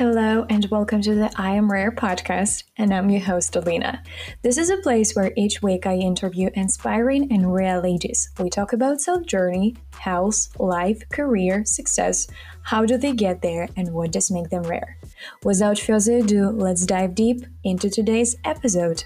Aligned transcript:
Hello, 0.00 0.46
and 0.48 0.64
welcome 0.70 1.02
to 1.02 1.14
the 1.14 1.30
I 1.36 1.50
Am 1.50 1.70
Rare 1.70 1.92
podcast, 1.92 2.62
and 2.78 2.90
I'm 2.90 3.10
your 3.10 3.20
host, 3.20 3.54
Alina. 3.54 4.02
This 4.40 4.56
is 4.56 4.70
a 4.70 4.78
place 4.78 5.14
where 5.14 5.34
each 5.36 5.60
week 5.60 5.84
I 5.84 5.96
interview 5.96 6.48
inspiring 6.54 7.30
and 7.30 7.52
rare 7.52 7.82
ladies. 7.82 8.30
We 8.38 8.48
talk 8.48 8.72
about 8.72 9.02
self 9.02 9.26
journey, 9.26 9.76
health, 9.98 10.58
life, 10.58 11.06
career, 11.10 11.66
success, 11.66 12.28
how 12.62 12.86
do 12.86 12.96
they 12.96 13.12
get 13.12 13.42
there, 13.42 13.68
and 13.76 13.92
what 13.92 14.10
does 14.10 14.30
make 14.30 14.48
them 14.48 14.62
rare. 14.62 14.96
Without 15.44 15.78
further 15.78 16.16
ado, 16.16 16.48
let's 16.48 16.86
dive 16.86 17.14
deep 17.14 17.44
into 17.62 17.90
today's 17.90 18.36
episode. 18.46 19.04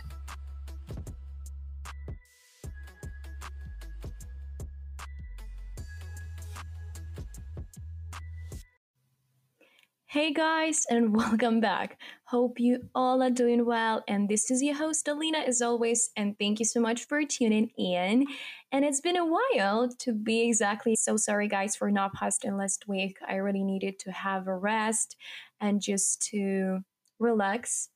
Hey 10.25 10.33
guys, 10.33 10.87
and 10.89 11.15
welcome 11.17 11.61
back. 11.61 11.99
Hope 12.25 12.59
you 12.59 12.89
all 12.95 13.23
are 13.23 13.29
doing 13.29 13.67
well. 13.67 14.03
And 14.09 14.27
this 14.27 14.51
is 14.51 14.63
your 14.63 14.75
host, 14.75 15.07
Alina, 15.07 15.41
as 15.41 15.61
always. 15.61 16.09
And 16.17 16.35
thank 16.39 16.59
you 16.59 16.65
so 16.65 16.81
much 16.81 17.07
for 17.07 17.23
tuning 17.25 17.69
in. 17.77 18.25
And 18.73 18.87
it's 18.87 19.03
been 19.03 19.19
a 19.19 19.27
while 19.27 19.91
to 19.99 20.15
be 20.15 20.49
exactly. 20.49 20.97
So 20.97 21.19
sorry, 21.19 21.47
guys, 21.47 21.77
for 21.77 21.91
not 21.91 22.15
posting 22.15 22.57
last 22.57 22.89
week. 22.89 23.19
I 23.29 23.35
really 23.35 23.63
needed 23.63 23.99
to 23.99 24.13
have 24.13 24.47
a 24.47 24.57
rest 24.57 25.15
and 25.61 25.83
just 25.83 26.23
to 26.31 26.79
relax 27.19 27.91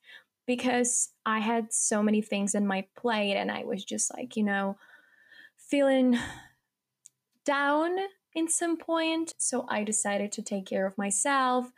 because 0.46 1.08
I 1.24 1.38
had 1.38 1.72
so 1.72 2.02
many 2.02 2.20
things 2.20 2.54
in 2.54 2.66
my 2.66 2.84
plate 2.94 3.36
and 3.36 3.50
I 3.50 3.64
was 3.64 3.82
just 3.86 4.12
like, 4.14 4.36
you 4.36 4.44
know, 4.44 4.76
feeling 5.56 6.18
down 7.46 7.96
in 8.38 8.48
some 8.48 8.76
point. 8.76 9.34
So 9.38 9.66
I 9.68 9.84
decided 9.84 10.32
to 10.32 10.42
take 10.42 10.66
care 10.66 10.86
of 10.86 10.96
myself, 10.98 11.72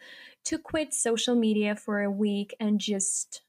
to 0.45 0.59
quit 0.59 0.95
social 0.95 1.35
media 1.35 1.75
for 1.77 2.03
a 2.03 2.11
week 2.11 2.55
and 2.61 2.81
just 2.81 3.43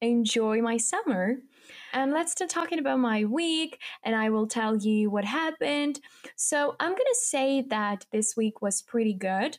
enjoy 0.00 0.60
my 0.60 0.76
summer. 0.76 1.36
And 1.92 2.12
let's 2.12 2.32
start 2.32 2.50
talking 2.50 2.78
about 2.78 2.98
my 2.98 3.24
week, 3.24 3.80
and 4.02 4.14
I 4.14 4.28
will 4.30 4.46
tell 4.46 4.76
you 4.76 5.10
what 5.10 5.24
happened. 5.24 6.00
So, 6.36 6.76
I'm 6.78 6.92
gonna 6.92 7.14
say 7.14 7.62
that 7.62 8.06
this 8.12 8.36
week 8.36 8.60
was 8.60 8.82
pretty 8.82 9.14
good. 9.14 9.58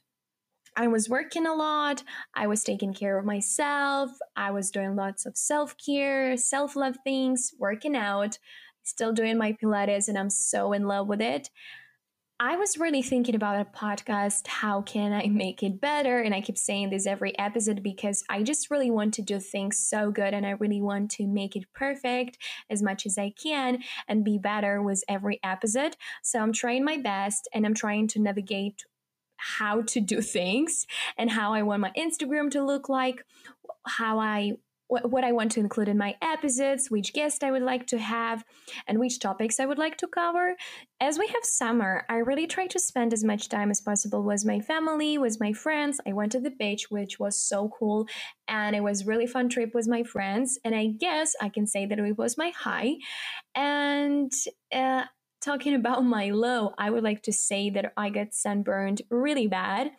I 0.75 0.88
was 0.88 1.09
working 1.09 1.47
a 1.47 1.53
lot. 1.53 2.03
I 2.33 2.47
was 2.47 2.63
taking 2.63 2.94
care 2.94 3.17
of 3.17 3.25
myself. 3.25 4.11
I 4.35 4.52
was 4.52 4.72
doing 4.72 4.95
lots 4.95 5.25
of 5.25 5.38
self 5.38 5.75
care, 5.77 6.38
self 6.38 6.75
love 6.75 6.97
things, 7.03 7.53
working 7.57 7.95
out, 7.95 8.38
still 8.83 9.13
doing 9.13 9.38
my 9.38 9.53
Pilates, 9.53 10.07
and 10.09 10.17
I'm 10.17 10.29
so 10.29 10.73
in 10.73 10.85
love 10.88 11.07
with 11.07 11.22
it. 11.22 11.50
I 12.38 12.58
was 12.58 12.78
really 12.78 13.02
thinking 13.02 13.33
about 13.33 13.61
a 13.61 13.64
podcast. 13.64 14.47
How 14.47 14.81
can 14.81 15.14
I 15.14 15.28
make 15.28 15.64
it 15.64 15.80
better? 15.80 16.19
And 16.19 16.36
I 16.36 16.41
keep 16.41 16.58
saying 16.58 16.89
this 16.89 17.08
every 17.08 17.38
episode 17.39 17.81
because 17.81 18.25
I 18.30 18.44
just 18.44 18.69
really 18.69 18.91
want 18.91 19.14
to 19.14 19.22
do 19.22 19.39
things 19.39 19.78
so 19.78 20.11
good 20.11 20.33
and 20.33 20.45
I 20.45 20.52
really 20.52 20.81
want 20.81 21.11
to 21.11 21.28
make 21.28 21.56
it 21.56 21.63
perfect 21.73 22.38
as 22.69 22.83
much 22.83 23.06
as 23.06 23.17
I 23.17 23.31
can 23.41 23.83
and 24.09 24.25
be 24.25 24.38
better 24.38 24.81
with 24.81 25.02
every 25.08 25.39
episode. 25.45 25.95
So 26.23 26.39
I'm 26.39 26.52
trying 26.52 26.83
my 26.83 26.97
best 26.97 27.47
and 27.53 27.66
I'm 27.66 27.73
trying 27.73 28.09
to 28.09 28.19
navigate 28.19 28.83
how 29.38 29.83
to 29.83 30.02
do 30.02 30.19
things 30.38 30.86
and 31.17 31.31
how 31.31 31.53
I 31.53 31.61
want 31.61 31.81
my 31.81 31.94
Instagram 31.97 32.52
to 32.52 32.66
look 32.66 32.89
like, 32.89 33.23
how 33.88 34.19
I 34.19 34.58
what 34.88 35.23
I 35.23 35.31
want 35.31 35.52
to 35.53 35.59
include 35.59 35.89
in 35.89 35.97
my 35.97 36.16
episodes, 36.22 36.91
which 36.91 37.14
guest 37.14 37.44
I 37.44 37.52
would 37.52 37.61
like 37.61 37.88
to 37.88 37.97
have, 37.97 38.44
and 38.88 39.00
which 39.00 39.19
topics 39.19 39.59
I 39.59 39.66
would 39.66 39.78
like 39.78 39.97
to 39.97 40.08
cover. 40.08 40.55
As 41.00 41.17
we 41.17 41.28
have 41.28 41.44
summer, 41.44 42.05
I 42.09 42.17
really 42.17 42.47
try 42.47 42.68
to 42.68 42.79
spend 42.79 43.13
as 43.13 43.23
much 43.23 43.50
time 43.50 43.72
as 43.72 43.81
possible 43.81 44.23
with 44.23 44.46
my 44.46 44.59
family, 44.59 45.18
with 45.18 45.40
my 45.40 45.53
friends. 45.53 46.00
I 46.07 46.13
went 46.13 46.31
to 46.34 46.40
the 46.40 46.51
beach, 46.51 46.90
which 46.90 47.19
was 47.19 47.38
so 47.38 47.69
cool, 47.79 48.07
and 48.47 48.75
it 48.75 48.84
was 48.84 49.06
really 49.06 49.28
fun 49.28 49.50
trip 49.50 49.72
with 49.73 49.88
my 49.88 50.03
friends. 50.03 50.59
And 50.63 50.75
I 50.75 50.88
guess 50.88 51.35
I 51.41 51.50
can 51.50 51.66
say 51.66 51.85
that 51.85 52.00
it 52.00 52.17
was 52.17 52.38
my 52.38 52.52
high. 52.52 52.96
And 53.56 54.31
uh, 54.73 55.06
talking 55.45 55.75
about 55.75 56.03
my 56.03 56.31
low, 56.31 56.73
I 56.78 56.89
would 56.89 57.03
like 57.03 57.22
to 57.23 57.31
say 57.31 57.69
that 57.69 57.94
I 57.95 58.09
get 58.09 58.33
sunburned 58.33 59.03
really 59.11 59.45
bad, 59.45 59.91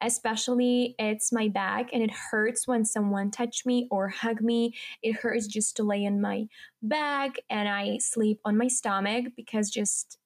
especially 0.00 0.94
it's 0.98 1.30
my 1.30 1.48
back 1.48 1.90
and 1.92 2.02
it 2.02 2.10
hurts 2.10 2.66
when 2.66 2.86
someone 2.86 3.30
touch 3.30 3.66
me 3.66 3.86
or 3.90 4.08
hug 4.08 4.40
me. 4.40 4.74
It 5.02 5.16
hurts 5.16 5.46
just 5.46 5.76
to 5.76 5.82
lay 5.82 6.04
in 6.04 6.22
my 6.22 6.46
back 6.82 7.36
and 7.50 7.68
I 7.68 7.98
sleep 7.98 8.40
on 8.46 8.56
my 8.56 8.68
stomach 8.68 9.26
because 9.36 9.70
just 9.70 10.18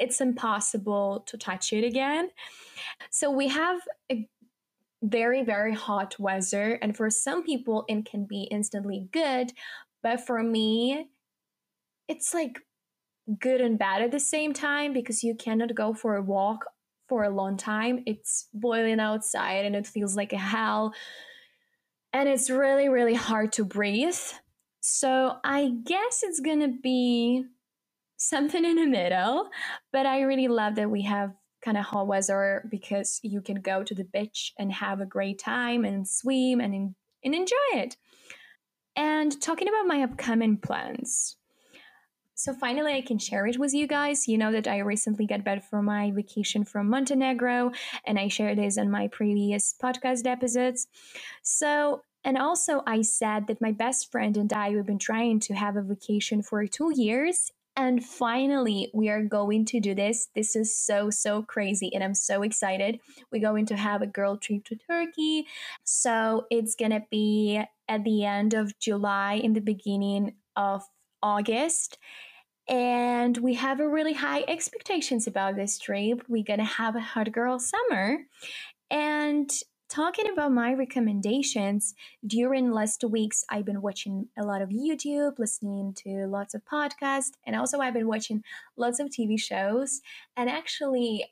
it's 0.00 0.20
impossible 0.20 1.24
to 1.28 1.38
touch 1.38 1.72
it 1.72 1.84
again. 1.84 2.30
So 3.10 3.30
we 3.30 3.48
have 3.48 3.80
a 4.10 4.28
very 5.02 5.44
very 5.44 5.72
hot 5.72 6.18
weather 6.18 6.80
and 6.82 6.96
for 6.96 7.10
some 7.10 7.44
people 7.44 7.84
it 7.86 8.04
can 8.06 8.24
be 8.24 8.42
instantly 8.50 9.08
good, 9.12 9.52
but 10.02 10.26
for 10.26 10.42
me 10.42 11.06
it's 12.08 12.34
like 12.34 12.60
good 13.38 13.60
and 13.60 13.78
bad 13.78 14.02
at 14.02 14.12
the 14.12 14.20
same 14.20 14.52
time 14.52 14.92
because 14.92 15.22
you 15.22 15.34
cannot 15.34 15.74
go 15.74 15.92
for 15.92 16.16
a 16.16 16.22
walk 16.22 16.66
for 17.08 17.24
a 17.24 17.30
long 17.30 17.56
time. 17.56 18.02
It's 18.06 18.48
boiling 18.52 19.00
outside 19.00 19.64
and 19.64 19.76
it 19.76 19.86
feels 19.86 20.16
like 20.16 20.32
a 20.32 20.38
hell. 20.38 20.94
And 22.12 22.28
it's 22.28 22.50
really, 22.50 22.88
really 22.88 23.14
hard 23.14 23.52
to 23.52 23.64
breathe. 23.64 24.18
So 24.80 25.36
I 25.44 25.72
guess 25.84 26.22
it's 26.22 26.40
gonna 26.40 26.72
be 26.82 27.44
something 28.16 28.64
in 28.64 28.76
the 28.76 28.86
middle. 28.86 29.50
But 29.92 30.06
I 30.06 30.22
really 30.22 30.48
love 30.48 30.76
that 30.76 30.90
we 30.90 31.02
have 31.02 31.32
kind 31.62 31.76
of 31.76 31.84
hot 31.84 32.06
weather 32.06 32.66
because 32.70 33.20
you 33.22 33.40
can 33.40 33.60
go 33.60 33.82
to 33.82 33.94
the 33.94 34.04
beach 34.04 34.52
and 34.58 34.72
have 34.72 35.00
a 35.00 35.06
great 35.06 35.38
time 35.38 35.84
and 35.84 36.06
swim 36.06 36.60
and, 36.60 36.94
and 37.24 37.34
enjoy 37.34 37.54
it. 37.74 37.96
And 38.94 39.40
talking 39.42 39.68
about 39.68 39.86
my 39.86 40.02
upcoming 40.02 40.56
plans. 40.56 41.36
So 42.38 42.52
finally, 42.52 42.92
I 42.92 43.00
can 43.00 43.18
share 43.18 43.46
it 43.46 43.58
with 43.58 43.72
you 43.72 43.86
guys. 43.86 44.28
You 44.28 44.36
know 44.36 44.52
that 44.52 44.68
I 44.68 44.80
recently 44.80 45.26
got 45.26 45.42
back 45.42 45.64
from 45.64 45.86
my 45.86 46.10
vacation 46.10 46.64
from 46.64 46.90
Montenegro, 46.90 47.72
and 48.04 48.18
I 48.18 48.28
shared 48.28 48.58
this 48.58 48.76
in 48.76 48.90
my 48.90 49.08
previous 49.08 49.74
podcast 49.82 50.26
episodes. 50.26 50.86
So, 51.42 52.02
and 52.24 52.36
also, 52.36 52.82
I 52.86 53.00
said 53.00 53.46
that 53.46 53.62
my 53.62 53.72
best 53.72 54.12
friend 54.12 54.36
and 54.36 54.52
I 54.52 54.72
have 54.72 54.84
been 54.84 54.98
trying 54.98 55.40
to 55.40 55.54
have 55.54 55.76
a 55.76 55.82
vacation 55.82 56.42
for 56.42 56.66
two 56.66 56.92
years. 56.94 57.50
And 57.74 58.04
finally, 58.04 58.90
we 58.92 59.08
are 59.08 59.22
going 59.22 59.64
to 59.66 59.80
do 59.80 59.94
this. 59.94 60.28
This 60.34 60.56
is 60.56 60.76
so, 60.76 61.08
so 61.08 61.42
crazy. 61.42 61.90
And 61.94 62.04
I'm 62.04 62.14
so 62.14 62.42
excited. 62.42 63.00
We're 63.32 63.40
going 63.40 63.66
to 63.66 63.76
have 63.76 64.02
a 64.02 64.06
girl 64.06 64.36
trip 64.36 64.64
to 64.64 64.76
Turkey. 64.76 65.46
So 65.84 66.46
it's 66.50 66.74
going 66.74 66.92
to 66.92 67.04
be 67.10 67.62
at 67.88 68.04
the 68.04 68.24
end 68.24 68.52
of 68.52 68.78
July, 68.78 69.34
in 69.34 69.54
the 69.54 69.60
beginning 69.60 70.34
of 70.54 70.82
August 71.22 71.98
and 72.68 73.38
we 73.38 73.54
have 73.54 73.78
a 73.78 73.88
really 73.88 74.14
high 74.14 74.44
expectations 74.48 75.26
about 75.26 75.54
this 75.54 75.78
trip. 75.78 76.22
We're 76.28 76.42
gonna 76.42 76.64
have 76.64 76.96
a 76.96 77.00
hot 77.00 77.30
girl 77.30 77.58
summer, 77.60 78.18
and 78.90 79.50
talking 79.88 80.28
about 80.30 80.52
my 80.52 80.74
recommendations 80.74 81.94
during 82.26 82.72
last 82.72 83.04
weeks 83.04 83.44
i've 83.50 83.64
been 83.64 83.80
watching 83.80 84.26
a 84.36 84.42
lot 84.42 84.60
of 84.60 84.70
youtube 84.70 85.38
listening 85.38 85.94
to 85.94 86.26
lots 86.26 86.54
of 86.54 86.62
podcasts 86.64 87.30
and 87.46 87.54
also 87.54 87.78
i've 87.78 87.94
been 87.94 88.08
watching 88.08 88.42
lots 88.76 88.98
of 88.98 89.08
tv 89.08 89.38
shows. 89.38 90.00
And 90.36 90.50
actually 90.50 91.24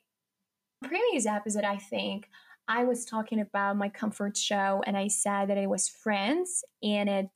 previous 0.83 1.25
episode 1.25 1.65
i 1.65 1.75
think 1.75 2.29
i 2.67 2.85
was 2.85 3.03
talking 3.03 3.41
about 3.41 3.75
my 3.75 3.89
comfort 3.89 4.37
show 4.37 4.81
and 4.87 4.95
i 4.95 5.09
said 5.09 5.49
that 5.49 5.57
it 5.57 5.69
was 5.69 5.89
friends 5.89 6.63
and 6.81 7.09
it 7.09 7.27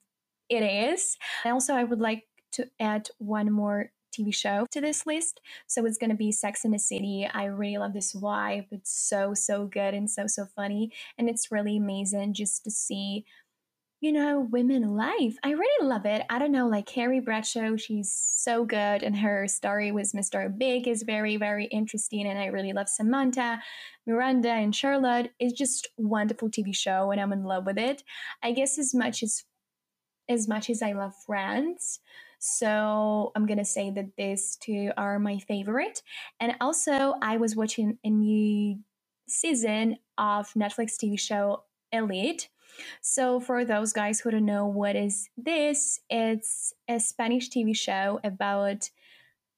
it 0.47 0.63
is. 0.63 1.17
And 1.43 1.53
also 1.53 1.73
i 1.73 1.83
would 1.83 1.99
like 1.99 2.28
to 2.53 2.69
add 2.79 3.09
one 3.17 3.51
more 3.51 3.91
TV 4.11 4.33
show 4.33 4.65
to 4.71 4.81
this 4.81 5.05
list. 5.05 5.39
So 5.67 5.85
it's 5.85 5.97
going 5.97 6.09
to 6.09 6.15
be 6.15 6.31
Sex 6.31 6.65
in 6.65 6.71
the 6.71 6.79
City. 6.79 7.29
I 7.31 7.45
really 7.45 7.77
love 7.77 7.93
this 7.93 8.13
vibe. 8.13 8.67
It's 8.71 8.91
so, 8.91 9.33
so 9.33 9.65
good 9.65 9.93
and 9.93 10.09
so, 10.09 10.27
so 10.27 10.45
funny. 10.55 10.91
And 11.17 11.29
it's 11.29 11.51
really 11.51 11.77
amazing 11.77 12.33
just 12.33 12.63
to 12.63 12.71
see, 12.71 13.25
you 14.01 14.11
know, 14.11 14.47
women 14.51 14.95
life. 14.95 15.35
I 15.43 15.51
really 15.51 15.87
love 15.87 16.05
it. 16.05 16.23
I 16.29 16.39
don't 16.39 16.51
know, 16.51 16.67
like 16.67 16.85
Carrie 16.85 17.19
Bradshaw, 17.19 17.75
she's 17.75 18.11
so 18.11 18.65
good. 18.65 19.03
And 19.03 19.17
her 19.17 19.47
story 19.47 19.91
with 19.91 20.13
Mr. 20.13 20.55
Big 20.57 20.87
is 20.87 21.03
very, 21.03 21.37
very 21.37 21.65
interesting. 21.65 22.27
And 22.27 22.39
I 22.39 22.45
really 22.47 22.73
love 22.73 22.89
Samantha, 22.89 23.61
Miranda, 24.07 24.51
and 24.51 24.75
Charlotte. 24.75 25.31
It's 25.39 25.53
just 25.53 25.89
wonderful 25.97 26.49
TV 26.49 26.75
show 26.75 27.11
and 27.11 27.21
I'm 27.21 27.33
in 27.33 27.43
love 27.43 27.65
with 27.65 27.77
it. 27.77 28.03
I 28.41 28.53
guess 28.53 28.79
as 28.79 28.93
much 28.93 29.23
as 29.23 29.43
as 30.29 30.47
much 30.47 30.69
as 30.69 30.83
I 30.83 30.91
love 30.91 31.15
Friends, 31.25 32.01
so 32.39 33.31
I'm 33.35 33.45
gonna 33.45 33.65
say 33.65 33.91
that 33.91 34.15
these 34.17 34.55
two 34.55 34.91
are 34.97 35.19
my 35.19 35.39
favorite. 35.39 36.01
And 36.39 36.55
also, 36.61 37.15
I 37.21 37.37
was 37.37 37.55
watching 37.55 37.97
a 38.03 38.09
new 38.09 38.79
season 39.27 39.97
of 40.17 40.51
Netflix 40.53 40.95
TV 40.97 41.19
show 41.19 41.63
Elite. 41.91 42.49
So 43.01 43.39
for 43.39 43.65
those 43.65 43.93
guys 43.93 44.19
who 44.19 44.31
don't 44.31 44.45
know 44.45 44.65
what 44.65 44.95
is 44.95 45.29
this, 45.37 45.99
it's 46.09 46.73
a 46.87 46.99
Spanish 46.99 47.49
TV 47.49 47.75
show 47.75 48.19
about 48.23 48.89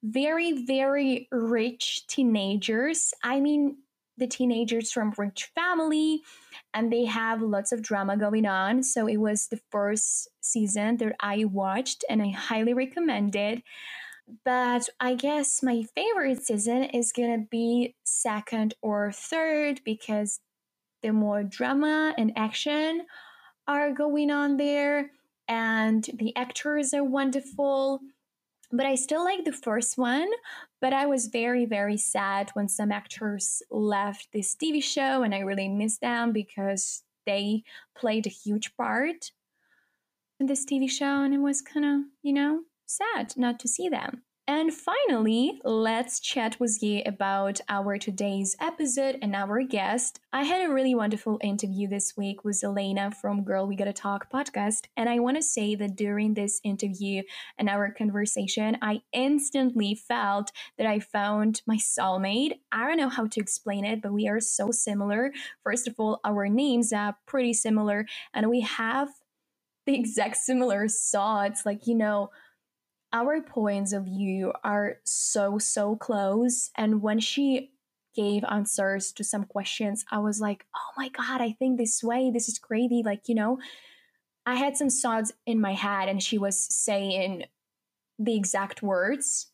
very 0.04 0.66
very 0.66 1.28
rich 1.32 2.08
teenagers. 2.08 3.14
I 3.24 3.40
mean 3.40 3.78
the 4.18 4.28
teenagers 4.28 4.92
from 4.92 5.14
rich 5.18 5.52
family 5.56 6.22
and 6.74 6.92
they 6.92 7.06
have 7.06 7.42
lots 7.42 7.72
of 7.72 7.82
drama 7.82 8.18
going 8.18 8.46
on. 8.46 8.84
So 8.84 9.08
it 9.08 9.18
was 9.18 9.48
the 9.48 9.60
first 9.72 10.30
season 10.42 10.98
that 10.98 11.16
I 11.20 11.46
watched 11.46 12.04
and 12.10 12.22
I 12.22 12.30
highly 12.30 12.74
recommend 12.74 13.36
it. 13.36 13.64
But 14.46 14.88
I 15.00 15.16
guess 15.16 15.62
my 15.62 15.84
favorite 15.96 16.42
season 16.44 16.84
is 16.84 17.12
gonna 17.12 17.46
be 17.50 17.96
second 18.04 18.74
or 18.82 19.12
third 19.12 19.82
because 19.84 20.40
the 21.02 21.12
more 21.12 21.44
drama 21.44 22.14
and 22.18 22.32
action 22.36 23.06
are 23.68 23.92
going 23.92 24.32
on 24.32 24.58
there, 24.58 25.12
and 25.48 26.04
the 26.14 26.36
actors 26.36 26.94
are 26.94 27.04
wonderful. 27.04 28.00
But 28.72 28.86
I 28.86 28.96
still 28.96 29.24
like 29.24 29.44
the 29.44 29.52
first 29.52 29.98
one. 29.98 30.30
But 30.80 30.94
I 30.94 31.06
was 31.06 31.28
very, 31.28 31.66
very 31.66 31.98
sad 31.98 32.50
when 32.54 32.68
some 32.68 32.92
actors 32.92 33.62
left 33.70 34.30
this 34.32 34.56
TV 34.56 34.82
show, 34.82 35.24
and 35.24 35.36
I 35.36 35.40
really 35.40 35.68
miss 35.68 35.98
them 35.98 36.32
because 36.32 37.04
they 37.26 37.64
played 37.96 38.26
a 38.26 38.32
huge 38.32 38.76
part 38.76 39.32
in 40.40 40.48
this 40.48 40.66
TV 40.66 40.90
show, 40.90 41.22
and 41.22 41.34
it 41.34 41.38
was 41.38 41.62
kind 41.62 41.86
of, 41.86 42.02
you 42.24 42.34
know, 42.34 42.62
sad 42.88 43.34
not 43.38 43.60
to 43.60 43.68
see 43.68 43.90
them. 43.90 44.24
And 44.48 44.74
finally, 44.74 45.62
let's 45.64 46.20
chat 46.20 46.60
with 46.60 46.82
you 46.82 47.04
about 47.06 47.62
our 47.70 47.98
today's 47.98 48.56
episode 48.60 49.20
and 49.22 49.36
our 49.36 49.62
guest. 49.62 50.20
I 50.34 50.44
had 50.44 50.68
a 50.68 50.74
really 50.74 50.96
wonderful 50.96 51.40
interview 51.44 51.88
this 51.88 52.18
week 52.18 52.44
with 52.44 52.64
Alaina 52.64 53.12
from 53.12 53.44
Girl 53.44 53.68
We 53.68 53.76
Gotta 53.76 53.94
Talk 53.94 54.32
podcast. 54.32 54.88
And 54.98 55.08
I 55.08 55.20
want 55.20 55.38
to 55.38 55.44
say 55.44 55.76
that 55.76 55.96
during 55.96 56.34
this 56.34 56.60
interview 56.64 57.22
and 57.60 57.70
our 57.70 57.92
conversation, 57.92 58.78
I 58.82 59.04
instantly 59.14 59.94
felt 59.94 60.52
that 60.78 60.88
I 60.88 61.00
found 61.00 61.62
my 61.68 61.78
soulmate. 61.78 62.54
I 62.72 62.88
don't 62.88 62.98
know 62.98 63.10
how 63.10 63.28
to 63.28 63.40
explain 63.40 63.86
it, 63.86 64.02
but 64.02 64.12
we 64.12 64.28
are 64.28 64.40
so 64.40 64.72
similar. 64.72 65.32
First 65.64 65.88
of 65.88 65.96
all, 66.00 66.20
our 66.26 66.50
names 66.50 66.92
are 66.92 67.16
pretty 67.28 67.54
similar, 67.54 68.08
and 68.34 68.50
we 68.50 68.62
have 68.62 69.10
the 69.86 69.96
exact 69.96 70.38
similar 70.38 70.88
thoughts. 70.88 71.66
Like, 71.66 71.86
you 71.86 71.96
know, 71.96 72.32
our 73.14 73.42
points 73.42 73.94
of 73.94 74.06
view 74.06 74.54
are 74.64 74.98
so 75.04 75.58
so 75.58 75.96
close. 75.96 76.72
And 76.78 77.02
when 77.02 77.20
she 77.20 77.72
gave 78.16 78.44
answers 78.50 79.14
to 79.14 79.24
some 79.24 79.46
questions 79.46 80.04
i 80.12 80.20
was 80.20 80.42
like 80.42 80.66
oh 80.76 80.92
my 80.98 81.08
god 81.08 81.40
i 81.42 81.52
think 81.54 81.78
this 81.78 82.04
way. 82.04 82.30
This 82.32 82.50
is 82.50 82.60
crazy. 82.60 83.02
Like 83.06 83.30
you 83.30 83.36
know 83.36 83.60
i 84.46 84.56
had 84.56 84.76
some 84.76 84.90
thoughts 84.90 85.32
in 85.46 85.62
my 85.62 85.74
head 85.74 86.10
and 86.10 86.22
she 86.22 86.38
was 86.38 86.58
saying 86.58 87.46
the 88.20 88.36
exact 88.36 88.84
words. 88.84 89.48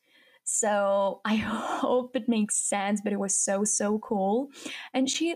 So 0.44 1.22
i 1.26 1.36
hope 1.36 2.16
it 2.16 2.28
makes 2.28 2.56
sense 2.56 3.02
but 3.02 3.14
it 3.14 3.20
was 3.20 3.38
so 3.38 3.64
so 3.64 4.00
cool. 4.00 4.50
And 4.94 5.10
she 5.10 5.36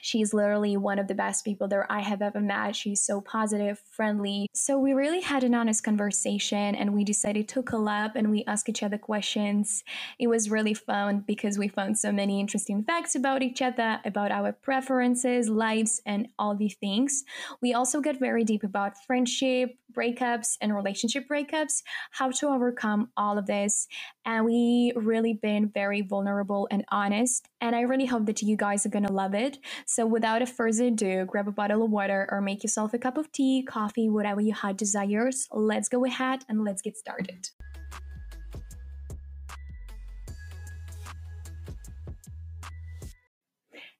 She's 0.00 0.32
literally 0.32 0.76
one 0.76 0.98
of 0.98 1.08
the 1.08 1.14
best 1.14 1.44
people 1.44 1.68
that 1.68 1.86
I 1.88 2.00
have 2.00 2.22
ever 2.22 2.40
met. 2.40 2.76
She's 2.76 3.00
so 3.00 3.20
positive, 3.20 3.82
friendly. 3.90 4.48
So 4.54 4.78
we 4.78 4.92
really 4.92 5.20
had 5.20 5.44
an 5.44 5.54
honest 5.54 5.84
conversation 5.84 6.74
and 6.74 6.94
we 6.94 7.04
decided 7.04 7.48
to 7.48 7.62
collab 7.62 8.12
and 8.14 8.30
we 8.30 8.44
asked 8.46 8.68
each 8.68 8.82
other 8.82 8.98
questions. 8.98 9.82
It 10.18 10.28
was 10.28 10.50
really 10.50 10.74
fun 10.74 11.24
because 11.26 11.58
we 11.58 11.68
found 11.68 11.98
so 11.98 12.12
many 12.12 12.40
interesting 12.40 12.84
facts 12.84 13.14
about 13.14 13.42
each 13.42 13.62
other, 13.62 14.00
about 14.04 14.30
our 14.30 14.52
preferences, 14.52 15.48
lives, 15.48 16.00
and 16.06 16.28
all 16.38 16.54
these 16.56 16.76
things. 16.76 17.24
We 17.60 17.74
also 17.74 18.00
got 18.00 18.18
very 18.18 18.44
deep 18.44 18.64
about 18.64 19.02
friendship, 19.06 19.76
breakups, 19.92 20.56
and 20.60 20.74
relationship 20.74 21.28
breakups, 21.28 21.82
how 22.10 22.30
to 22.30 22.48
overcome 22.48 23.10
all 23.16 23.38
of 23.38 23.46
this. 23.46 23.88
And 24.24 24.44
we 24.44 24.92
really 24.94 25.34
been 25.34 25.70
very 25.72 26.02
vulnerable 26.02 26.68
and 26.70 26.84
honest. 26.90 27.48
And 27.60 27.74
I 27.74 27.82
really 27.82 28.06
hope 28.06 28.26
that 28.26 28.42
you 28.42 28.56
guys 28.56 28.84
are 28.84 28.90
gonna 28.90 29.12
love 29.12 29.34
it. 29.34 29.58
So, 29.88 30.04
without 30.04 30.42
a 30.42 30.46
further 30.46 30.86
ado, 30.86 31.24
grab 31.26 31.46
a 31.46 31.52
bottle 31.52 31.84
of 31.84 31.92
water 31.92 32.26
or 32.32 32.40
make 32.40 32.64
yourself 32.64 32.92
a 32.92 32.98
cup 32.98 33.16
of 33.16 33.30
tea, 33.30 33.62
coffee, 33.62 34.08
whatever 34.08 34.40
your 34.40 34.56
heart 34.56 34.76
desires. 34.76 35.46
Let's 35.52 35.88
go 35.88 36.04
ahead 36.04 36.40
and 36.48 36.64
let's 36.64 36.82
get 36.82 36.96
started. 36.96 37.48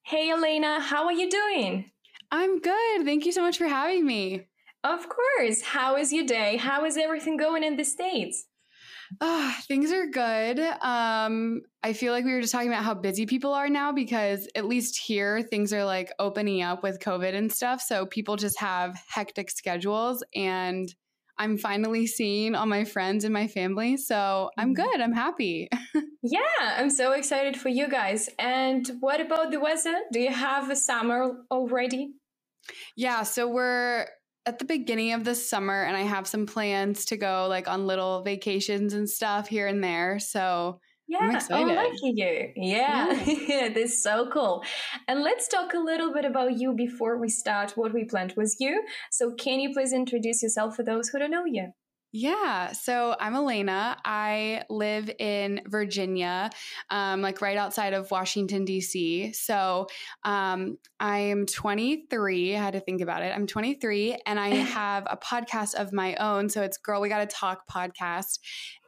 Hey, 0.03 0.31
Alaina, 0.33 0.81
how 0.81 1.05
are 1.05 1.13
you 1.13 1.31
doing? 1.31 1.93
I'm 2.33 2.59
good. 2.59 3.05
Thank 3.05 3.25
you 3.25 3.31
so 3.31 3.43
much 3.43 3.57
for 3.57 3.69
having 3.69 4.05
me. 4.05 4.49
Of 4.83 5.07
course. 5.09 5.63
How 5.63 5.97
is 5.97 6.13
your 6.13 6.27
day? 6.27 6.57
How 6.57 6.85
is 6.85 6.97
everything 6.97 7.37
going 7.37 7.63
in 7.63 7.77
the 7.77 7.85
States? 7.85 8.47
Uh, 9.21 9.53
things 9.63 9.93
are 9.93 10.07
good. 10.07 10.59
Um, 10.59 11.63
I 11.83 11.93
feel 11.93 12.13
like 12.13 12.25
we 12.25 12.33
were 12.33 12.41
just 12.41 12.53
talking 12.53 12.69
about 12.69 12.85
how 12.85 12.95
busy 12.95 13.27
people 13.27 13.53
are 13.53 13.69
now 13.69 13.93
because 13.93 14.49
at 14.55 14.67
least 14.67 14.99
here 14.99 15.43
things 15.43 15.73
are 15.73 15.85
like 15.85 16.13
opening 16.19 16.63
up 16.63 16.83
with 16.83 16.99
COVID 16.99 17.35
and 17.35 17.53
stuff. 17.53 17.81
So 17.81 18.07
people 18.07 18.37
just 18.37 18.59
have 18.61 18.99
hectic 19.09 19.51
schedules 19.51 20.25
and 20.35 20.93
I'm 21.39 21.59
finally 21.59 22.07
seeing 22.07 22.55
all 22.55 22.67
my 22.67 22.85
friends 22.85 23.25
and 23.25 23.33
my 23.33 23.47
family. 23.47 23.97
So 23.97 24.51
I'm 24.57 24.75
mm-hmm. 24.75 24.83
good. 24.83 25.01
I'm 25.01 25.13
happy. 25.13 25.69
yeah, 26.23 26.41
I'm 26.61 26.91
so 26.91 27.13
excited 27.13 27.57
for 27.57 27.69
you 27.69 27.89
guys. 27.89 28.31
And 28.39 28.91
what 29.01 29.21
about 29.21 29.51
the 29.51 29.61
weather? 29.61 30.01
Do 30.13 30.21
you 30.21 30.33
have 30.33 30.71
a 30.71 30.77
summer 30.77 31.43
already? 31.51 32.13
Yeah, 32.97 33.23
so 33.23 33.49
we're 33.49 34.07
at 34.47 34.59
the 34.61 34.65
beginning 34.65 35.13
of 35.13 35.25
the 35.25 35.35
summer 35.35 35.83
and 35.83 35.97
I 35.97 36.03
have 36.03 36.27
some 36.27 36.47
plans 36.47 37.05
to 37.07 37.17
go 37.17 37.47
like 37.49 37.69
on 37.69 37.87
little 37.87 38.23
vacations 38.23 38.95
and 38.95 39.09
stuff 39.09 39.49
here 39.49 39.67
and 39.67 39.83
there. 39.83 40.19
So 40.21 40.81
yeah, 41.09 41.19
oh, 41.21 41.25
I'm 41.25 41.37
excited. 41.37 41.79
oh, 41.79 41.83
lucky 41.83 42.13
you. 42.17 42.53
Yeah, 42.57 43.13
yeah. 43.27 43.69
this 43.69 43.93
is 43.93 44.03
so 44.03 44.29
cool. 44.33 44.65
And 45.07 45.23
let's 45.23 45.47
talk 45.47 45.75
a 45.75 45.79
little 45.79 46.13
bit 46.13 46.25
about 46.25 46.59
you 46.59 46.73
before 46.73 47.19
we 47.19 47.29
start 47.29 47.77
what 47.77 47.95
we 47.95 48.05
planned 48.05 48.35
with 48.37 48.57
you. 48.59 48.83
So, 49.13 49.33
can 49.33 49.61
you 49.61 49.73
please 49.73 49.93
introduce 49.93 50.43
yourself 50.43 50.75
for 50.75 50.83
those 50.83 51.09
who 51.09 51.21
don't 51.21 51.31
know 51.31 51.45
you? 51.45 51.71
Yeah. 52.19 52.73
So 52.73 53.15
I'm 53.21 53.35
Alaina. 53.35 53.99
I 54.03 54.63
live 54.71 55.11
in 55.19 55.61
Virginia, 55.67 56.49
um, 56.89 57.21
like 57.21 57.43
right 57.43 57.59
outside 57.59 57.93
of 57.93 58.11
Washington, 58.11 58.65
D.C. 58.65 59.35
So 59.35 59.87
um, 60.25 60.79
I 60.99 61.19
am 61.19 61.45
23. 61.45 62.57
I 62.57 62.59
had 62.59 62.73
to 62.73 62.81
think 62.81 63.03
about 63.03 63.23
it. 63.23 63.35
I'm 63.37 63.47
23 63.47 64.17
and 64.25 64.41
I 64.41 64.49
have 64.55 65.07
a 65.11 65.19
podcast 65.19 65.75
of 65.75 65.93
my 65.93 66.15
own. 66.15 66.49
So 66.49 66.63
it's 66.63 66.79
Girl 66.79 67.03
We 67.03 67.11
Gotta 67.11 67.27
Talk 67.27 67.69
podcast. 67.71 68.39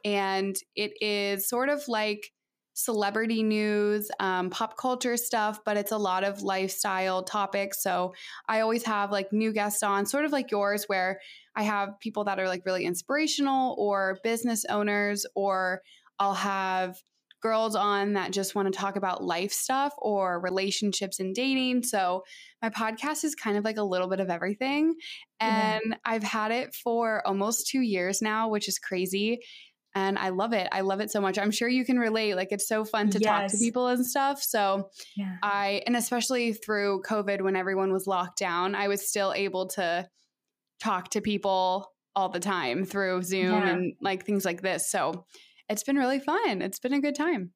And 0.03 0.55
it 0.75 0.93
is 0.99 1.47
sort 1.47 1.69
of 1.69 1.87
like 1.87 2.31
celebrity 2.73 3.43
news, 3.43 4.09
um, 4.19 4.49
pop 4.49 4.77
culture 4.77 5.17
stuff, 5.17 5.59
but 5.65 5.75
it's 5.75 5.91
a 5.91 5.97
lot 5.97 6.23
of 6.23 6.41
lifestyle 6.41 7.23
topics. 7.23 7.83
So 7.83 8.13
I 8.47 8.61
always 8.61 8.83
have 8.85 9.11
like 9.11 9.33
new 9.33 9.51
guests 9.51 9.83
on, 9.83 10.05
sort 10.05 10.23
of 10.25 10.31
like 10.31 10.49
yours, 10.49 10.85
where 10.87 11.19
I 11.59 11.63
have 11.63 11.99
people 11.99 12.23
that 12.23 12.39
are 12.39 12.47
like 12.47 12.65
really 12.65 12.85
inspirational 12.85 13.75
or 13.77 14.17
business 14.23 14.63
owners, 14.69 15.25
or 15.35 15.81
I'll 16.17 16.33
have 16.33 16.95
girls 17.41 17.75
on 17.75 18.13
that 18.13 18.31
just 18.31 18.55
want 18.55 18.71
to 18.71 18.79
talk 18.79 18.95
about 18.95 19.23
life 19.25 19.51
stuff 19.51 19.93
or 19.97 20.39
relationships 20.39 21.19
and 21.19 21.35
dating. 21.35 21.83
So 21.83 22.23
my 22.61 22.69
podcast 22.69 23.25
is 23.25 23.35
kind 23.35 23.57
of 23.57 23.65
like 23.65 23.75
a 23.77 23.83
little 23.83 24.07
bit 24.07 24.21
of 24.21 24.29
everything. 24.29 24.95
And 25.41 25.81
yeah. 25.89 25.95
I've 26.05 26.23
had 26.23 26.51
it 26.51 26.73
for 26.73 27.25
almost 27.27 27.67
two 27.67 27.81
years 27.81 28.21
now, 28.21 28.47
which 28.47 28.69
is 28.69 28.79
crazy 28.79 29.39
and 29.95 30.17
I 30.17 30.29
love 30.29 30.53
it. 30.53 30.69
I 30.71 30.81
love 30.81 31.01
it 31.01 31.11
so 31.11 31.19
much. 31.19 31.37
I'm 31.37 31.51
sure 31.51 31.67
you 31.67 31.83
can 31.83 31.99
relate. 31.99 32.35
Like 32.35 32.49
it's 32.51 32.67
so 32.69 32.85
fun 32.85 33.09
to 33.09 33.19
yes. 33.19 33.27
talk 33.27 33.51
to 33.51 33.57
people 33.57 33.87
and 33.87 34.05
stuff. 34.05 34.41
So 34.41 34.89
yeah. 35.17 35.35
I 35.43 35.81
and 35.87 35.97
especially 35.97 36.53
through 36.53 37.01
COVID 37.01 37.41
when 37.41 37.57
everyone 37.57 37.91
was 37.91 38.07
locked 38.07 38.39
down, 38.39 38.75
I 38.75 38.87
was 38.87 39.09
still 39.09 39.33
able 39.33 39.67
to 39.69 40.07
talk 40.79 41.09
to 41.09 41.21
people 41.21 41.91
all 42.15 42.29
the 42.29 42.39
time 42.39 42.85
through 42.85 43.23
Zoom 43.23 43.51
yeah. 43.51 43.69
and 43.69 43.93
like 44.01 44.25
things 44.25 44.45
like 44.45 44.61
this. 44.61 44.89
So 44.89 45.25
it's 45.69 45.83
been 45.83 45.95
really 45.95 46.19
fun. 46.19 46.61
It's 46.61 46.79
been 46.79 46.93
a 46.93 47.01
good 47.01 47.15
time. 47.15 47.51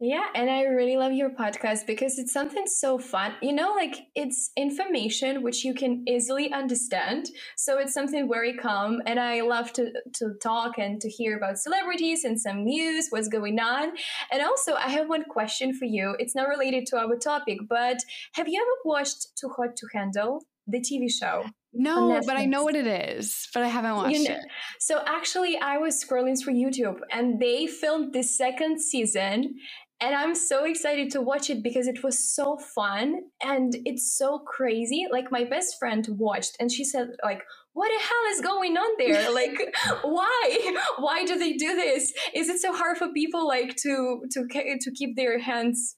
Yeah, 0.00 0.26
and 0.34 0.50
I 0.50 0.62
really 0.64 0.96
love 0.96 1.12
your 1.12 1.30
podcast 1.30 1.86
because 1.86 2.18
it's 2.18 2.32
something 2.32 2.66
so 2.66 2.98
fun. 2.98 3.32
You 3.40 3.52
know, 3.52 3.72
like 3.72 3.94
it's 4.16 4.50
information 4.56 5.42
which 5.42 5.64
you 5.64 5.72
can 5.72 6.04
easily 6.08 6.52
understand. 6.52 7.30
So 7.56 7.78
it's 7.78 7.94
something 7.94 8.28
very 8.28 8.54
calm, 8.54 9.00
and 9.06 9.20
I 9.20 9.42
love 9.42 9.72
to 9.74 9.92
to 10.16 10.34
talk 10.42 10.78
and 10.78 11.00
to 11.00 11.08
hear 11.08 11.36
about 11.36 11.58
celebrities 11.58 12.24
and 12.24 12.40
some 12.40 12.64
news, 12.64 13.06
what's 13.10 13.28
going 13.28 13.60
on. 13.60 13.92
And 14.32 14.42
also, 14.42 14.74
I 14.74 14.88
have 14.88 15.08
one 15.08 15.24
question 15.24 15.72
for 15.72 15.84
you. 15.84 16.16
It's 16.18 16.34
not 16.34 16.48
related 16.48 16.86
to 16.86 16.98
our 16.98 17.16
topic, 17.16 17.60
but 17.68 17.98
have 18.32 18.48
you 18.48 18.60
ever 18.60 18.76
watched 18.84 19.36
Too 19.40 19.48
Hot 19.56 19.76
to 19.76 19.86
Handle, 19.94 20.42
the 20.66 20.80
TV 20.80 21.08
show? 21.08 21.44
No, 21.74 22.20
but 22.26 22.36
I 22.36 22.46
know 22.46 22.64
what 22.64 22.76
it 22.76 22.86
is, 22.86 23.48
but 23.52 23.62
I 23.62 23.68
haven't 23.68 23.96
watched 23.96 24.16
you 24.16 24.28
know, 24.28 24.36
it. 24.36 24.44
So 24.80 25.02
actually, 25.06 25.58
I 25.58 25.78
was 25.78 26.02
scrolling 26.02 26.40
through 26.40 26.54
YouTube 26.54 27.00
and 27.10 27.40
they 27.40 27.66
filmed 27.66 28.12
the 28.12 28.22
second 28.22 28.80
season 28.80 29.56
and 30.00 30.14
I'm 30.14 30.34
so 30.34 30.64
excited 30.64 31.10
to 31.12 31.20
watch 31.20 31.48
it 31.50 31.62
because 31.62 31.86
it 31.86 32.02
was 32.02 32.18
so 32.18 32.58
fun 32.74 33.20
and 33.42 33.74
it's 33.84 34.16
so 34.16 34.38
crazy. 34.40 35.06
Like 35.10 35.30
my 35.30 35.44
best 35.44 35.76
friend 35.78 36.06
watched 36.10 36.56
and 36.60 36.70
she 36.70 36.84
said 36.84 37.08
like 37.22 37.42
what 37.72 37.88
the 37.88 37.98
hell 37.98 38.32
is 38.32 38.40
going 38.40 38.76
on 38.76 38.90
there? 38.98 39.32
Like 39.32 39.74
why? 40.02 40.76
Why 40.98 41.24
do 41.24 41.38
they 41.38 41.54
do 41.54 41.74
this? 41.74 42.12
Is 42.34 42.48
it 42.48 42.60
so 42.60 42.74
hard 42.74 42.98
for 42.98 43.08
people 43.12 43.46
like 43.46 43.76
to 43.76 44.22
to 44.32 44.46
to 44.80 44.90
keep 44.92 45.16
their 45.16 45.38
hands 45.38 45.96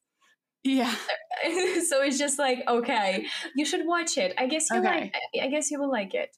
Yeah. 0.67 0.93
so 1.89 2.03
it's 2.03 2.19
just 2.19 2.39
like, 2.39 2.63
okay, 2.67 3.27
you 3.55 3.65
should 3.65 3.87
watch 3.87 4.19
it. 4.19 4.35
I 4.37 4.47
guess 4.47 4.67
you 4.71 4.79
Okay. 4.79 5.13
like 5.13 5.15
I 5.45 5.49
guess 5.49 5.71
you 5.71 5.79
will 5.79 5.91
like 5.91 6.15
it. 6.15 6.37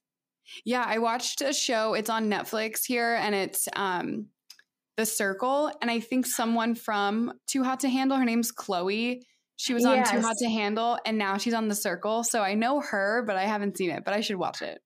Yeah, 0.64 0.84
I 0.86 0.98
watched 0.98 1.40
a 1.40 1.52
show. 1.52 1.94
It's 1.94 2.10
on 2.10 2.30
Netflix 2.30 2.84
here 2.86 3.14
and 3.14 3.34
it's 3.34 3.68
um 3.74 4.26
The 4.96 5.06
Circle 5.06 5.72
and 5.80 5.90
I 5.90 6.00
think 6.00 6.26
someone 6.26 6.74
from 6.74 7.32
Too 7.46 7.64
Hot 7.64 7.80
to 7.80 7.88
Handle, 7.88 8.18
her 8.18 8.24
name's 8.24 8.52
Chloe. 8.52 9.22
She 9.56 9.74
was 9.74 9.84
on 9.84 10.04
Too 10.04 10.20
Hot 10.20 10.36
to 10.38 10.48
Handle 10.48 10.98
and 11.04 11.18
now 11.18 11.38
she's 11.38 11.54
on 11.54 11.68
The 11.68 11.74
Circle. 11.74 12.24
So 12.24 12.42
I 12.42 12.54
know 12.54 12.80
her, 12.80 13.24
but 13.26 13.36
I 13.36 13.44
haven't 13.44 13.76
seen 13.76 13.90
it, 13.90 14.04
but 14.04 14.14
I 14.14 14.20
should 14.20 14.36
watch 14.36 14.62
it. 14.62 14.80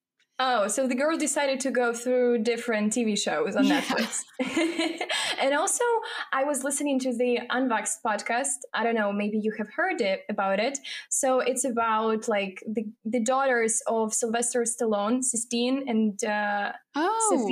Oh, 0.45 0.67
so 0.67 0.89
the 0.89 0.97
girl 0.97 1.17
decided 1.17 1.61
to 1.61 1.71
go 1.71 1.93
through 1.93 2.39
different 2.39 2.93
TV 2.93 3.17
shows 3.17 3.55
on 3.55 3.65
Yeah. 3.65 3.81
Netflix. 3.81 4.23
and 5.41 5.55
also, 5.55 5.85
I 6.33 6.43
was 6.43 6.65
listening 6.65 6.99
to 7.01 7.17
the 7.17 7.39
Unwaxed 7.51 7.99
podcast. 8.05 8.59
I 8.75 8.83
don't 8.83 8.97
know, 8.97 9.13
maybe 9.13 9.39
you 9.39 9.53
have 9.59 9.69
heard 9.77 10.01
it 10.01 10.23
about 10.29 10.59
it. 10.59 10.79
So 11.11 11.39
it's 11.39 11.65
about 11.65 12.27
like 12.27 12.57
the, 12.67 12.85
the 13.05 13.23
daughters 13.23 13.81
of 13.87 14.13
Sylvester 14.13 14.63
Stallone, 14.63 15.23
Sistine 15.23 15.85
and 15.87 16.25
uh, 16.25 16.73
Oh. 16.97 17.49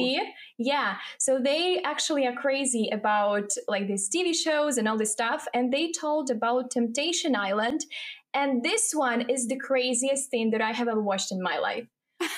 Yeah. 0.58 0.96
So 1.18 1.38
they 1.38 1.80
actually 1.84 2.26
are 2.26 2.34
crazy 2.34 2.90
about 2.92 3.50
like 3.68 3.86
these 3.86 4.10
TV 4.10 4.34
shows 4.34 4.78
and 4.78 4.88
all 4.88 4.98
this 4.98 5.12
stuff. 5.12 5.46
And 5.54 5.72
they 5.72 5.92
told 5.92 6.28
about 6.28 6.72
Temptation 6.72 7.36
Island. 7.36 7.82
And 8.34 8.64
this 8.64 8.92
one 8.92 9.30
is 9.30 9.46
the 9.46 9.58
craziest 9.58 10.28
thing 10.30 10.50
that 10.50 10.60
I 10.60 10.72
have 10.72 10.88
ever 10.88 11.00
watched 11.00 11.30
in 11.30 11.40
my 11.40 11.58
life. 11.58 11.86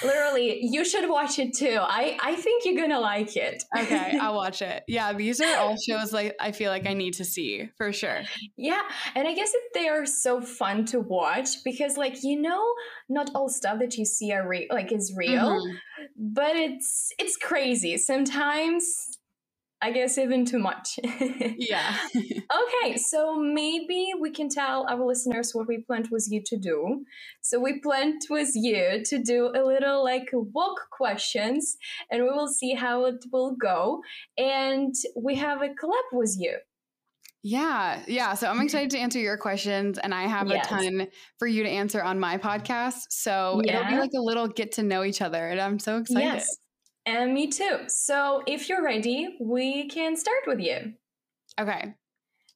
Literally, 0.05 0.61
you 0.65 0.85
should 0.85 1.09
watch 1.09 1.39
it 1.39 1.55
too. 1.55 1.79
I, 1.81 2.17
I 2.23 2.35
think 2.37 2.65
you're 2.65 2.81
gonna 2.81 3.01
like 3.01 3.37
it. 3.37 3.65
Okay, 3.77 4.19
I'll 4.21 4.35
watch 4.35 4.63
it. 4.63 4.85
Yeah, 4.87 5.13
these 5.13 5.41
are 5.41 5.57
all 5.59 5.77
shows 5.77 6.13
like 6.13 6.35
I 6.41 6.53
feel 6.53 6.71
like 6.71 6.87
I 6.87 6.95
need 6.95 7.15
to 7.15 7.25
see 7.25 7.69
for 7.77 7.93
sure. 7.93 8.23
Yeah, 8.57 8.83
and 9.15 9.27
I 9.27 9.35
guess 9.35 9.53
they 9.75 9.89
are 9.89 10.07
so 10.07 10.41
fun 10.41 10.85
to 10.87 11.01
watch 11.01 11.65
because, 11.65 11.97
like, 11.97 12.23
you 12.23 12.41
know, 12.41 12.63
not 13.09 13.31
all 13.35 13.49
stuff 13.49 13.79
that 13.81 13.97
you 13.97 14.05
see 14.05 14.33
are 14.33 14.47
real, 14.47 14.67
like, 14.71 14.93
is 14.93 15.13
real. 15.17 15.61
Mhm. 15.61 15.75
but 16.17 16.57
it's 16.57 17.13
it's 17.19 17.37
crazy 17.37 17.97
sometimes 17.97 19.19
i 19.83 19.91
guess 19.91 20.17
even 20.19 20.45
too 20.45 20.59
much 20.59 20.99
Yeah. 21.59 21.97
okay 22.15 22.97
so 22.97 23.37
maybe 23.39 24.13
we 24.21 24.31
can 24.31 24.49
tell 24.49 24.87
our 24.89 25.05
listeners 25.05 25.51
what 25.55 25.67
we 25.69 25.79
planned 25.83 26.09
with 26.11 26.27
you 26.31 26.41
to 26.47 26.57
do 26.57 27.05
so 27.41 27.61
we 27.61 27.81
planned 27.81 28.23
with 28.31 28.51
you 28.55 29.03
to 29.05 29.23
do 29.23 29.53
a 29.55 29.63
little 29.65 30.03
like 30.05 30.29
Vogue 30.33 30.79
questions 30.91 31.77
and 32.11 32.23
we 32.23 32.31
will 32.31 32.49
see 32.49 32.75
how 32.75 33.05
it 33.05 33.25
will 33.33 33.55
go 33.57 34.01
and 34.39 34.95
we 35.17 35.35
have 35.37 35.61
a 35.63 35.69
collab 35.69 36.09
with 36.13 36.37
you 36.39 36.57
Yeah, 37.45 38.03
yeah. 38.07 38.35
So 38.35 38.47
I'm 38.49 38.61
excited 38.61 38.91
to 38.91 38.99
answer 38.99 39.19
your 39.19 39.37
questions, 39.37 39.99
and 39.99 40.15
I 40.15 40.29
have 40.29 40.47
Yes. 40.49 40.65
a 40.65 40.69
ton 40.69 41.09
for 41.41 41.49
you 41.49 41.65
to 41.65 41.69
answer 41.69 42.01
on 42.01 42.21
my 42.21 42.39
podcast. 42.39 43.01
So 43.11 43.61
it'll 43.67 43.85
be 43.91 43.99
like 43.99 44.15
a 44.17 44.21
little 44.23 44.47
get 44.47 44.71
to 44.79 44.83
know 44.85 45.03
each 45.03 45.21
other, 45.21 45.49
and 45.49 45.61
I'm 45.61 45.81
so 45.81 45.99
excited. 45.99 46.23
yes 46.23 46.47
and 47.07 47.35
me 47.35 47.47
too 47.49 47.81
so 47.89 48.43
if 48.47 48.69
you're 48.69 48.83
ready 48.85 49.37
we 49.41 49.89
can 49.89 50.17
start 50.17 50.43
with 50.47 50.61
you 50.61 50.95
Okay. 51.59 51.95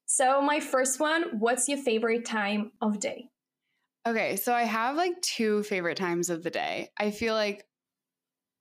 so 0.07 0.41
my 0.41 0.59
first 0.61 0.99
one 1.01 1.39
what's 1.39 1.69
your 1.69 1.79
favorite 1.79 2.25
time 2.25 2.73
of 2.81 2.99
day 2.99 3.31
Okay. 4.07 4.37
So 4.37 4.55
I 4.55 4.63
have 4.63 4.97
like 4.97 5.21
two 5.21 5.63
favorite 5.65 5.97
times 5.97 6.31
of 6.31 6.43
the 6.43 6.51
day. 6.51 6.91
I 6.97 7.11
feel 7.11 7.35
like 7.35 7.67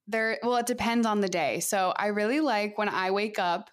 there, 0.07 0.39
well, 0.43 0.57
it 0.57 0.65
depends 0.67 1.07
on 1.07 1.21
the 1.21 1.27
day. 1.27 1.59
So 1.59 1.93
I 1.95 2.07
really 2.07 2.39
like 2.39 2.77
when 2.77 2.89
I 2.89 3.11
wake 3.11 3.39
up 3.39 3.69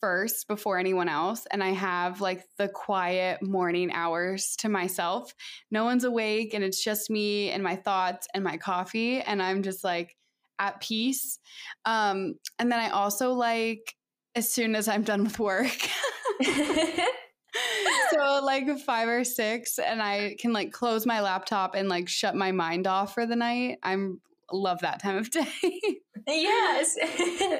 first 0.00 0.48
before 0.48 0.78
anyone 0.78 1.08
else 1.08 1.46
and 1.50 1.64
I 1.64 1.70
have 1.70 2.20
like 2.20 2.44
the 2.58 2.68
quiet 2.68 3.42
morning 3.42 3.92
hours 3.92 4.56
to 4.58 4.68
myself. 4.68 5.34
No 5.70 5.84
one's 5.84 6.04
awake 6.04 6.54
and 6.54 6.64
it's 6.64 6.82
just 6.82 7.10
me 7.10 7.50
and 7.50 7.62
my 7.62 7.76
thoughts 7.76 8.28
and 8.34 8.44
my 8.44 8.58
coffee. 8.58 9.20
And 9.20 9.42
I'm 9.42 9.62
just 9.62 9.84
like 9.84 10.16
at 10.58 10.80
peace. 10.80 11.38
Um, 11.84 12.34
and 12.58 12.70
then 12.70 12.80
I 12.80 12.90
also 12.90 13.32
like 13.32 13.94
as 14.34 14.52
soon 14.52 14.74
as 14.74 14.88
I'm 14.88 15.02
done 15.02 15.24
with 15.24 15.38
work. 15.38 15.76
so 18.10 18.40
like 18.42 18.78
five 18.80 19.06
or 19.06 19.22
six 19.22 19.78
and 19.78 20.02
i 20.02 20.34
can 20.40 20.52
like 20.52 20.72
close 20.72 21.06
my 21.06 21.20
laptop 21.20 21.76
and 21.76 21.88
like 21.88 22.08
shut 22.08 22.34
my 22.34 22.50
mind 22.50 22.88
off 22.88 23.14
for 23.14 23.26
the 23.26 23.36
night 23.36 23.78
i'm 23.84 24.20
love 24.50 24.80
that 24.80 25.00
time 25.00 25.16
of 25.16 25.30
day 25.30 25.46
yes, 26.26 26.96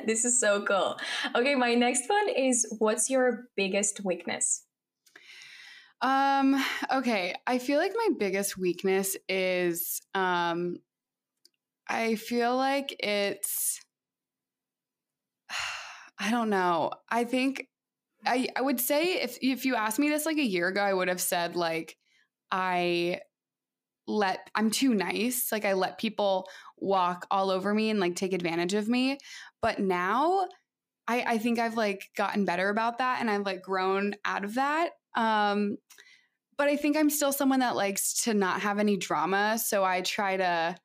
this 0.07 0.25
is 0.25 0.41
so 0.41 0.63
cool. 0.65 0.99
Okay, 1.35 1.55
my 1.55 1.75
next 1.75 2.09
one 2.09 2.29
is 2.29 2.67
what's 2.79 3.11
your 3.11 3.49
biggest 3.57 4.05
weakness? 4.05 4.63
um 6.01 6.63
okay 6.93 7.35
i 7.47 7.57
feel 7.57 7.79
like 7.79 7.93
my 7.97 8.09
biggest 8.19 8.59
weakness 8.59 9.17
is 9.29 10.03
um 10.15 10.77
i 11.89 12.15
feel 12.15 12.57
like 12.57 12.95
it's 12.99 13.81
i 16.19 16.31
don't 16.31 16.51
know. 16.51 16.91
I 17.09 17.25
think 17.25 17.69
i 18.27 18.49
i 18.57 18.61
would 18.61 18.81
say 18.81 19.23
if 19.23 19.39
if 19.43 19.65
you 19.65 19.75
asked 19.75 19.99
me 19.99 20.09
this 20.09 20.27
like 20.27 20.39
a 20.39 20.43
year 20.43 20.69
ago 20.69 20.81
i 20.81 20.95
would 20.95 21.09
have 21.09 21.21
said 21.21 21.57
like 21.57 21.97
i 22.51 23.21
let 24.07 24.51
i'm 24.55 24.71
too 24.71 24.95
nice. 24.95 25.51
Like 25.53 25.65
i 25.65 25.73
let 25.73 25.99
people 25.99 26.49
walk 26.79 27.27
all 27.31 27.51
over 27.51 27.73
me 27.73 27.91
and 27.91 28.01
like 28.01 28.17
take 28.17 28.33
advantage 28.33 28.75
of 28.75 28.89
me. 28.89 29.19
But 29.63 29.79
now 29.79 30.47
i 31.09 31.23
i 31.23 31.39
think 31.39 31.59
i've 31.59 31.77
like 31.77 32.11
gotten 32.17 32.45
better 32.45 32.69
about 32.69 32.99
that 32.99 33.21
and 33.21 33.31
i've 33.31 33.47
like 33.47 33.63
grown 33.63 34.15
out 34.25 34.45
of 34.45 34.55
that. 34.55 34.91
Um 35.17 35.77
but 36.57 36.69
i 36.69 36.77
think 36.77 36.97
i'm 36.97 37.11
still 37.11 37.33
someone 37.33 37.61
that 37.61 37.77
likes 37.77 38.25
to 38.25 38.35
not 38.35 38.61
have 38.63 38.79
any 38.79 38.97
drama. 38.97 39.59
So 39.59 39.85
i 39.85 40.03
try 40.03 40.37
to 40.37 40.77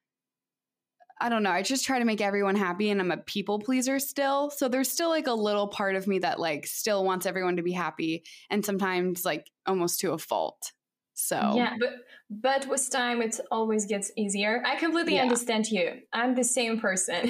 I 1.21 1.29
don't 1.29 1.43
know. 1.43 1.51
I 1.51 1.61
just 1.61 1.85
try 1.85 1.99
to 1.99 2.05
make 2.05 2.21
everyone 2.21 2.55
happy 2.55 2.89
and 2.89 3.01
I'm 3.01 3.11
a 3.11 3.17
people 3.17 3.59
pleaser 3.59 3.99
still. 3.99 4.49
So 4.49 4.69
there's 4.69 4.89
still 4.89 5.09
like 5.09 5.27
a 5.27 5.33
little 5.33 5.67
part 5.67 5.95
of 5.95 6.07
me 6.07 6.19
that 6.19 6.39
like 6.39 6.65
still 6.65 7.03
wants 7.03 7.25
everyone 7.25 7.57
to 7.57 7.63
be 7.63 7.73
happy 7.73 8.23
and 8.49 8.65
sometimes 8.65 9.25
like 9.25 9.51
almost 9.65 9.99
to 10.01 10.13
a 10.13 10.17
fault. 10.17 10.71
So 11.15 11.51
Yeah, 11.55 11.75
but 11.79 11.93
but 12.29 12.67
with 12.69 12.89
time 12.89 13.21
it 13.21 13.39
always 13.51 13.85
gets 13.85 14.11
easier. 14.15 14.63
I 14.65 14.77
completely 14.77 15.15
Yeah. 15.15 15.23
understand 15.23 15.69
you. 15.69 16.01
I'm 16.13 16.35
the 16.35 16.45
same 16.45 16.79
person. 16.79 17.27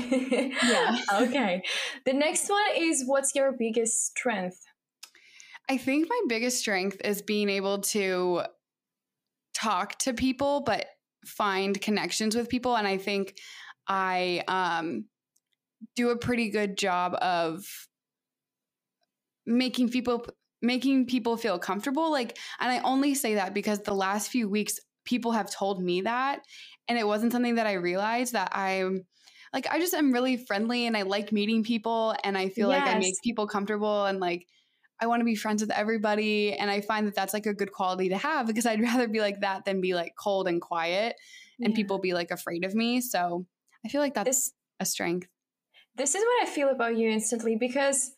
Yeah. 0.63 1.01
okay. 1.13 1.63
The 2.05 2.13
next 2.13 2.49
one 2.49 2.69
is 2.75 3.03
what's 3.07 3.33
your 3.33 3.51
biggest 3.51 4.05
strength? 4.05 4.63
I 5.67 5.77
think 5.77 6.09
my 6.09 6.21
biggest 6.27 6.57
strength 6.59 7.01
is 7.03 7.21
being 7.21 7.49
able 7.49 7.79
to 7.93 8.43
talk 9.53 9.97
to 9.99 10.13
people, 10.13 10.61
but 10.61 10.87
find 11.25 11.79
connections 11.79 12.35
with 12.35 12.49
people. 12.49 12.75
And 12.77 12.87
I 12.87 12.97
think 12.97 13.39
I 13.89 14.43
um, 14.47 15.05
do 15.95 16.11
a 16.11 16.17
pretty 16.17 16.49
good 16.49 16.77
job 16.77 17.15
of 17.21 17.65
making 19.45 19.89
people 19.89 20.25
making 20.61 21.05
people 21.05 21.37
feel 21.37 21.57
comfortable. 21.57 22.11
Like, 22.11 22.37
and 22.59 22.71
I 22.71 22.79
only 22.79 23.15
say 23.15 23.35
that 23.35 23.53
because 23.53 23.79
the 23.79 23.93
last 23.93 24.29
few 24.29 24.49
weeks 24.49 24.77
people 25.05 25.31
have 25.31 25.49
told 25.49 25.81
me 25.81 26.01
that, 26.01 26.41
and 26.87 26.97
it 26.97 27.07
wasn't 27.07 27.31
something 27.31 27.55
that 27.55 27.67
I 27.67 27.73
realized 27.73 28.33
that 28.33 28.51
I'm 28.55 29.05
like 29.53 29.67
I 29.71 29.79
just 29.79 29.93
am 29.93 30.11
really 30.11 30.37
friendly 30.37 30.85
and 30.85 30.95
I 30.95 31.03
like 31.03 31.31
meeting 31.31 31.63
people 31.63 32.15
and 32.23 32.37
I 32.37 32.49
feel 32.49 32.67
like 32.67 32.85
I 32.87 32.93
make 32.95 33.15
people 33.23 33.47
comfortable 33.47 34.05
and 34.05 34.19
like 34.19 34.45
I 35.01 35.07
want 35.07 35.21
to 35.21 35.25
be 35.25 35.35
friends 35.35 35.61
with 35.61 35.71
everybody 35.71 36.53
and 36.53 36.69
I 36.69 36.81
find 36.81 37.07
that 37.07 37.15
that's 37.15 37.33
like 37.33 37.45
a 37.47 37.53
good 37.53 37.71
quality 37.71 38.09
to 38.09 38.17
have 38.17 38.47
because 38.47 38.65
I'd 38.65 38.81
rather 38.83 39.07
be 39.07 39.21
like 39.21 39.41
that 39.41 39.65
than 39.65 39.81
be 39.81 39.95
like 39.95 40.13
cold 40.19 40.47
and 40.47 40.61
quiet 40.61 41.15
and 41.63 41.73
Yeah. 41.73 41.75
people 41.75 41.99
be 41.99 42.13
like 42.13 42.31
afraid 42.31 42.65
of 42.65 42.75
me. 42.75 43.01
So 43.01 43.45
I 43.85 43.89
feel 43.89 44.01
like 44.01 44.13
that's 44.13 44.27
This 44.27 44.51
a 44.79 44.85
strength. 44.85 45.27
this 45.95 46.15
is 46.15 46.23
what 46.23 46.47
I 46.47 46.51
feel 46.51 46.69
about 46.69 46.97
you 46.97 47.09
instantly 47.09 47.55
because 47.55 48.13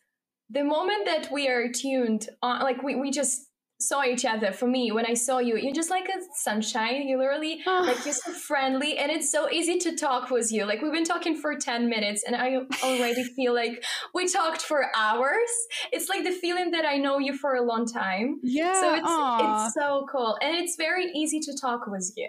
the 0.50 0.64
moment 0.64 1.06
that 1.06 1.32
we 1.32 1.48
are 1.48 1.68
tuned 1.68 2.28
on, 2.42 2.60
like 2.60 2.82
we, 2.82 2.94
we 2.94 3.10
just 3.10 3.48
saw 3.82 4.04
each 4.04 4.24
other. 4.24 4.52
For 4.52 4.66
me, 4.66 4.92
when 4.92 5.06
I 5.06 5.14
saw 5.14 5.38
you, 5.38 5.56
you're 5.56 5.74
just 5.74 5.90
like 5.90 6.08
a 6.08 6.20
sunshine. 6.36 7.08
You 7.08 7.18
literally 7.18 7.60
ah. 7.66 7.84
like 7.86 8.04
you're 8.04 8.14
so 8.14 8.32
friendly, 8.32 8.98
and 8.98 9.10
it's 9.10 9.30
so 9.30 9.50
easy 9.50 9.78
to 9.80 9.96
talk 9.96 10.30
with 10.30 10.52
you. 10.52 10.64
Like 10.64 10.80
we've 10.82 10.92
been 10.92 11.04
talking 11.04 11.36
for 11.36 11.56
ten 11.56 11.88
minutes, 11.88 12.24
and 12.26 12.36
I 12.36 12.58
already 12.82 13.24
feel 13.36 13.54
like 13.54 13.84
we 14.14 14.28
talked 14.28 14.62
for 14.62 14.86
hours. 14.96 15.50
It's 15.90 16.08
like 16.08 16.24
the 16.24 16.32
feeling 16.32 16.70
that 16.70 16.84
I 16.84 16.96
know 16.96 17.18
you 17.18 17.36
for 17.36 17.54
a 17.54 17.62
long 17.62 17.86
time. 17.86 18.40
yeah. 18.42 18.74
So 18.74 18.94
it's 18.94 19.64
it's 19.64 19.74
so 19.74 20.06
cool, 20.10 20.38
and 20.40 20.56
it's 20.56 20.76
very 20.76 21.06
easy 21.14 21.40
to 21.40 21.56
talk 21.60 21.86
with 21.86 22.12
you. 22.16 22.28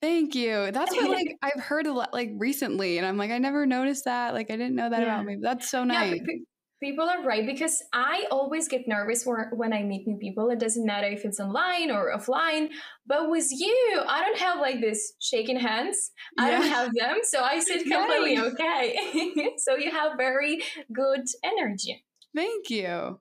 Thank 0.00 0.34
you. 0.34 0.70
That's 0.72 0.94
what 0.94 1.10
like 1.18 1.36
I've 1.42 1.62
heard 1.62 1.86
a 1.86 1.92
lot 1.92 2.12
like 2.12 2.30
recently 2.36 2.98
and 2.98 3.06
I'm 3.06 3.16
like 3.16 3.30
I 3.30 3.38
never 3.38 3.66
noticed 3.66 4.04
that. 4.04 4.34
Like 4.34 4.50
I 4.50 4.56
didn't 4.56 4.74
know 4.76 4.90
that 4.90 5.00
Yeah. 5.00 5.14
about 5.14 5.24
me. 5.24 5.38
That's 5.40 5.70
so 5.70 5.84
nice. 5.84 6.20
pe- 6.20 6.44
people 6.80 7.08
are 7.08 7.24
right 7.24 7.44
because 7.44 7.82
I 7.92 8.26
always 8.30 8.68
get 8.68 8.86
nervous 8.86 9.26
when 9.52 9.72
I 9.72 9.82
meet 9.82 10.06
new 10.06 10.16
people. 10.16 10.50
It 10.50 10.60
doesn't 10.60 10.86
matter 10.86 11.08
if 11.08 11.24
it's 11.24 11.40
online 11.40 11.90
or 11.90 12.16
offline. 12.16 12.68
But 13.06 13.28
with 13.30 13.48
you, 13.50 14.02
I 14.06 14.20
don't 14.24 14.38
have 14.38 14.60
like 14.60 14.80
this 14.80 15.14
shaking 15.20 15.58
hands. 15.58 16.12
I 16.38 16.50
don't 16.52 16.68
have 16.68 16.90
them, 16.94 17.16
so 17.24 17.42
I 17.42 17.58
sit 17.68 17.84
completely 17.84 18.34
Yay. 18.34 18.40
okay. 18.42 19.50
so 19.58 19.76
you 19.76 19.90
have 19.90 20.12
very 20.16 20.62
good 20.92 21.24
energy. 21.42 22.04
Thank 22.36 22.70
you. 22.70 23.18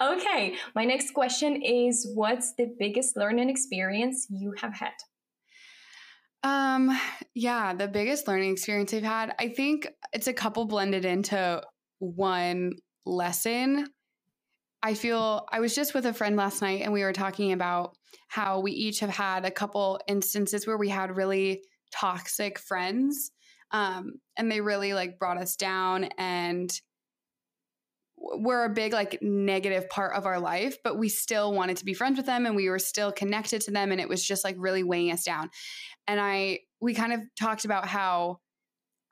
okay, 0.00 0.54
my 0.76 0.84
next 0.84 1.12
question 1.14 1.60
is 1.62 2.08
what's 2.14 2.54
the 2.54 2.72
biggest 2.78 3.16
learning 3.16 3.50
experience 3.50 4.26
you 4.30 4.54
have 4.60 4.74
had? 4.74 4.92
Um, 6.44 6.96
yeah, 7.34 7.72
the 7.72 7.88
biggest 7.88 8.28
learning 8.28 8.52
experience 8.52 8.92
I've 8.92 9.02
had, 9.02 9.34
I 9.38 9.48
think 9.48 9.88
it's 10.12 10.26
a 10.26 10.32
couple 10.34 10.66
blended 10.66 11.06
into 11.06 11.62
one 12.00 12.74
lesson. 13.06 13.86
I 14.82 14.92
feel 14.92 15.46
I 15.50 15.60
was 15.60 15.74
just 15.74 15.94
with 15.94 16.04
a 16.04 16.12
friend 16.12 16.36
last 16.36 16.60
night 16.60 16.82
and 16.82 16.92
we 16.92 17.02
were 17.02 17.14
talking 17.14 17.52
about 17.52 17.96
how 18.28 18.60
we 18.60 18.72
each 18.72 19.00
have 19.00 19.08
had 19.08 19.46
a 19.46 19.50
couple 19.50 19.98
instances 20.06 20.66
where 20.66 20.76
we 20.76 20.90
had 20.90 21.16
really 21.16 21.62
toxic 21.90 22.58
friends 22.58 23.30
um, 23.70 24.16
and 24.36 24.52
they 24.52 24.60
really 24.60 24.92
like 24.92 25.18
brought 25.18 25.40
us 25.40 25.56
down 25.56 26.04
and 26.18 26.70
were 28.16 28.64
a 28.64 28.70
big 28.70 28.92
like 28.92 29.18
negative 29.22 29.88
part 29.90 30.14
of 30.14 30.24
our 30.24 30.38
life 30.38 30.78
but 30.82 30.98
we 30.98 31.08
still 31.08 31.52
wanted 31.52 31.76
to 31.76 31.84
be 31.84 31.94
friends 31.94 32.16
with 32.16 32.26
them 32.26 32.46
and 32.46 32.56
we 32.56 32.68
were 32.68 32.78
still 32.78 33.12
connected 33.12 33.60
to 33.60 33.70
them 33.70 33.92
and 33.92 34.00
it 34.00 34.08
was 34.08 34.24
just 34.24 34.44
like 34.44 34.56
really 34.58 34.82
weighing 34.82 35.10
us 35.10 35.24
down 35.24 35.50
and 36.06 36.20
i 36.20 36.58
we 36.80 36.94
kind 36.94 37.12
of 37.12 37.20
talked 37.38 37.64
about 37.64 37.86
how 37.86 38.38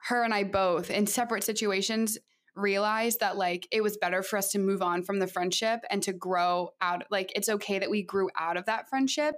her 0.08 0.22
and 0.22 0.34
i 0.34 0.44
both 0.44 0.90
in 0.90 1.06
separate 1.06 1.44
situations 1.44 2.18
realized 2.54 3.20
that 3.20 3.36
like 3.36 3.66
it 3.70 3.82
was 3.82 3.96
better 3.96 4.22
for 4.22 4.36
us 4.36 4.50
to 4.50 4.58
move 4.58 4.82
on 4.82 5.02
from 5.02 5.18
the 5.18 5.26
friendship 5.26 5.80
and 5.90 6.02
to 6.02 6.12
grow 6.12 6.70
out 6.80 7.04
like 7.10 7.32
it's 7.34 7.48
okay 7.48 7.78
that 7.78 7.90
we 7.90 8.02
grew 8.02 8.28
out 8.38 8.56
of 8.56 8.66
that 8.66 8.88
friendship. 8.88 9.34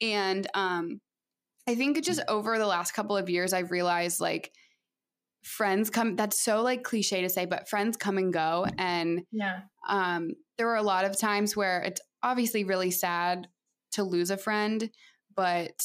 And 0.00 0.46
um 0.54 1.00
i 1.68 1.74
think 1.74 2.02
just 2.02 2.20
over 2.28 2.58
the 2.58 2.66
last 2.66 2.92
couple 2.92 3.16
of 3.16 3.28
years 3.28 3.52
i've 3.52 3.70
realized 3.70 4.20
like 4.20 4.52
friends 5.42 5.90
come 5.90 6.16
that's 6.16 6.40
so 6.40 6.62
like 6.62 6.82
cliche 6.82 7.22
to 7.22 7.28
say 7.28 7.46
but 7.46 7.68
friends 7.68 7.96
come 7.96 8.18
and 8.18 8.32
go. 8.32 8.66
And 8.76 9.22
yeah. 9.30 9.60
um 9.88 10.32
there 10.56 10.66
were 10.66 10.76
a 10.76 10.82
lot 10.82 11.04
of 11.04 11.18
times 11.18 11.56
where 11.56 11.80
it's 11.82 12.00
obviously 12.22 12.64
really 12.64 12.90
sad 12.90 13.46
to 13.92 14.02
lose 14.02 14.30
a 14.30 14.36
friend 14.36 14.90
but 15.34 15.80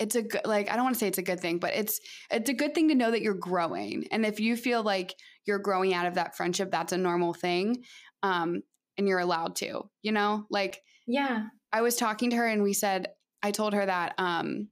it's 0.00 0.16
a 0.16 0.22
good 0.22 0.40
like 0.44 0.68
i 0.70 0.74
don't 0.74 0.84
want 0.84 0.94
to 0.94 0.98
say 0.98 1.06
it's 1.06 1.18
a 1.18 1.22
good 1.22 1.38
thing 1.38 1.58
but 1.58 1.74
it's 1.74 2.00
it's 2.30 2.50
a 2.50 2.54
good 2.54 2.74
thing 2.74 2.88
to 2.88 2.94
know 2.94 3.10
that 3.10 3.22
you're 3.22 3.34
growing 3.34 4.06
and 4.10 4.26
if 4.26 4.40
you 4.40 4.56
feel 4.56 4.82
like 4.82 5.14
you're 5.46 5.58
growing 5.58 5.94
out 5.94 6.06
of 6.06 6.14
that 6.14 6.36
friendship 6.36 6.70
that's 6.70 6.92
a 6.92 6.98
normal 6.98 7.34
thing 7.34 7.84
um 8.22 8.62
and 8.98 9.06
you're 9.06 9.20
allowed 9.20 9.54
to 9.54 9.82
you 10.02 10.10
know 10.10 10.46
like 10.50 10.80
yeah 11.06 11.44
i 11.72 11.82
was 11.82 11.96
talking 11.96 12.30
to 12.30 12.36
her 12.36 12.46
and 12.46 12.62
we 12.62 12.72
said 12.72 13.08
i 13.42 13.50
told 13.50 13.74
her 13.74 13.84
that 13.84 14.14
um 14.18 14.68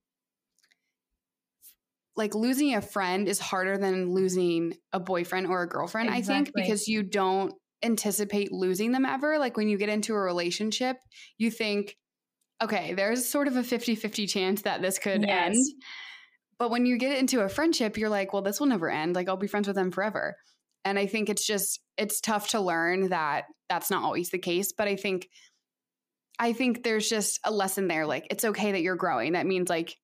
like 2.17 2.35
losing 2.35 2.75
a 2.75 2.83
friend 2.83 3.29
is 3.29 3.39
harder 3.39 3.79
than 3.79 4.13
losing 4.13 4.75
a 4.93 4.99
boyfriend 4.99 5.47
or 5.47 5.63
a 5.63 5.69
girlfriend 5.69 6.09
exactly. 6.09 6.35
i 6.35 6.37
think 6.37 6.55
because 6.55 6.89
you 6.89 7.03
don't 7.03 7.53
anticipate 7.85 8.51
losing 8.51 8.91
them 8.91 9.05
ever 9.05 9.39
like 9.39 9.57
when 9.57 9.69
you 9.69 9.79
get 9.79 9.89
into 9.89 10.13
a 10.13 10.19
relationship 10.19 10.97
you 11.37 11.49
think 11.49 11.97
okay, 12.63 12.95
there's 12.95 13.29
sort 13.29 13.49
of 13.49 13.57
a 13.57 13.63
50 13.63 13.95
50 13.95 14.27
chance 14.27 14.63
that 14.63 14.83
this 14.83 14.99
could 14.99 15.23
yes. 15.23 15.47
end. 15.47 15.57
But 16.59 16.71
when 16.71 16.87
you 16.87 16.99
get 16.99 17.19
into 17.19 17.41
a 17.41 17.49
friendship, 17.49 17.97
you're 17.97 18.09
like, 18.09 18.33
well, 18.33 18.43
this 18.43 18.59
will 18.59 18.67
never 18.67 18.91
end. 18.91 19.15
Like, 19.15 19.29
I'll 19.29 19.37
be 19.37 19.47
friends 19.47 19.69
with 19.69 19.77
them 19.77 19.93
forever. 19.93 20.37
And 20.85 20.99
I 20.99 21.07
think 21.07 21.29
it's 21.29 21.47
just, 21.47 21.81
it's 21.97 22.21
tough 22.21 22.49
to 22.51 22.61
learn 22.61 23.11
that 23.11 23.45
that's 23.69 23.91
not 23.91 24.03
always 24.03 24.31
the 24.31 24.39
case. 24.39 24.73
But 24.73 24.89
I 24.89 24.97
think, 24.97 25.29
I 26.39 26.53
think 26.53 26.83
there's 26.83 27.09
just 27.09 27.39
a 27.45 27.53
lesson 27.53 27.87
there. 27.87 28.07
Like, 28.07 28.27
it's 28.31 28.45
okay 28.45 28.73
that 28.73 28.83
you're 28.83 28.97
growing. 28.97 29.33
That 29.33 29.47
means 29.47 29.69
like 29.69 29.97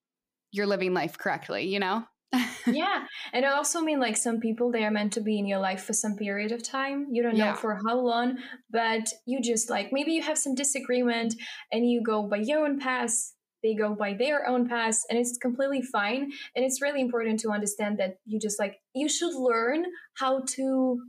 you're 0.53 0.67
living 0.67 0.95
life 0.95 1.19
correctly, 1.19 1.67
you 1.67 1.81
know? 1.81 2.05
yeah. 2.67 3.05
And 3.33 3.45
I 3.45 3.51
also 3.51 3.81
mean 3.81 4.01
like 4.01 4.17
some 4.17 4.41
people 4.41 4.71
they 4.71 4.85
are 4.85 4.91
meant 4.91 5.13
to 5.15 5.21
be 5.21 5.39
in 5.39 5.47
your 5.47 5.59
life 5.59 5.85
for 5.85 5.93
some 5.93 6.17
period 6.17 6.53
of 6.53 6.63
time. 6.63 7.09
You 7.11 7.23
don't 7.23 7.37
know 7.37 7.55
for 7.55 7.79
how 7.87 7.99
long, 7.99 8.39
but 8.71 9.13
you 9.27 9.41
just 9.41 9.71
like 9.71 9.93
maybe 9.93 10.13
you 10.13 10.23
have 10.23 10.39
some 10.39 10.55
disagreement 10.55 11.35
and 11.73 11.89
you 11.89 12.03
go 12.03 12.23
by 12.29 12.39
your 12.39 12.65
own 12.65 12.79
path, 12.79 13.33
they 13.63 13.75
go 13.75 13.95
by 13.95 14.15
their 14.15 14.47
own 14.47 14.69
path 14.69 15.01
and 15.09 15.19
it's 15.19 15.39
completely 15.39 15.83
fine. 15.83 16.31
And 16.55 16.65
it's 16.65 16.83
really 16.83 17.01
important 17.01 17.41
to 17.41 17.51
understand 17.51 17.99
that 17.99 18.19
you 18.27 18.39
just 18.39 18.59
like 18.59 18.77
you 18.95 19.09
should 19.09 19.35
learn 19.35 19.85
how 20.19 20.43
to 20.57 21.01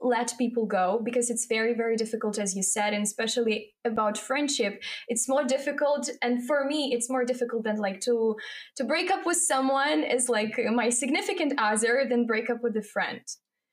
let 0.00 0.32
people 0.36 0.66
go 0.66 1.00
because 1.04 1.30
it's 1.30 1.46
very 1.46 1.72
very 1.72 1.96
difficult 1.96 2.38
as 2.38 2.54
you 2.54 2.62
said 2.62 2.92
and 2.92 3.02
especially 3.02 3.74
about 3.84 4.18
friendship 4.18 4.82
it's 5.08 5.28
more 5.28 5.44
difficult 5.44 6.10
and 6.22 6.46
for 6.46 6.64
me 6.66 6.92
it's 6.92 7.08
more 7.08 7.24
difficult 7.24 7.64
than 7.64 7.76
like 7.76 8.00
to 8.00 8.36
to 8.76 8.84
break 8.84 9.10
up 9.10 9.24
with 9.24 9.38
someone 9.38 10.02
is 10.02 10.28
like 10.28 10.58
my 10.72 10.90
significant 10.90 11.54
other 11.58 12.04
than 12.08 12.26
break 12.26 12.50
up 12.50 12.62
with 12.62 12.76
a 12.76 12.82
friend. 12.82 13.20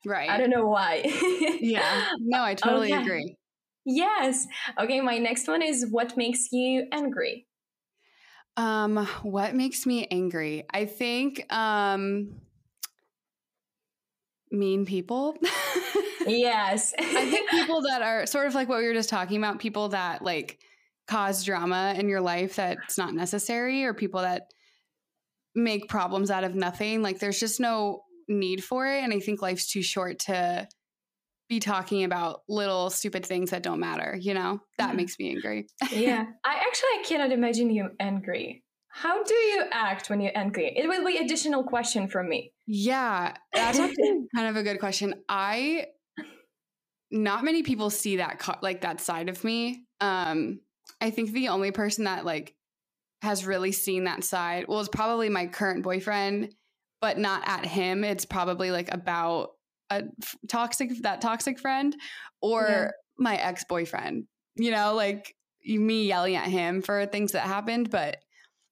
Right. 0.06 0.28
i 0.28 0.36
don't 0.36 0.50
know 0.50 0.66
why. 0.66 1.02
Yeah. 1.60 2.06
No 2.20 2.42
i 2.42 2.54
totally 2.64 2.92
okay. 2.92 3.02
agree. 3.02 3.36
Yes. 3.84 4.46
Okay 4.80 5.00
my 5.00 5.18
next 5.18 5.46
one 5.46 5.62
is 5.62 5.86
what 5.90 6.16
makes 6.16 6.48
you 6.52 6.86
angry? 6.90 7.46
Um 8.56 9.06
what 9.22 9.54
makes 9.54 9.84
me 9.84 10.06
angry? 10.10 10.64
I 10.72 10.86
think 10.86 11.52
um 11.52 12.40
mean 14.54 14.86
people 14.86 15.36
yes. 16.26 16.94
I 16.98 17.30
think 17.30 17.50
people 17.50 17.82
that 17.82 18.02
are 18.02 18.26
sort 18.26 18.46
of 18.46 18.54
like 18.54 18.68
what 18.68 18.78
we 18.78 18.86
were 18.86 18.94
just 18.94 19.08
talking 19.08 19.38
about, 19.38 19.58
people 19.58 19.90
that 19.90 20.22
like 20.22 20.58
cause 21.06 21.44
drama 21.44 21.94
in 21.96 22.08
your 22.08 22.20
life 22.20 22.56
that's 22.56 22.98
not 22.98 23.14
necessary, 23.14 23.84
or 23.84 23.94
people 23.94 24.22
that 24.22 24.50
make 25.54 25.88
problems 25.88 26.30
out 26.30 26.44
of 26.44 26.54
nothing. 26.54 27.02
Like 27.02 27.18
there's 27.18 27.38
just 27.40 27.60
no 27.60 28.02
need 28.28 28.64
for 28.64 28.86
it. 28.86 29.02
And 29.02 29.12
I 29.12 29.20
think 29.20 29.42
life's 29.42 29.70
too 29.70 29.82
short 29.82 30.20
to 30.20 30.66
be 31.48 31.60
talking 31.60 32.04
about 32.04 32.40
little 32.48 32.88
stupid 32.88 33.24
things 33.24 33.50
that 33.50 33.62
don't 33.62 33.78
matter, 33.78 34.16
you 34.18 34.32
know? 34.32 34.60
That 34.78 34.94
mm. 34.94 34.96
makes 34.96 35.18
me 35.18 35.30
angry. 35.30 35.66
yeah. 35.92 36.24
I 36.44 36.54
actually 36.54 36.88
I 36.88 37.02
cannot 37.06 37.32
imagine 37.32 37.70
you 37.70 37.90
angry. 38.00 38.63
How 38.96 39.24
do 39.24 39.34
you 39.34 39.64
act 39.72 40.08
when 40.08 40.20
you're 40.20 40.36
angry? 40.36 40.72
It 40.76 40.86
will 40.86 41.04
be 41.04 41.16
additional 41.16 41.64
question 41.64 42.06
from 42.06 42.28
me. 42.28 42.52
Yeah, 42.64 43.34
that's 43.52 43.76
actually 43.80 44.26
kind 44.36 44.46
of 44.46 44.54
a 44.54 44.62
good 44.62 44.78
question. 44.78 45.14
I 45.28 45.86
not 47.10 47.44
many 47.44 47.64
people 47.64 47.90
see 47.90 48.18
that 48.18 48.38
co- 48.38 48.54
like 48.62 48.82
that 48.82 49.00
side 49.00 49.28
of 49.28 49.42
me. 49.42 49.82
Um, 50.00 50.60
I 51.00 51.10
think 51.10 51.32
the 51.32 51.48
only 51.48 51.72
person 51.72 52.04
that 52.04 52.24
like 52.24 52.54
has 53.20 53.44
really 53.44 53.72
seen 53.72 54.04
that 54.04 54.22
side 54.22 54.66
well 54.68 54.78
is 54.78 54.88
probably 54.88 55.28
my 55.28 55.48
current 55.48 55.82
boyfriend, 55.82 56.54
but 57.00 57.18
not 57.18 57.42
at 57.46 57.66
him. 57.66 58.04
It's 58.04 58.24
probably 58.24 58.70
like 58.70 58.94
about 58.94 59.50
a 59.90 60.04
toxic 60.48 61.02
that 61.02 61.20
toxic 61.20 61.58
friend 61.58 61.96
or 62.40 62.64
yeah. 62.68 62.90
my 63.18 63.34
ex 63.34 63.64
boyfriend. 63.64 64.26
You 64.54 64.70
know, 64.70 64.94
like 64.94 65.34
me 65.64 66.06
yelling 66.06 66.36
at 66.36 66.46
him 66.46 66.80
for 66.80 67.06
things 67.06 67.32
that 67.32 67.42
happened, 67.42 67.90
but 67.90 68.18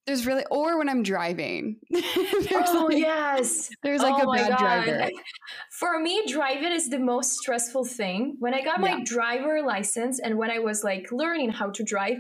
there's 0.07 0.27
really 0.27 0.45
or 0.51 0.79
when 0.79 0.89
I'm 0.89 1.03
driving. 1.03 1.77
oh 1.95 2.87
like, 2.89 2.99
yes. 2.99 3.71
There's 3.83 4.03
like 4.03 4.25
oh 4.25 4.31
a 4.31 4.37
bad 4.37 4.51
God. 4.51 4.59
driver. 4.59 5.11
For 5.71 6.01
me, 6.01 6.25
driving 6.27 6.73
is 6.73 6.91
the 6.91 6.99
most 6.99 7.39
stressful 7.39 7.85
thing. 7.85 8.37
When 8.39 8.55
I 8.55 8.63
got 8.63 8.83
yeah. 8.83 8.97
my 8.97 9.05
driver 9.05 9.63
license 9.63 10.19
and 10.19 10.39
when 10.39 10.51
I 10.51 10.59
was 10.59 10.83
like 10.83 11.13
learning 11.13 11.51
how 11.51 11.71
to 11.71 11.85
drive, 11.85 12.19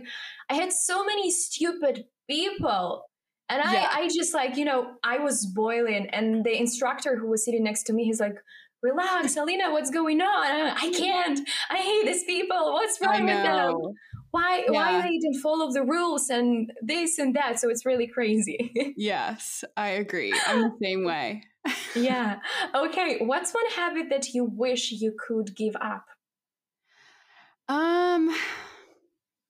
I 0.48 0.54
had 0.54 0.72
so 0.72 1.04
many 1.04 1.30
stupid 1.30 2.04
people. 2.30 3.04
And 3.48 3.60
I, 3.60 3.72
yeah. 3.72 3.88
I 3.90 4.08
just 4.08 4.32
like, 4.32 4.56
you 4.56 4.64
know, 4.64 4.92
I 5.04 5.18
was 5.18 5.44
boiling 5.46 6.08
and 6.10 6.44
the 6.44 6.58
instructor 6.58 7.16
who 7.16 7.28
was 7.28 7.44
sitting 7.44 7.64
next 7.64 7.82
to 7.84 7.92
me, 7.92 8.04
he's 8.04 8.20
like, 8.20 8.36
relax, 8.82 9.36
Alina, 9.36 9.70
what's 9.70 9.90
going 9.90 10.20
on? 10.20 10.76
I 10.76 10.90
can't. 10.90 11.40
I 11.70 11.76
hate 11.76 12.06
these 12.06 12.24
people. 12.24 12.72
What's 12.72 12.98
wrong 13.04 13.24
with 13.24 13.42
them? 13.42 13.76
Why 14.32 14.64
yeah. 14.68 14.72
why 14.72 15.02
they 15.02 15.18
didn't 15.18 15.40
follow 15.40 15.70
the 15.70 15.84
rules 15.84 16.28
and 16.28 16.72
this 16.82 17.18
and 17.18 17.36
that. 17.36 17.60
So 17.60 17.68
it's 17.68 17.86
really 17.86 18.08
crazy. 18.08 18.72
Yes 18.96 19.64
i 19.76 19.90
agree. 19.90 20.34
I'm 20.46 20.62
the 20.62 20.76
same 20.82 21.04
way. 21.04 21.44
Yeah. 21.94 22.40
Okay 22.74 23.18
what's 23.20 23.52
one 23.52 23.70
habit 23.76 24.08
that 24.10 24.34
you 24.34 24.44
wish 24.44 24.90
you 24.90 25.14
could 25.26 25.54
give 25.54 25.76
up? 25.76 26.06
Um 27.68 28.34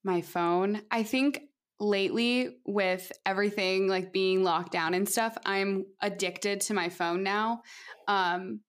my 0.04 0.20
phone. 0.20 0.82
I 0.90 1.04
think 1.04 1.40
lately 1.80 2.58
with 2.66 3.10
everything 3.24 3.88
like 3.88 4.12
being 4.12 4.44
locked 4.44 4.70
down 4.70 4.94
and 4.94 5.08
stuff 5.08 5.36
i'm 5.44 5.84
addicted 6.00 6.60
to 6.60 6.74
my 6.74 6.88
phone 6.88 7.22
now. 7.22 7.62
Um 8.08 8.60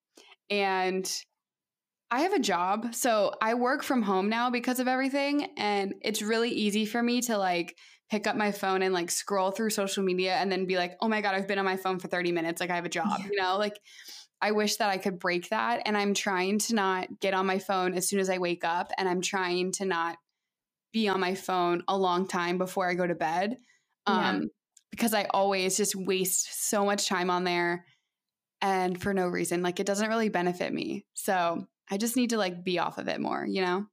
and 0.49 1.11
I 2.13 2.19
have 2.19 2.33
a 2.33 2.39
job. 2.39 2.93
So 2.93 3.33
I 3.41 3.55
work 3.55 3.81
from 3.81 4.03
home 4.03 4.29
now 4.29 4.51
because 4.51 4.79
of 4.79 4.87
everything. 4.87 5.47
And 5.57 5.95
it's 6.03 6.21
really 6.21 6.51
easy 6.51 6.85
for 6.85 7.01
me 7.01 7.21
to 7.21 7.39
like 7.39 7.75
pick 8.11 8.27
up 8.27 8.35
my 8.35 8.51
phone 8.51 8.83
and 8.83 8.93
like 8.93 9.09
scroll 9.09 9.49
through 9.49 9.71
social 9.71 10.03
media 10.03 10.35
and 10.35 10.51
then 10.51 10.67
be 10.67 10.75
like, 10.75 10.95
oh 11.01 11.07
my 11.07 11.21
God, 11.21 11.33
I've 11.33 11.47
been 11.47 11.57
on 11.57 11.65
my 11.65 11.75
phone 11.75 11.97
for 11.97 12.07
30 12.07 12.31
minutes. 12.31 12.61
Like 12.61 12.69
I 12.69 12.75
have 12.75 12.85
a 12.85 12.89
job, 12.89 13.19
you 13.31 13.41
know? 13.41 13.57
Like 13.57 13.79
I 14.39 14.51
wish 14.51 14.75
that 14.75 14.89
I 14.89 14.99
could 14.99 15.17
break 15.17 15.49
that. 15.49 15.81
And 15.87 15.97
I'm 15.97 16.13
trying 16.13 16.59
to 16.59 16.75
not 16.75 17.07
get 17.19 17.33
on 17.33 17.47
my 17.47 17.57
phone 17.57 17.95
as 17.95 18.07
soon 18.07 18.19
as 18.19 18.29
I 18.29 18.37
wake 18.37 18.63
up. 18.63 18.91
And 18.95 19.09
I'm 19.09 19.21
trying 19.21 19.71
to 19.73 19.85
not 19.85 20.17
be 20.91 21.07
on 21.07 21.19
my 21.19 21.33
phone 21.33 21.81
a 21.87 21.97
long 21.97 22.27
time 22.27 22.59
before 22.59 22.87
I 22.87 22.93
go 22.93 23.07
to 23.07 23.15
bed. 23.15 23.57
Um, 24.05 24.49
because 24.91 25.15
I 25.15 25.23
always 25.31 25.77
just 25.77 25.95
waste 25.95 26.69
so 26.69 26.85
much 26.85 27.07
time 27.07 27.31
on 27.31 27.43
there 27.43 27.85
and 28.61 29.01
for 29.01 29.15
no 29.15 29.27
reason. 29.27 29.63
Like 29.63 29.79
it 29.79 29.87
doesn't 29.87 30.09
really 30.09 30.29
benefit 30.29 30.71
me. 30.71 31.07
So 31.15 31.65
I 31.91 31.97
just 31.97 32.15
need 32.15 32.29
to 32.31 32.37
like 32.37 32.63
be 32.63 32.79
off 32.79 32.97
of 32.97 33.07
it 33.07 33.19
more, 33.19 33.45
you 33.45 33.61
know? 33.61 33.85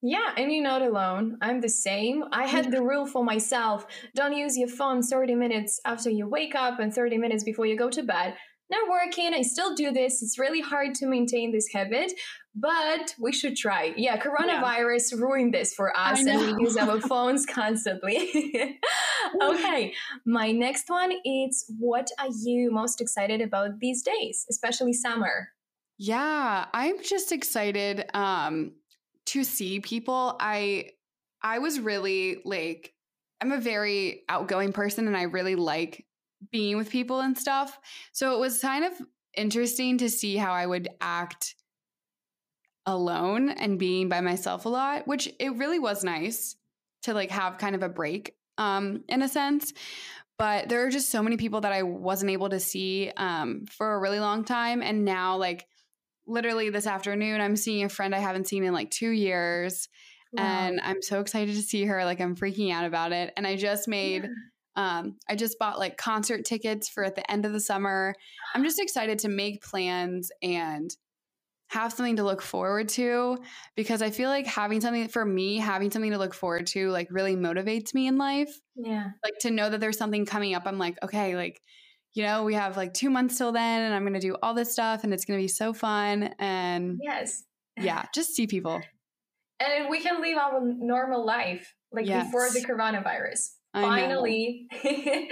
Yeah, 0.00 0.32
and 0.36 0.52
you're 0.52 0.62
not 0.62 0.82
alone. 0.82 1.38
I'm 1.40 1.60
the 1.60 1.68
same. 1.68 2.24
I 2.32 2.46
had 2.46 2.70
the 2.70 2.82
rule 2.82 3.06
for 3.06 3.24
myself 3.24 3.84
don't 4.14 4.32
use 4.32 4.56
your 4.56 4.68
phone 4.68 5.02
30 5.02 5.34
minutes 5.34 5.80
after 5.84 6.08
you 6.08 6.28
wake 6.28 6.54
up 6.54 6.78
and 6.78 6.94
30 6.94 7.18
minutes 7.18 7.42
before 7.42 7.66
you 7.66 7.76
go 7.76 7.90
to 7.90 8.02
bed. 8.02 8.34
Not 8.70 8.88
working. 8.88 9.32
I 9.32 9.42
still 9.42 9.74
do 9.74 9.90
this. 9.90 10.22
It's 10.22 10.38
really 10.38 10.60
hard 10.60 10.94
to 10.96 11.06
maintain 11.06 11.52
this 11.52 11.68
habit, 11.72 12.12
but 12.54 13.14
we 13.18 13.32
should 13.32 13.56
try. 13.56 13.94
Yeah, 13.96 14.18
coronavirus 14.18 15.12
yeah. 15.12 15.18
ruined 15.18 15.54
this 15.54 15.72
for 15.72 15.96
us 15.96 16.24
and 16.24 16.38
we 16.58 16.64
use 16.64 16.76
our 16.76 17.00
phones 17.00 17.46
constantly. 17.52 18.78
okay, 19.42 19.94
my 20.26 20.52
next 20.52 20.84
one 20.88 21.12
is 21.24 21.64
what 21.78 22.10
are 22.18 22.28
you 22.44 22.70
most 22.70 23.00
excited 23.00 23.40
about 23.40 23.80
these 23.80 24.02
days, 24.02 24.44
especially 24.50 24.92
summer? 24.92 25.48
Yeah, 25.98 26.66
I'm 26.72 27.02
just 27.02 27.32
excited 27.32 28.04
um 28.14 28.72
to 29.26 29.44
see 29.44 29.80
people. 29.80 30.36
I 30.40 30.92
I 31.42 31.58
was 31.58 31.80
really 31.80 32.40
like 32.44 32.94
I'm 33.40 33.52
a 33.52 33.60
very 33.60 34.22
outgoing 34.28 34.72
person 34.72 35.06
and 35.06 35.16
I 35.16 35.22
really 35.22 35.56
like 35.56 36.06
being 36.52 36.76
with 36.76 36.90
people 36.90 37.20
and 37.20 37.36
stuff. 37.36 37.78
So 38.12 38.34
it 38.34 38.38
was 38.40 38.60
kind 38.60 38.84
of 38.84 38.92
interesting 39.36 39.98
to 39.98 40.08
see 40.08 40.36
how 40.36 40.52
I 40.52 40.66
would 40.66 40.88
act 41.00 41.54
alone 42.86 43.50
and 43.50 43.78
being 43.78 44.08
by 44.08 44.20
myself 44.20 44.64
a 44.64 44.68
lot, 44.68 45.06
which 45.06 45.28
it 45.38 45.54
really 45.56 45.78
was 45.78 46.04
nice 46.04 46.56
to 47.02 47.12
like 47.14 47.30
have 47.30 47.58
kind 47.58 47.74
of 47.74 47.82
a 47.82 47.88
break 47.88 48.36
um 48.56 49.04
in 49.08 49.22
a 49.22 49.28
sense. 49.28 49.72
But 50.38 50.68
there 50.68 50.86
are 50.86 50.90
just 50.90 51.10
so 51.10 51.22
many 51.22 51.36
people 51.36 51.62
that 51.62 51.72
I 51.72 51.82
wasn't 51.82 52.30
able 52.30 52.48
to 52.50 52.60
see 52.60 53.12
um 53.16 53.66
for 53.66 53.94
a 53.94 53.98
really 54.00 54.20
long 54.20 54.44
time 54.44 54.82
and 54.82 55.04
now 55.04 55.36
like 55.36 55.66
literally 56.28 56.70
this 56.70 56.86
afternoon 56.86 57.40
I'm 57.40 57.56
seeing 57.56 57.84
a 57.84 57.88
friend 57.88 58.14
I 58.14 58.18
haven't 58.18 58.46
seen 58.46 58.62
in 58.64 58.72
like 58.72 58.90
2 58.90 59.10
years. 59.10 59.88
Wow. 60.32 60.44
And 60.44 60.80
I'm 60.82 61.02
so 61.02 61.20
excited 61.20 61.54
to 61.56 61.62
see 61.62 61.86
her. 61.86 62.04
Like 62.04 62.20
I'm 62.20 62.36
freaking 62.36 62.72
out 62.72 62.84
about 62.84 63.12
it. 63.12 63.32
And 63.36 63.46
I 63.46 63.56
just 63.56 63.88
made 63.88 64.24
yeah 64.24 64.28
um, 64.78 65.16
I 65.28 65.34
just 65.34 65.58
bought 65.58 65.80
like 65.80 65.96
concert 65.96 66.44
tickets 66.44 66.88
for 66.88 67.02
at 67.02 67.16
the 67.16 67.28
end 67.28 67.44
of 67.44 67.52
the 67.52 67.58
summer. 67.58 68.14
I'm 68.54 68.62
just 68.62 68.78
excited 68.78 69.18
to 69.20 69.28
make 69.28 69.60
plans 69.60 70.30
and 70.40 70.88
have 71.66 71.92
something 71.92 72.16
to 72.16 72.22
look 72.22 72.40
forward 72.40 72.88
to 72.90 73.38
because 73.74 74.02
I 74.02 74.10
feel 74.10 74.30
like 74.30 74.46
having 74.46 74.80
something 74.80 75.08
for 75.08 75.24
me, 75.24 75.56
having 75.56 75.90
something 75.90 76.12
to 76.12 76.18
look 76.18 76.32
forward 76.32 76.68
to, 76.68 76.90
like 76.90 77.08
really 77.10 77.34
motivates 77.34 77.92
me 77.92 78.06
in 78.06 78.18
life. 78.18 78.56
Yeah. 78.76 79.08
Like 79.24 79.38
to 79.40 79.50
know 79.50 79.68
that 79.68 79.80
there's 79.80 79.98
something 79.98 80.24
coming 80.24 80.54
up, 80.54 80.62
I'm 80.64 80.78
like, 80.78 80.96
okay, 81.02 81.34
like, 81.34 81.60
you 82.14 82.22
know, 82.24 82.44
we 82.44 82.54
have 82.54 82.76
like 82.76 82.94
two 82.94 83.10
months 83.10 83.38
till 83.38 83.52
then 83.52 83.82
and 83.82 83.94
I'm 83.94 84.02
going 84.02 84.14
to 84.14 84.20
do 84.20 84.36
all 84.42 84.54
this 84.54 84.72
stuff 84.72 85.04
and 85.04 85.12
it's 85.12 85.24
going 85.24 85.38
to 85.38 85.42
be 85.42 85.48
so 85.48 85.72
fun. 85.72 86.34
And 86.38 86.98
yes. 87.02 87.44
Yeah. 87.76 88.04
Just 88.14 88.34
see 88.34 88.46
people. 88.46 88.80
And 89.60 89.90
we 89.90 90.00
can 90.00 90.20
live 90.22 90.38
our 90.38 90.60
normal 90.62 91.26
life 91.26 91.74
like 91.90 92.06
yes. 92.06 92.26
before 92.26 92.48
the 92.50 92.60
coronavirus. 92.60 93.48
Finally. 93.74 94.68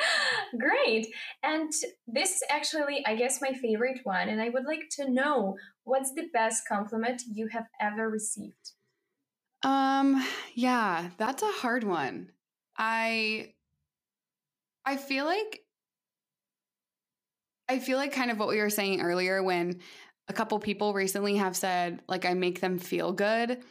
Great. 0.58 1.06
And 1.44 1.72
this 2.08 2.32
is 2.32 2.42
actually, 2.50 3.04
I 3.06 3.14
guess, 3.14 3.40
my 3.40 3.52
favorite 3.52 4.00
one. 4.02 4.28
And 4.28 4.40
I 4.40 4.48
would 4.48 4.64
like 4.64 4.88
to 4.96 5.08
know 5.08 5.56
what's 5.84 6.12
the 6.14 6.26
best 6.32 6.66
compliment 6.68 7.22
you 7.32 7.46
have 7.52 7.66
ever 7.80 8.10
received? 8.10 8.72
Um, 9.62 10.24
yeah, 10.54 11.10
that's 11.18 11.42
a 11.42 11.52
hard 11.52 11.84
one. 11.84 12.30
I 12.76 13.54
I 14.84 14.96
feel 14.96 15.24
like 15.24 15.65
I 17.68 17.78
feel 17.78 17.98
like 17.98 18.12
kind 18.12 18.30
of 18.30 18.38
what 18.38 18.48
we 18.48 18.58
were 18.58 18.70
saying 18.70 19.00
earlier 19.00 19.42
when 19.42 19.80
a 20.28 20.32
couple 20.32 20.58
people 20.58 20.92
recently 20.92 21.36
have 21.36 21.56
said 21.56 22.02
like 22.08 22.24
I 22.24 22.34
make 22.34 22.60
them 22.60 22.78
feel 22.78 23.12
good 23.12 23.62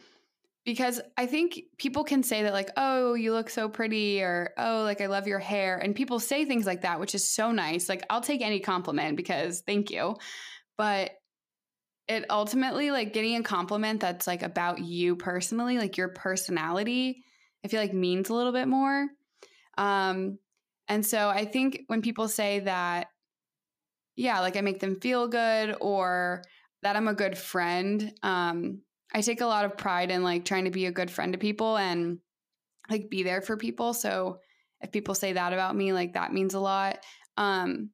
because 0.66 1.00
I 1.16 1.26
think 1.26 1.60
people 1.78 2.02
can 2.02 2.24
say 2.24 2.42
that, 2.42 2.52
like, 2.52 2.72
oh, 2.76 3.14
you 3.14 3.32
look 3.32 3.48
so 3.48 3.68
pretty, 3.68 4.20
or 4.20 4.52
oh, 4.58 4.82
like, 4.82 5.00
I 5.00 5.06
love 5.06 5.28
your 5.28 5.38
hair. 5.38 5.78
And 5.78 5.94
people 5.94 6.18
say 6.18 6.44
things 6.44 6.66
like 6.66 6.82
that, 6.82 6.98
which 6.98 7.14
is 7.14 7.26
so 7.26 7.52
nice. 7.52 7.88
Like, 7.88 8.04
I'll 8.10 8.20
take 8.20 8.42
any 8.42 8.58
compliment 8.58 9.16
because 9.16 9.62
thank 9.64 9.92
you. 9.92 10.16
But 10.76 11.12
it 12.08 12.24
ultimately, 12.30 12.90
like, 12.90 13.12
getting 13.12 13.36
a 13.36 13.44
compliment 13.44 14.00
that's 14.00 14.26
like 14.26 14.42
about 14.42 14.80
you 14.80 15.14
personally, 15.14 15.78
like 15.78 15.96
your 15.96 16.08
personality, 16.08 17.22
I 17.64 17.68
feel 17.68 17.80
like 17.80 17.94
means 17.94 18.28
a 18.28 18.34
little 18.34 18.52
bit 18.52 18.66
more. 18.66 19.06
Um, 19.78 20.38
and 20.88 21.06
so 21.06 21.28
I 21.28 21.44
think 21.44 21.82
when 21.86 22.02
people 22.02 22.26
say 22.26 22.60
that, 22.60 23.06
yeah, 24.16 24.40
like 24.40 24.56
I 24.56 24.62
make 24.62 24.80
them 24.80 24.98
feel 25.00 25.28
good 25.28 25.76
or 25.80 26.42
that 26.82 26.96
I'm 26.96 27.08
a 27.08 27.14
good 27.14 27.36
friend, 27.36 28.12
um, 28.22 28.80
I 29.14 29.20
take 29.20 29.40
a 29.40 29.46
lot 29.46 29.64
of 29.64 29.76
pride 29.76 30.10
in 30.10 30.22
like 30.22 30.44
trying 30.44 30.64
to 30.64 30.70
be 30.70 30.86
a 30.86 30.92
good 30.92 31.10
friend 31.10 31.32
to 31.32 31.38
people 31.38 31.76
and 31.76 32.18
like 32.90 33.08
be 33.08 33.22
there 33.22 33.40
for 33.40 33.56
people. 33.56 33.94
So 33.94 34.38
if 34.80 34.92
people 34.92 35.14
say 35.14 35.32
that 35.32 35.52
about 35.52 35.76
me, 35.76 35.92
like 35.92 36.14
that 36.14 36.32
means 36.32 36.54
a 36.54 36.60
lot. 36.60 36.98
Um, 37.36 37.90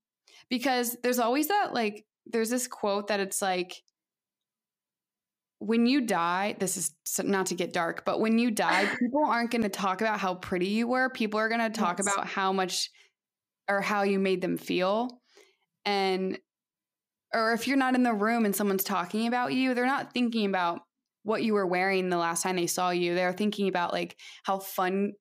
because 0.48 0.96
there's 1.02 1.18
always 1.18 1.48
that 1.48 1.74
like 1.74 2.04
there's 2.26 2.50
this 2.50 2.66
quote 2.66 3.08
that 3.08 3.20
it's 3.20 3.42
like 3.42 3.82
when 5.58 5.86
you 5.86 6.00
die, 6.00 6.56
this 6.58 6.76
is 6.76 6.92
not 7.22 7.46
to 7.46 7.54
get 7.54 7.72
dark, 7.72 8.04
but 8.04 8.20
when 8.20 8.38
you 8.38 8.50
die, 8.50 8.86
people 8.98 9.24
aren't 9.24 9.50
going 9.50 9.62
to 9.62 9.68
talk 9.68 10.00
about 10.00 10.18
how 10.18 10.34
pretty 10.34 10.66
you 10.66 10.88
were. 10.88 11.08
People 11.08 11.38
are 11.38 11.48
going 11.48 11.60
to 11.60 11.70
talk 11.70 11.98
yes. 11.98 12.12
about 12.12 12.26
how 12.26 12.52
much 12.52 12.90
or 13.68 13.80
how 13.80 14.02
you 14.02 14.18
made 14.18 14.40
them 14.40 14.58
feel. 14.58 15.21
And 15.84 16.38
or 17.34 17.52
if 17.52 17.66
you're 17.66 17.76
not 17.76 17.94
in 17.94 18.02
the 18.02 18.12
room 18.12 18.44
and 18.44 18.54
someone's 18.54 18.84
talking 18.84 19.26
about 19.26 19.54
you, 19.54 19.74
they're 19.74 19.86
not 19.86 20.12
thinking 20.12 20.46
about 20.46 20.80
what 21.22 21.42
you 21.42 21.54
were 21.54 21.66
wearing 21.66 22.08
the 22.08 22.18
last 22.18 22.42
time 22.42 22.56
they 22.56 22.66
saw 22.66 22.90
you. 22.90 23.14
They're 23.14 23.32
thinking 23.32 23.68
about 23.68 23.92
like 23.92 24.16
how 24.42 24.58
fun 24.58 25.12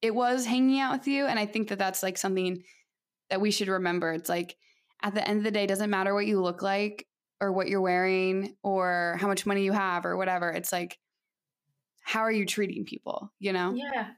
it 0.00 0.14
was 0.14 0.46
hanging 0.46 0.80
out 0.80 0.92
with 0.92 1.08
you. 1.08 1.26
And 1.26 1.38
I 1.38 1.46
think 1.46 1.68
that 1.68 1.78
that's 1.78 2.02
like 2.02 2.16
something 2.16 2.62
that 3.28 3.40
we 3.40 3.50
should 3.50 3.68
remember. 3.68 4.12
It's 4.12 4.28
like 4.28 4.56
at 5.02 5.14
the 5.14 5.26
end 5.26 5.38
of 5.38 5.44
the 5.44 5.50
day, 5.50 5.66
doesn't 5.66 5.90
matter 5.90 6.14
what 6.14 6.26
you 6.26 6.40
look 6.40 6.62
like 6.62 7.06
or 7.40 7.52
what 7.52 7.68
you're 7.68 7.80
wearing 7.80 8.54
or 8.62 9.16
how 9.20 9.26
much 9.28 9.46
money 9.46 9.64
you 9.64 9.72
have 9.72 10.06
or 10.06 10.16
whatever. 10.16 10.50
It's 10.50 10.72
like, 10.72 10.98
how 12.02 12.20
are 12.20 12.32
you 12.32 12.46
treating 12.46 12.84
people, 12.84 13.32
you 13.38 13.52
know? 13.52 13.72
Yeah. 13.74 14.08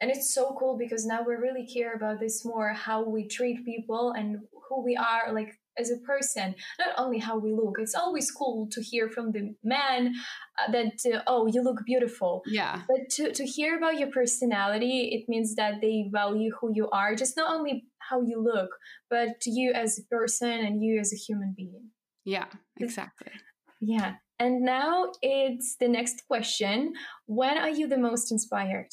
And 0.00 0.10
it's 0.10 0.34
so 0.34 0.56
cool 0.58 0.76
because 0.76 1.06
now 1.06 1.22
we 1.26 1.34
really 1.34 1.66
care 1.66 1.94
about 1.94 2.18
this 2.18 2.44
more 2.44 2.72
how 2.72 3.04
we 3.04 3.26
treat 3.28 3.64
people 3.64 4.12
and 4.12 4.38
who 4.74 4.84
we 4.84 4.96
are. 4.96 5.32
Like 5.32 5.58
as 5.78 5.90
a 5.90 5.96
person, 5.98 6.54
not 6.78 6.94
only 6.98 7.18
how 7.18 7.38
we 7.38 7.52
look. 7.52 7.76
It's 7.78 7.94
always 7.94 8.30
cool 8.30 8.68
to 8.72 8.82
hear 8.82 9.08
from 9.08 9.32
the 9.32 9.54
man 9.64 10.14
uh, 10.58 10.70
that 10.72 11.00
uh, 11.12 11.22
oh 11.26 11.46
you 11.46 11.62
look 11.62 11.84
beautiful. 11.84 12.42
Yeah. 12.46 12.82
But 12.88 13.08
to 13.16 13.32
to 13.32 13.44
hear 13.44 13.76
about 13.76 13.98
your 13.98 14.10
personality, 14.10 15.10
it 15.12 15.28
means 15.28 15.54
that 15.56 15.80
they 15.80 16.08
value 16.10 16.52
who 16.60 16.72
you 16.74 16.88
are, 16.90 17.14
just 17.14 17.36
not 17.36 17.54
only 17.54 17.84
how 17.98 18.20
you 18.22 18.42
look, 18.42 18.70
but 19.08 19.36
you 19.46 19.72
as 19.72 19.98
a 19.98 20.04
person 20.14 20.50
and 20.50 20.82
you 20.82 20.98
as 20.98 21.12
a 21.12 21.16
human 21.16 21.54
being. 21.56 21.90
Yeah, 22.24 22.46
exactly. 22.78 23.32
Yeah. 23.80 24.14
And 24.38 24.62
now 24.62 25.12
it's 25.22 25.76
the 25.76 25.88
next 25.88 26.24
question. 26.26 26.94
When 27.26 27.56
are 27.58 27.70
you 27.70 27.86
the 27.86 27.98
most 27.98 28.32
inspired? 28.32 28.90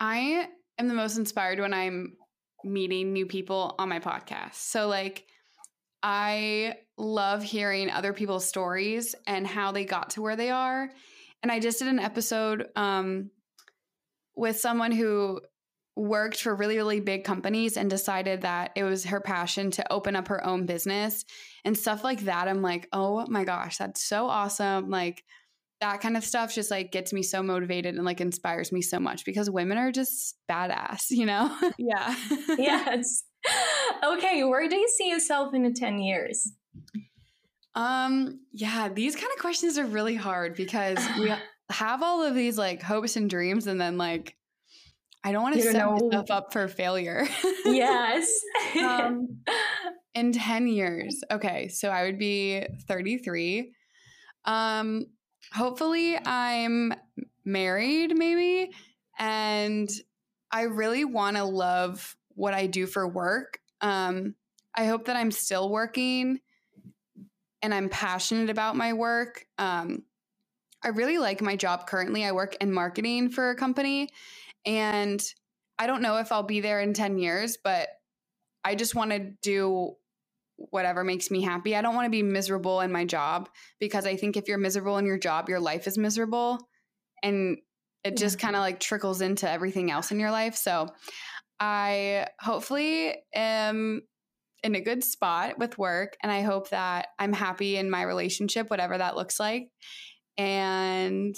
I 0.00 0.48
am 0.78 0.88
the 0.88 0.94
most 0.94 1.18
inspired 1.18 1.58
when 1.58 1.74
I'm 1.74 2.17
meeting 2.64 3.12
new 3.12 3.26
people 3.26 3.74
on 3.78 3.88
my 3.88 4.00
podcast. 4.00 4.54
So 4.54 4.88
like 4.88 5.26
I 6.02 6.76
love 6.96 7.42
hearing 7.42 7.90
other 7.90 8.12
people's 8.12 8.44
stories 8.44 9.14
and 9.26 9.46
how 9.46 9.72
they 9.72 9.84
got 9.84 10.10
to 10.10 10.22
where 10.22 10.36
they 10.36 10.50
are. 10.50 10.90
And 11.42 11.52
I 11.52 11.60
just 11.60 11.78
did 11.78 11.88
an 11.88 11.98
episode 11.98 12.66
um, 12.76 13.30
with 14.36 14.58
someone 14.58 14.92
who 14.92 15.40
worked 15.96 16.40
for 16.40 16.54
really, 16.54 16.76
really 16.76 17.00
big 17.00 17.24
companies 17.24 17.76
and 17.76 17.90
decided 17.90 18.42
that 18.42 18.70
it 18.76 18.84
was 18.84 19.04
her 19.06 19.20
passion 19.20 19.70
to 19.72 19.92
open 19.92 20.14
up 20.14 20.28
her 20.28 20.44
own 20.46 20.64
business 20.64 21.24
and 21.64 21.76
stuff 21.76 22.04
like 22.04 22.20
that. 22.20 22.46
I'm 22.46 22.62
like, 22.62 22.88
oh 22.92 23.26
my 23.28 23.42
gosh, 23.42 23.78
that's 23.78 24.02
so 24.02 24.28
awesome. 24.28 24.90
Like, 24.90 25.24
that 25.80 26.00
kind 26.00 26.16
of 26.16 26.24
stuff 26.24 26.54
just 26.54 26.70
like 26.70 26.90
gets 26.90 27.12
me 27.12 27.22
so 27.22 27.42
motivated 27.42 27.94
and 27.94 28.04
like 28.04 28.20
inspires 28.20 28.72
me 28.72 28.82
so 28.82 28.98
much 28.98 29.24
because 29.24 29.48
women 29.48 29.78
are 29.78 29.92
just 29.92 30.36
badass, 30.50 31.10
you 31.10 31.24
know? 31.24 31.56
yeah. 31.78 32.14
yes. 32.58 33.22
okay, 34.04 34.42
where 34.44 34.68
do 34.68 34.76
you 34.76 34.88
see 34.88 35.08
yourself 35.08 35.54
in 35.54 35.72
10 35.72 36.00
years? 36.00 36.52
Um, 37.74 38.40
yeah, 38.52 38.88
these 38.88 39.14
kind 39.14 39.28
of 39.34 39.40
questions 39.40 39.78
are 39.78 39.86
really 39.86 40.16
hard 40.16 40.56
because 40.56 40.98
we 41.18 41.32
have 41.70 42.02
all 42.02 42.24
of 42.24 42.34
these 42.34 42.58
like 42.58 42.82
hopes 42.82 43.16
and 43.16 43.30
dreams 43.30 43.66
and 43.66 43.80
then 43.80 43.98
like 43.98 44.34
I 45.24 45.32
don't 45.32 45.42
want 45.42 45.56
to 45.56 45.62
set 45.62 45.74
know. 45.74 45.92
myself 45.92 46.30
up 46.30 46.52
for 46.52 46.68
failure. 46.68 47.26
yes. 47.64 48.30
um, 48.82 49.40
in 50.14 50.32
10 50.32 50.68
years. 50.68 51.22
Okay, 51.30 51.68
so 51.68 51.88
I 51.88 52.04
would 52.04 52.18
be 52.18 52.64
33. 52.86 53.72
Um, 54.44 55.06
hopefully 55.52 56.18
I'm 56.24 56.94
married 57.44 58.16
maybe 58.16 58.70
and 59.18 59.88
I 60.50 60.62
really 60.62 61.04
want 61.04 61.36
to 61.36 61.44
love 61.44 62.16
what 62.34 62.54
I 62.54 62.66
do 62.66 62.86
for 62.86 63.06
work. 63.06 63.60
Um, 63.80 64.34
I 64.74 64.86
hope 64.86 65.06
that 65.06 65.16
I'm 65.16 65.30
still 65.30 65.68
working 65.68 66.40
and 67.62 67.74
I'm 67.74 67.88
passionate 67.88 68.50
about 68.50 68.76
my 68.76 68.92
work. 68.92 69.44
Um, 69.58 70.04
I 70.82 70.88
really 70.88 71.18
like 71.18 71.42
my 71.42 71.56
job 71.56 71.86
currently. 71.86 72.24
I 72.24 72.32
work 72.32 72.56
in 72.60 72.72
marketing 72.72 73.30
for 73.30 73.50
a 73.50 73.56
company, 73.56 74.10
and 74.64 75.22
I 75.78 75.86
don't 75.86 76.02
know 76.02 76.18
if 76.18 76.30
I'll 76.30 76.44
be 76.44 76.60
there 76.60 76.80
in 76.80 76.92
10 76.92 77.18
years, 77.18 77.58
but 77.62 77.88
I 78.64 78.74
just 78.74 78.94
want 78.94 79.10
to 79.10 79.32
do 79.42 79.96
whatever 80.58 81.04
makes 81.04 81.30
me 81.30 81.40
happy. 81.40 81.74
I 81.76 81.82
don't 81.82 81.94
want 81.94 82.06
to 82.06 82.10
be 82.10 82.22
miserable 82.22 82.80
in 82.80 82.92
my 82.92 83.04
job 83.04 83.48
because 83.78 84.04
I 84.06 84.16
think 84.16 84.36
if 84.36 84.48
you're 84.48 84.58
miserable 84.58 84.98
in 84.98 85.06
your 85.06 85.18
job, 85.18 85.48
your 85.48 85.60
life 85.60 85.86
is 85.86 85.96
miserable 85.96 86.58
and 87.22 87.58
it 88.04 88.16
just 88.16 88.38
kind 88.38 88.56
of 88.56 88.60
like 88.60 88.80
trickles 88.80 89.20
into 89.20 89.48
everything 89.48 89.90
else 89.90 90.10
in 90.10 90.20
your 90.20 90.30
life. 90.30 90.56
So 90.56 90.88
I 91.60 92.26
hopefully 92.40 93.14
am 93.34 94.02
in 94.62 94.74
a 94.74 94.80
good 94.80 95.04
spot 95.04 95.58
with 95.58 95.78
work 95.78 96.16
and 96.22 96.32
I 96.32 96.42
hope 96.42 96.70
that 96.70 97.08
I'm 97.18 97.32
happy 97.32 97.76
in 97.76 97.90
my 97.90 98.02
relationship, 98.02 98.68
whatever 98.68 98.98
that 98.98 99.16
looks 99.16 99.38
like. 99.38 99.68
And 100.36 101.36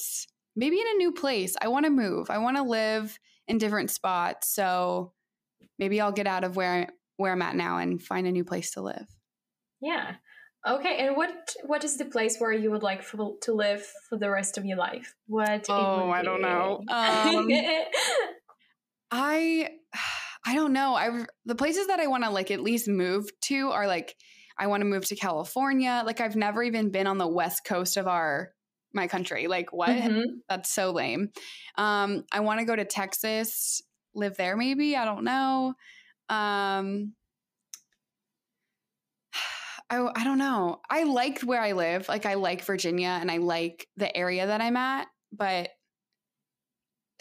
maybe 0.56 0.80
in 0.80 0.86
a 0.86 0.98
new 0.98 1.12
place. 1.12 1.56
I 1.60 1.68
want 1.68 1.84
to 1.84 1.90
move. 1.90 2.30
I 2.30 2.38
want 2.38 2.56
to 2.56 2.62
live 2.62 3.18
in 3.48 3.58
different 3.58 3.90
spots. 3.90 4.54
So 4.54 5.12
maybe 5.78 6.00
I'll 6.00 6.12
get 6.12 6.26
out 6.26 6.44
of 6.44 6.56
where 6.56 6.88
where 7.20 7.32
I'm 7.32 7.42
at 7.42 7.54
now 7.54 7.78
and 7.78 8.02
find 8.02 8.26
a 8.26 8.32
new 8.32 8.44
place 8.44 8.72
to 8.72 8.80
live. 8.80 9.06
Yeah. 9.80 10.14
Okay, 10.66 10.98
and 10.98 11.16
what 11.16 11.54
what 11.64 11.84
is 11.84 11.96
the 11.96 12.04
place 12.04 12.38
where 12.38 12.52
you 12.52 12.70
would 12.70 12.82
like 12.82 13.02
for, 13.02 13.36
to 13.42 13.52
live 13.52 13.86
for 14.08 14.18
the 14.18 14.30
rest 14.30 14.58
of 14.58 14.64
your 14.64 14.76
life? 14.76 15.14
What? 15.26 15.66
Oh, 15.68 16.10
I 16.10 16.22
don't 16.22 16.42
know. 16.42 16.82
Um, 16.90 17.48
I 19.10 19.70
I 20.46 20.54
don't 20.54 20.72
know. 20.72 20.94
I 20.94 21.24
the 21.44 21.54
places 21.54 21.86
that 21.86 22.00
I 22.00 22.06
want 22.06 22.24
to 22.24 22.30
like 22.30 22.50
at 22.50 22.60
least 22.60 22.88
move 22.88 23.28
to 23.42 23.70
are 23.70 23.86
like 23.86 24.16
I 24.58 24.66
want 24.66 24.82
to 24.82 24.86
move 24.86 25.06
to 25.06 25.16
California. 25.16 26.02
Like 26.04 26.20
I've 26.20 26.36
never 26.36 26.62
even 26.62 26.90
been 26.90 27.06
on 27.06 27.18
the 27.18 27.28
west 27.28 27.64
coast 27.64 27.96
of 27.96 28.06
our 28.06 28.50
my 28.92 29.08
country. 29.08 29.46
Like 29.46 29.72
what? 29.72 29.90
Mm-hmm. 29.90 30.40
That's 30.48 30.70
so 30.70 30.90
lame. 30.90 31.30
Um, 31.76 32.24
I 32.32 32.40
want 32.40 32.60
to 32.60 32.66
go 32.66 32.76
to 32.76 32.84
Texas, 32.84 33.82
live 34.14 34.36
there 34.36 34.56
maybe. 34.56 34.94
I 34.96 35.06
don't 35.06 35.24
know. 35.24 35.74
Um, 36.30 37.14
I, 39.90 40.08
I 40.14 40.24
don't 40.24 40.38
know. 40.38 40.80
I 40.88 41.02
like 41.02 41.40
where 41.42 41.60
I 41.60 41.72
live. 41.72 42.08
Like 42.08 42.24
I 42.24 42.34
like 42.34 42.64
Virginia 42.64 43.18
and 43.20 43.30
I 43.30 43.38
like 43.38 43.86
the 43.96 44.16
area 44.16 44.46
that 44.46 44.60
I'm 44.60 44.76
at, 44.76 45.08
but 45.32 45.70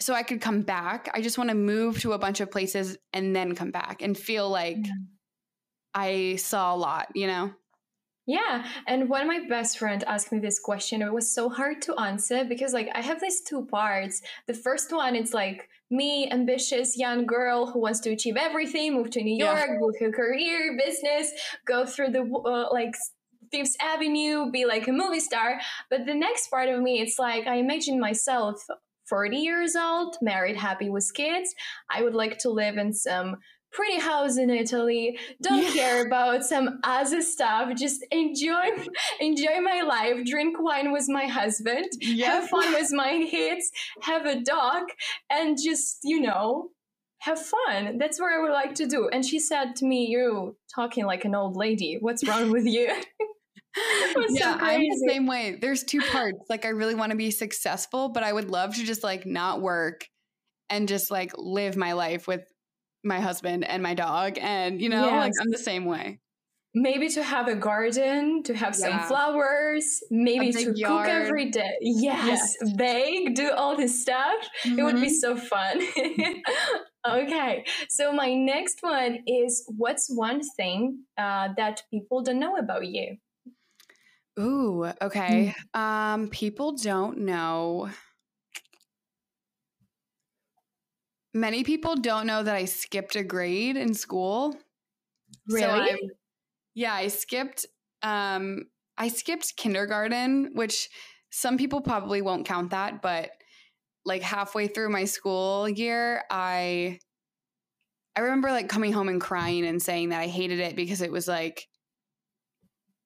so 0.00 0.14
I 0.14 0.22
could 0.22 0.40
come 0.40 0.62
back. 0.62 1.10
I 1.12 1.20
just 1.20 1.36
want 1.36 1.50
to 1.50 1.56
move 1.56 2.00
to 2.00 2.12
a 2.12 2.18
bunch 2.18 2.40
of 2.40 2.50
places 2.50 2.96
and 3.12 3.36
then 3.36 3.54
come 3.54 3.70
back 3.70 4.00
and 4.00 4.16
feel 4.16 4.48
like 4.48 4.78
yeah. 4.78 4.92
I 5.94 6.36
saw 6.36 6.74
a 6.74 6.76
lot, 6.76 7.08
you 7.14 7.26
know? 7.26 7.52
Yeah, 8.26 8.64
and 8.86 9.08
when 9.08 9.26
my 9.26 9.40
best 9.48 9.78
friend 9.78 10.04
asked 10.04 10.30
me 10.30 10.38
this 10.38 10.60
question, 10.60 11.02
it 11.02 11.12
was 11.12 11.34
so 11.34 11.48
hard 11.48 11.82
to 11.82 11.98
answer 11.98 12.44
because 12.44 12.72
like 12.72 12.88
I 12.94 13.00
have 13.00 13.20
these 13.20 13.40
two 13.42 13.66
parts. 13.66 14.22
The 14.46 14.54
first 14.54 14.92
one 14.92 15.16
it's 15.16 15.34
like 15.34 15.68
me, 15.90 16.30
ambitious 16.30 16.96
young 16.96 17.26
girl 17.26 17.66
who 17.66 17.80
wants 17.80 18.00
to 18.00 18.10
achieve 18.10 18.36
everything, 18.36 18.94
move 18.94 19.10
to 19.10 19.22
New 19.22 19.36
York, 19.36 19.66
yeah. 19.68 19.78
build 19.78 19.96
her 20.00 20.12
career, 20.12 20.78
business, 20.84 21.32
go 21.66 21.84
through 21.84 22.10
the 22.10 22.22
uh, 22.22 22.72
like 22.72 22.94
Fifth 23.50 23.76
Avenue, 23.80 24.50
be 24.50 24.64
like 24.64 24.86
a 24.86 24.92
movie 24.92 25.20
star. 25.20 25.60
But 25.88 26.06
the 26.06 26.14
next 26.14 26.48
part 26.48 26.68
of 26.68 26.80
me, 26.80 27.00
it's 27.00 27.18
like 27.18 27.46
I 27.46 27.56
imagine 27.56 27.98
myself 27.98 28.64
40 29.08 29.38
years 29.38 29.74
old, 29.74 30.16
married, 30.22 30.56
happy 30.56 30.88
with 30.88 31.12
kids. 31.14 31.52
I 31.90 32.02
would 32.02 32.14
like 32.14 32.38
to 32.38 32.50
live 32.50 32.76
in 32.76 32.92
some 32.92 33.38
pretty 33.72 33.98
house 33.98 34.36
in 34.38 34.50
Italy. 34.50 35.18
Don't 35.42 35.62
yeah. 35.62 35.70
care 35.70 36.06
about 36.06 36.44
some 36.44 36.80
other 36.84 37.22
stuff. 37.22 37.74
Just 37.76 38.04
enjoy 38.10 38.70
enjoy 39.20 39.60
my 39.60 39.82
life. 39.82 40.24
Drink 40.26 40.56
wine 40.60 40.92
with 40.92 41.06
my 41.08 41.26
husband. 41.26 41.86
Have 42.22 42.48
fun 42.48 42.72
with 42.72 42.92
my 42.92 43.26
kids. 43.30 43.70
Have 44.02 44.26
a 44.26 44.40
dog, 44.40 44.84
and 45.30 45.58
just 45.62 45.98
you 46.02 46.20
know 46.20 46.70
have 47.20 47.38
fun. 47.38 47.98
That's 47.98 48.18
what 48.18 48.32
I 48.32 48.40
would 48.40 48.52
like 48.52 48.74
to 48.76 48.86
do. 48.86 49.08
And 49.08 49.24
she 49.24 49.38
said 49.38 49.76
to 49.76 49.84
me, 49.84 50.06
"You 50.06 50.56
talking 50.74 51.04
like 51.06 51.24
an 51.24 51.34
old 51.34 51.56
lady. 51.56 51.98
What's 52.00 52.26
wrong 52.26 52.50
with 52.50 52.66
you?" 52.66 52.88
yeah, 54.30 54.56
so 54.56 54.58
I'm 54.60 54.80
the 54.80 55.06
same 55.08 55.26
way. 55.26 55.58
There's 55.60 55.84
two 55.84 56.00
parts. 56.00 56.38
Like 56.48 56.64
I 56.64 56.70
really 56.70 56.94
want 56.94 57.10
to 57.12 57.16
be 57.16 57.30
successful, 57.30 58.08
but 58.08 58.22
I 58.22 58.32
would 58.32 58.50
love 58.50 58.74
to 58.76 58.84
just 58.84 59.04
like 59.04 59.26
not 59.26 59.60
work 59.60 60.06
and 60.70 60.88
just 60.88 61.10
like 61.10 61.32
live 61.36 61.76
my 61.76 61.92
life 61.92 62.26
with 62.26 62.44
my 63.02 63.20
husband 63.20 63.64
and 63.64 63.82
my 63.82 63.94
dog. 63.94 64.38
And, 64.40 64.80
you 64.80 64.88
know, 64.88 65.04
yes. 65.04 65.14
like 65.14 65.32
I'm 65.40 65.50
the 65.50 65.58
same 65.58 65.84
way. 65.84 66.20
Maybe 66.72 67.08
to 67.10 67.22
have 67.22 67.48
a 67.48 67.56
garden, 67.56 68.44
to 68.44 68.54
have 68.54 68.78
yeah. 68.78 69.00
some 69.00 69.08
flowers, 69.08 70.00
maybe 70.10 70.52
to 70.52 70.72
yard. 70.72 71.06
cook 71.06 71.08
every 71.08 71.50
day. 71.50 71.76
Yes, 71.80 72.56
yes. 72.60 72.72
bake, 72.76 73.34
do 73.34 73.50
all 73.50 73.76
this 73.76 74.00
stuff. 74.00 74.36
Mm-hmm. 74.64 74.78
It 74.78 74.82
would 74.84 75.00
be 75.00 75.08
mm-hmm. 75.08 75.14
so 75.14 75.36
fun. 75.36 75.82
okay, 77.08 77.64
so 77.88 78.12
my 78.12 78.32
next 78.34 78.78
one 78.82 79.18
is 79.26 79.64
what's 79.76 80.08
one 80.14 80.42
thing 80.56 81.00
uh, 81.18 81.48
that 81.56 81.82
people 81.90 82.22
don't 82.22 82.38
know 82.38 82.56
about 82.56 82.86
you? 82.86 83.16
Ooh, 84.38 84.84
okay. 85.02 85.56
Mm. 85.74 85.80
Um, 85.80 86.28
people 86.28 86.76
don't 86.76 87.18
know 87.18 87.90
many 91.34 91.64
people 91.64 91.96
don't 91.96 92.26
know 92.26 92.42
that 92.42 92.54
I 92.54 92.64
skipped 92.64 93.16
a 93.16 93.22
grade 93.22 93.76
in 93.76 93.94
school. 93.94 94.56
Really? 95.48 95.90
So 95.90 95.96
yeah, 96.74 96.94
I 96.94 97.08
skipped 97.08 97.66
um 98.02 98.66
I 98.98 99.08
skipped 99.08 99.56
kindergarten, 99.56 100.50
which 100.54 100.88
some 101.30 101.56
people 101.56 101.80
probably 101.80 102.22
won't 102.22 102.46
count 102.46 102.70
that, 102.70 103.02
but 103.02 103.30
like 104.04 104.22
halfway 104.22 104.66
through 104.66 104.90
my 104.90 105.04
school 105.04 105.68
year, 105.68 106.22
I 106.30 106.98
I 108.16 108.20
remember 108.20 108.50
like 108.50 108.68
coming 108.68 108.92
home 108.92 109.08
and 109.08 109.20
crying 109.20 109.64
and 109.66 109.80
saying 109.80 110.10
that 110.10 110.20
I 110.20 110.26
hated 110.26 110.60
it 110.60 110.76
because 110.76 111.00
it 111.00 111.12
was 111.12 111.28
like 111.28 111.68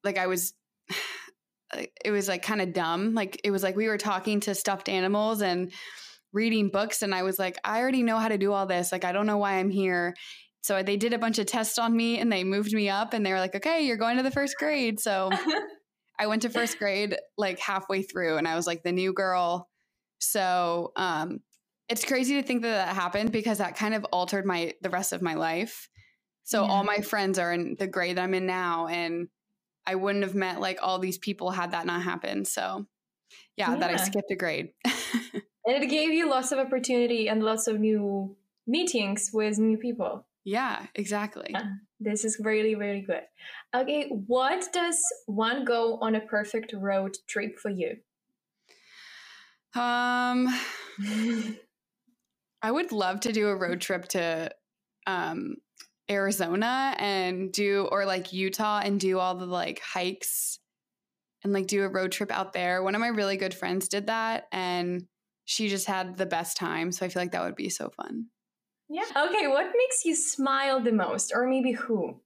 like 0.02 0.18
I 0.18 0.26
was 0.26 0.54
it 2.04 2.10
was 2.10 2.28
like 2.28 2.42
kind 2.42 2.62
of 2.62 2.72
dumb. 2.72 3.14
Like 3.14 3.40
it 3.44 3.50
was 3.50 3.62
like 3.62 3.76
we 3.76 3.88
were 3.88 3.98
talking 3.98 4.40
to 4.40 4.54
stuffed 4.54 4.88
animals 4.88 5.42
and 5.42 5.72
reading 6.34 6.68
books 6.68 7.02
and 7.02 7.14
I 7.14 7.22
was 7.22 7.38
like, 7.38 7.56
I 7.64 7.80
already 7.80 8.02
know 8.02 8.18
how 8.18 8.28
to 8.28 8.36
do 8.36 8.52
all 8.52 8.66
this. 8.66 8.92
Like, 8.92 9.04
I 9.04 9.12
don't 9.12 9.26
know 9.26 9.38
why 9.38 9.54
I'm 9.54 9.70
here. 9.70 10.14
So 10.62 10.82
they 10.82 10.96
did 10.96 11.12
a 11.12 11.18
bunch 11.18 11.38
of 11.38 11.46
tests 11.46 11.78
on 11.78 11.96
me 11.96 12.18
and 12.18 12.32
they 12.32 12.42
moved 12.42 12.72
me 12.72 12.88
up 12.88 13.12
and 13.12 13.24
they 13.24 13.32
were 13.32 13.38
like, 13.38 13.54
okay, 13.54 13.86
you're 13.86 13.96
going 13.96 14.16
to 14.16 14.22
the 14.22 14.30
first 14.30 14.56
grade. 14.58 14.98
So 14.98 15.30
I 16.18 16.26
went 16.26 16.42
to 16.42 16.48
first 16.48 16.78
grade 16.78 17.16
like 17.36 17.58
halfway 17.58 18.02
through 18.02 18.36
and 18.36 18.48
I 18.48 18.56
was 18.56 18.66
like 18.66 18.82
the 18.82 18.92
new 18.92 19.12
girl. 19.12 19.68
So 20.18 20.92
um, 20.96 21.40
it's 21.88 22.04
crazy 22.04 22.40
to 22.40 22.42
think 22.42 22.62
that 22.62 22.86
that 22.86 22.94
happened 22.96 23.30
because 23.30 23.58
that 23.58 23.76
kind 23.76 23.94
of 23.94 24.04
altered 24.04 24.46
my 24.46 24.74
the 24.80 24.90
rest 24.90 25.12
of 25.12 25.22
my 25.22 25.34
life. 25.34 25.88
So 26.44 26.64
yeah. 26.64 26.70
all 26.70 26.84
my 26.84 26.98
friends 26.98 27.38
are 27.38 27.52
in 27.52 27.76
the 27.78 27.86
grade 27.86 28.16
that 28.16 28.24
I'm 28.24 28.34
in 28.34 28.46
now 28.46 28.86
and 28.86 29.28
I 29.86 29.96
wouldn't 29.96 30.24
have 30.24 30.34
met 30.34 30.60
like 30.60 30.78
all 30.82 30.98
these 30.98 31.18
people 31.18 31.50
had 31.50 31.72
that 31.72 31.86
not 31.86 32.02
happened. 32.02 32.48
So 32.48 32.86
yeah, 33.56 33.72
yeah. 33.72 33.76
that 33.80 33.90
I 33.90 33.96
skipped 33.96 34.30
a 34.30 34.36
grade. 34.36 34.70
and 35.66 35.82
it 35.82 35.88
gave 35.88 36.12
you 36.12 36.28
lots 36.28 36.52
of 36.52 36.58
opportunity 36.58 37.28
and 37.28 37.42
lots 37.42 37.66
of 37.66 37.80
new 37.80 38.36
meetings 38.66 39.30
with 39.32 39.58
new 39.58 39.76
people. 39.78 40.26
Yeah 40.44 40.86
exactly. 40.94 41.48
Yeah, 41.50 41.72
this 42.00 42.24
is 42.24 42.38
really 42.40 42.74
really 42.74 43.00
good. 43.00 43.22
Okay 43.74 44.08
what 44.08 44.68
does 44.72 45.00
one 45.26 45.64
go 45.64 45.98
on 46.00 46.14
a 46.14 46.20
perfect 46.20 46.72
road 46.74 47.16
trip 47.26 47.58
for 47.58 47.70
you? 47.70 47.96
Um 49.74 50.48
i 52.62 52.70
would 52.70 52.92
love 52.92 53.20
to 53.20 53.32
do 53.32 53.48
a 53.48 53.56
road 53.56 53.80
trip 53.80 54.08
to 54.08 54.50
um 55.06 55.56
arizona 56.10 56.94
and 56.98 57.52
do 57.52 57.86
or 57.90 58.06
like 58.06 58.32
utah 58.32 58.80
and 58.82 59.00
do 59.00 59.18
all 59.18 59.34
the 59.34 59.46
like 59.46 59.80
hikes 59.80 60.58
and 61.44 61.52
like 61.52 61.66
do 61.66 61.84
a 61.84 61.88
road 61.88 62.10
trip 62.10 62.32
out 62.32 62.54
there. 62.54 62.82
One 62.82 62.94
of 62.94 63.00
my 63.00 63.08
really 63.08 63.36
good 63.36 63.54
friends 63.54 63.88
did 63.88 64.06
that 64.06 64.48
and 64.50 65.06
she 65.44 65.68
just 65.68 65.86
had 65.86 66.16
the 66.16 66.26
best 66.26 66.56
time. 66.56 66.92
So 66.92 67.04
I 67.04 67.08
feel 67.08 67.22
like 67.22 67.32
that 67.32 67.44
would 67.44 67.56
be 67.56 67.70
so 67.70 67.90
fun. 67.90 68.26
Yeah. 68.88 69.04
Okay. 69.16 69.46
What 69.46 69.72
makes 69.76 70.04
you 70.04 70.14
smile 70.14 70.80
the 70.80 70.92
most, 70.92 71.32
or 71.34 71.46
maybe 71.46 71.72
who? 71.72 72.20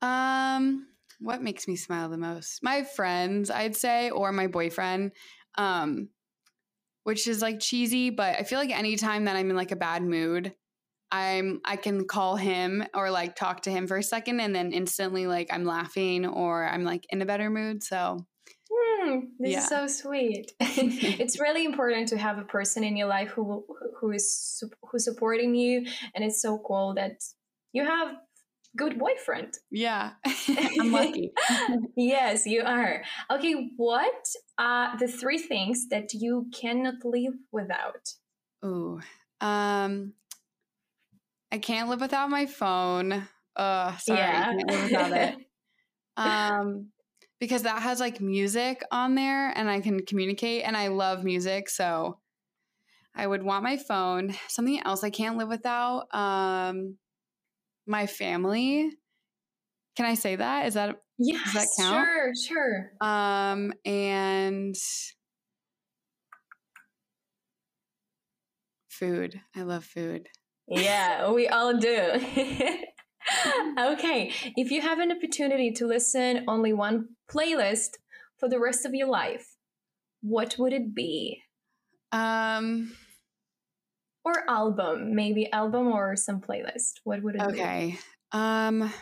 Um, 0.00 0.88
what 1.20 1.42
makes 1.42 1.68
me 1.68 1.76
smile 1.76 2.08
the 2.08 2.18
most? 2.18 2.62
My 2.62 2.84
friends, 2.84 3.50
I'd 3.50 3.76
say, 3.76 4.10
or 4.10 4.32
my 4.32 4.46
boyfriend. 4.46 5.12
Um, 5.56 6.10
which 7.08 7.26
is 7.26 7.40
like 7.40 7.58
cheesy, 7.58 8.10
but 8.10 8.38
I 8.38 8.42
feel 8.42 8.58
like 8.58 8.70
anytime 8.70 9.24
that 9.24 9.34
I'm 9.34 9.48
in 9.48 9.56
like 9.56 9.72
a 9.72 9.76
bad 9.76 10.02
mood, 10.02 10.54
I'm 11.10 11.60
I 11.64 11.76
can 11.76 12.06
call 12.06 12.36
him 12.36 12.84
or 12.94 13.10
like 13.10 13.34
talk 13.34 13.62
to 13.62 13.70
him 13.70 13.86
for 13.86 13.96
a 13.96 14.02
second 14.02 14.40
and 14.40 14.54
then 14.54 14.72
instantly 14.72 15.26
like 15.26 15.48
I'm 15.50 15.64
laughing 15.64 16.26
or 16.26 16.68
I'm 16.68 16.84
like 16.84 17.06
in 17.08 17.22
a 17.22 17.26
better 17.26 17.48
mood. 17.48 17.82
So 17.82 18.26
Mm, 18.78 19.28
this 19.38 19.52
yeah. 19.52 19.58
is 19.58 19.68
so 19.68 19.86
sweet. 19.86 20.52
it's 20.60 21.40
really 21.40 21.64
important 21.64 22.08
to 22.08 22.18
have 22.18 22.38
a 22.38 22.44
person 22.44 22.84
in 22.84 22.96
your 22.96 23.08
life 23.08 23.30
who 23.30 23.64
who 24.00 24.12
is 24.12 24.62
who's 24.82 25.04
supporting 25.04 25.54
you, 25.54 25.86
and 26.14 26.24
it's 26.24 26.42
so 26.42 26.58
cool 26.58 26.94
that 26.94 27.22
you 27.72 27.84
have 27.84 28.16
good 28.76 28.98
boyfriend. 28.98 29.54
Yeah, 29.70 30.12
I'm 30.80 30.92
lucky. 30.92 31.32
yes, 31.96 32.46
you 32.46 32.62
are. 32.62 33.02
Okay, 33.30 33.70
what 33.76 34.26
are 34.58 34.96
the 34.98 35.08
three 35.08 35.38
things 35.38 35.88
that 35.88 36.12
you 36.14 36.46
cannot 36.52 37.04
live 37.04 37.34
without? 37.50 38.12
Ooh, 38.64 39.00
um, 39.40 40.12
I 41.50 41.58
can't 41.58 41.88
live 41.88 42.00
without 42.00 42.30
my 42.30 42.46
phone. 42.46 43.26
Oh, 43.56 43.96
sorry, 44.00 44.20
yeah. 44.20 44.50
I 44.50 44.54
can't 44.54 44.70
live 44.70 44.82
without 44.82 45.12
it. 45.12 45.36
um, 46.16 46.88
because 47.40 47.62
that 47.62 47.82
has 47.82 48.00
like 48.00 48.20
music 48.20 48.82
on 48.90 49.14
there, 49.14 49.50
and 49.56 49.70
I 49.70 49.80
can 49.80 50.04
communicate, 50.04 50.64
and 50.64 50.76
I 50.76 50.88
love 50.88 51.24
music, 51.24 51.68
so 51.68 52.18
I 53.14 53.26
would 53.26 53.42
want 53.42 53.64
my 53.64 53.76
phone. 53.76 54.34
Something 54.48 54.80
else 54.84 55.04
I 55.04 55.10
can't 55.10 55.36
live 55.36 55.48
without. 55.48 56.12
Um, 56.14 56.96
my 57.86 58.06
family. 58.06 58.90
Can 59.96 60.06
I 60.06 60.14
say 60.14 60.36
that? 60.36 60.66
Is 60.66 60.74
that 60.74 60.96
yes, 61.18 61.42
does 61.44 61.52
that 61.54 61.68
count? 61.78 62.06
Sure, 62.06 62.32
sure. 62.46 62.92
Um, 63.00 63.72
and 63.84 64.76
food. 68.90 69.40
I 69.56 69.62
love 69.62 69.84
food. 69.84 70.28
Yeah, 70.68 71.30
we 71.30 71.48
all 71.48 71.76
do. 71.78 72.20
okay, 73.78 74.32
if 74.56 74.70
you 74.70 74.80
have 74.80 74.98
an 74.98 75.12
opportunity 75.12 75.72
to 75.72 75.86
listen 75.86 76.44
only 76.48 76.72
one 76.72 77.08
playlist 77.30 77.96
for 78.38 78.48
the 78.48 78.58
rest 78.58 78.86
of 78.86 78.94
your 78.94 79.08
life, 79.08 79.56
what 80.22 80.56
would 80.58 80.72
it 80.72 80.94
be? 80.94 81.42
Um 82.12 82.92
or 84.24 84.48
album, 84.48 85.14
maybe 85.14 85.50
album 85.52 85.88
or 85.88 86.16
some 86.16 86.40
playlist. 86.40 87.00
What 87.04 87.22
would 87.22 87.36
it 87.36 87.42
okay. 87.42 87.52
be? 87.52 87.60
Okay. 87.60 87.98
Um 88.32 88.92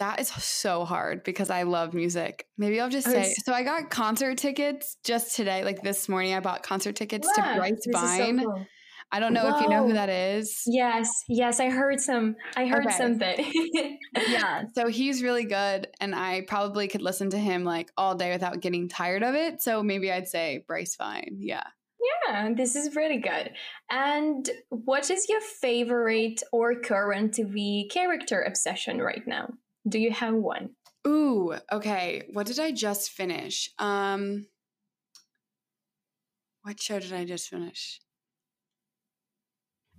that 0.00 0.20
is 0.20 0.28
so 0.28 0.84
hard 0.84 1.22
because 1.22 1.50
I 1.50 1.62
love 1.62 1.94
music. 1.94 2.46
Maybe 2.58 2.80
I'll 2.80 2.90
just 2.90 3.06
say 3.06 3.32
so 3.44 3.52
I 3.52 3.62
got 3.62 3.90
concert 3.90 4.38
tickets 4.38 4.96
just 5.04 5.36
today, 5.36 5.64
like 5.64 5.82
this 5.82 6.08
morning 6.08 6.34
I 6.34 6.40
bought 6.40 6.62
concert 6.62 6.96
tickets 6.96 7.28
yeah, 7.36 7.54
to 7.54 7.58
Bryce 7.58 7.86
Vine. 7.90 8.38
So 8.38 8.44
cool. 8.44 8.66
I 9.12 9.20
don't 9.20 9.32
know 9.32 9.44
Whoa. 9.44 9.56
if 9.56 9.62
you 9.62 9.68
know 9.68 9.86
who 9.86 9.92
that 9.92 10.08
is. 10.08 10.62
Yes, 10.66 11.08
yes, 11.28 11.60
I 11.60 11.70
heard 11.70 12.00
some. 12.00 12.36
I 12.56 12.66
heard 12.66 12.86
okay. 12.86 12.96
something. 12.96 13.98
yeah, 14.28 14.64
so 14.74 14.88
he's 14.88 15.22
really 15.22 15.44
good, 15.44 15.88
and 16.00 16.14
I 16.14 16.42
probably 16.46 16.88
could 16.88 17.02
listen 17.02 17.30
to 17.30 17.38
him 17.38 17.64
like 17.64 17.90
all 17.96 18.14
day 18.14 18.32
without 18.32 18.60
getting 18.60 18.88
tired 18.88 19.22
of 19.22 19.34
it. 19.34 19.62
So 19.62 19.82
maybe 19.82 20.10
I'd 20.10 20.28
say 20.28 20.64
Bryce 20.66 20.96
Vine. 20.96 21.36
Yeah. 21.38 21.64
Yeah, 22.28 22.50
this 22.54 22.76
is 22.76 22.96
really 22.96 23.18
good. 23.18 23.50
And 23.90 24.48
what 24.68 25.10
is 25.10 25.26
your 25.28 25.40
favorite 25.40 26.42
or 26.52 26.80
current 26.80 27.34
TV 27.34 27.90
character 27.90 28.42
obsession 28.42 29.00
right 29.00 29.26
now? 29.26 29.48
Do 29.88 29.98
you 29.98 30.10
have 30.10 30.34
one? 30.34 30.70
Ooh, 31.06 31.54
okay. 31.70 32.22
What 32.32 32.46
did 32.46 32.58
I 32.58 32.72
just 32.72 33.10
finish? 33.10 33.70
Um 33.78 34.46
What 36.62 36.80
show 36.80 36.98
did 36.98 37.12
I 37.12 37.24
just 37.24 37.48
finish? 37.48 38.00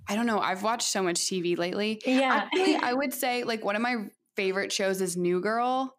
I 0.07 0.15
don't 0.15 0.25
know. 0.25 0.39
I've 0.39 0.63
watched 0.63 0.87
so 0.87 1.01
much 1.01 1.15
TV 1.17 1.57
lately. 1.57 2.01
Yeah. 2.05 2.45
Actually, 2.45 2.75
I 2.75 2.93
would 2.99 3.13
say 3.13 3.43
like 3.43 3.63
one 3.63 3.75
of 3.75 3.81
my 3.81 4.07
favorite 4.35 4.71
shows 4.71 5.01
is 5.01 5.17
New 5.17 5.41
Girl. 5.41 5.95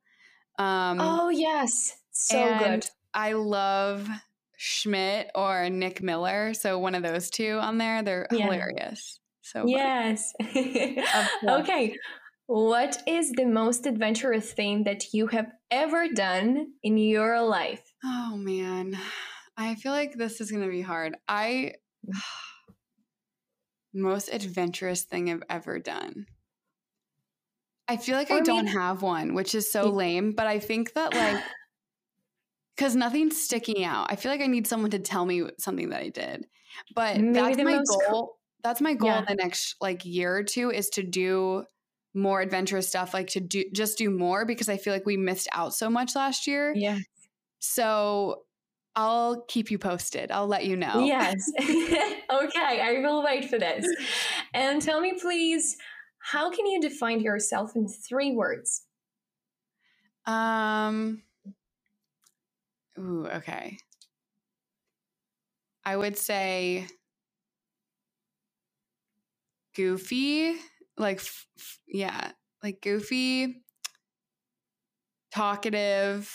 Um 0.59 0.99
Oh, 1.01 1.29
yes. 1.29 1.97
So 2.13 2.59
good. 2.59 2.87
I 3.13 3.33
love 3.33 4.09
Schmidt 4.57 5.31
or 5.35 5.69
Nick 5.71 6.03
Miller. 6.03 6.55
So 6.55 6.79
one 6.79 6.95
of 6.95 7.03
those 7.03 7.31
two 7.31 7.59
on 7.61 7.79
there. 7.79 8.03
They're 8.03 8.27
yeah. 8.31 8.45
hilarious. 8.45 9.21
So 9.43 9.67
yes. 9.67 10.33
okay. 11.49 11.97
What 12.47 13.03
is 13.07 13.33
the 13.33 13.45
most 13.45 13.87
adventurous 13.87 14.53
thing 14.53 14.85
that 14.85 15.13
you 15.13 15.27
have 15.29 15.51
ever 15.71 16.09
done 16.09 16.73
in 16.83 16.97
your 16.97 17.43
life? 17.43 17.83
Oh 18.05 18.37
man. 18.37 18.97
I 19.57 19.75
feel 19.75 19.93
like 19.93 20.15
this 20.15 20.41
is 20.41 20.51
going 20.51 20.63
to 20.63 20.71
be 20.71 20.83
hard. 20.83 21.17
I 21.29 21.75
most 23.97 24.29
adventurous 24.33 25.03
thing 25.03 25.31
I've 25.31 25.43
ever 25.49 25.79
done. 25.79 26.27
I 27.89 27.97
feel 27.97 28.17
like 28.17 28.31
or 28.31 28.39
I 28.39 28.41
don't 28.41 28.67
mean, 28.67 28.75
have 28.75 29.03
one, 29.03 29.35
which 29.35 29.55
is 29.55 29.71
so 29.71 29.89
lame, 29.91 30.33
but 30.33 30.47
I 30.47 30.59
think 30.59 30.95
that 30.95 31.15
like 31.15 31.43
because 32.77 32.97
nothing's 32.97 33.41
sticking 33.41 33.85
out. 33.85 34.09
I 34.11 34.17
feel 34.17 34.31
like 34.31 34.41
I 34.41 34.47
need 34.47 34.67
someone 34.67 34.91
to 34.91 34.99
tell 34.99 35.25
me 35.25 35.45
something 35.59 35.91
that 35.91 36.03
I 36.03 36.09
did. 36.09 36.47
But 36.95 37.19
that's 37.33 37.59
my 37.59 37.83
goal. 37.89 38.03
Co- 38.09 38.33
that's 38.63 38.81
my 38.81 38.95
goal 38.95 39.11
yeah. 39.11 39.25
the 39.27 39.37
next 39.37 39.77
like 39.81 40.05
year 40.05 40.37
or 40.37 40.43
two 40.43 40.71
is 40.71 40.91
to 40.91 41.03
do 41.03 41.65
more 42.15 42.41
adventurous 42.41 42.89
stuff, 42.89 43.15
like 43.15 43.29
to 43.29 43.41
do 43.41 43.65
just 43.73 43.99
do 43.99 44.11
more 44.11 44.45
because 44.45 44.69
I 44.69 44.77
feel 44.77 44.93
like 44.93 45.07
we 45.07 45.17
missed 45.17 45.49
out 45.53 45.75
so 45.75 45.89
much 45.89 46.17
last 46.17 46.47
year. 46.47 46.73
Yeah. 46.75 46.99
So 47.61 48.43
I'll 48.97 49.43
keep 49.43 49.71
you 49.71 49.79
posted. 49.79 50.31
I'll 50.33 50.47
let 50.47 50.65
you 50.65 50.75
know. 50.75 51.05
Yes. 51.05 51.37
okay, 51.61 52.81
I 52.81 53.01
will 53.03 53.23
wait 53.23 53.51
for 53.51 53.59
this. 53.59 53.87
And 54.55 54.81
tell 54.81 55.01
me, 55.01 55.13
please, 55.21 55.77
how 56.19 56.51
can 56.51 56.67
you 56.67 56.81
define 56.81 57.21
yourself 57.21 57.77
in 57.77 57.87
three 57.87 58.33
words? 58.33 58.87
Um, 60.25 61.23
Ooh, 62.99 63.27
okay. 63.27 63.79
I 65.85 65.97
would 65.97 66.17
say 66.17 66.89
goofy, 69.77 70.57
like, 70.97 71.19
f- 71.19 71.47
f- 71.59 71.79
yeah, 71.87 72.33
like 72.63 72.81
goofy, 72.81 73.63
talkative, 75.33 76.33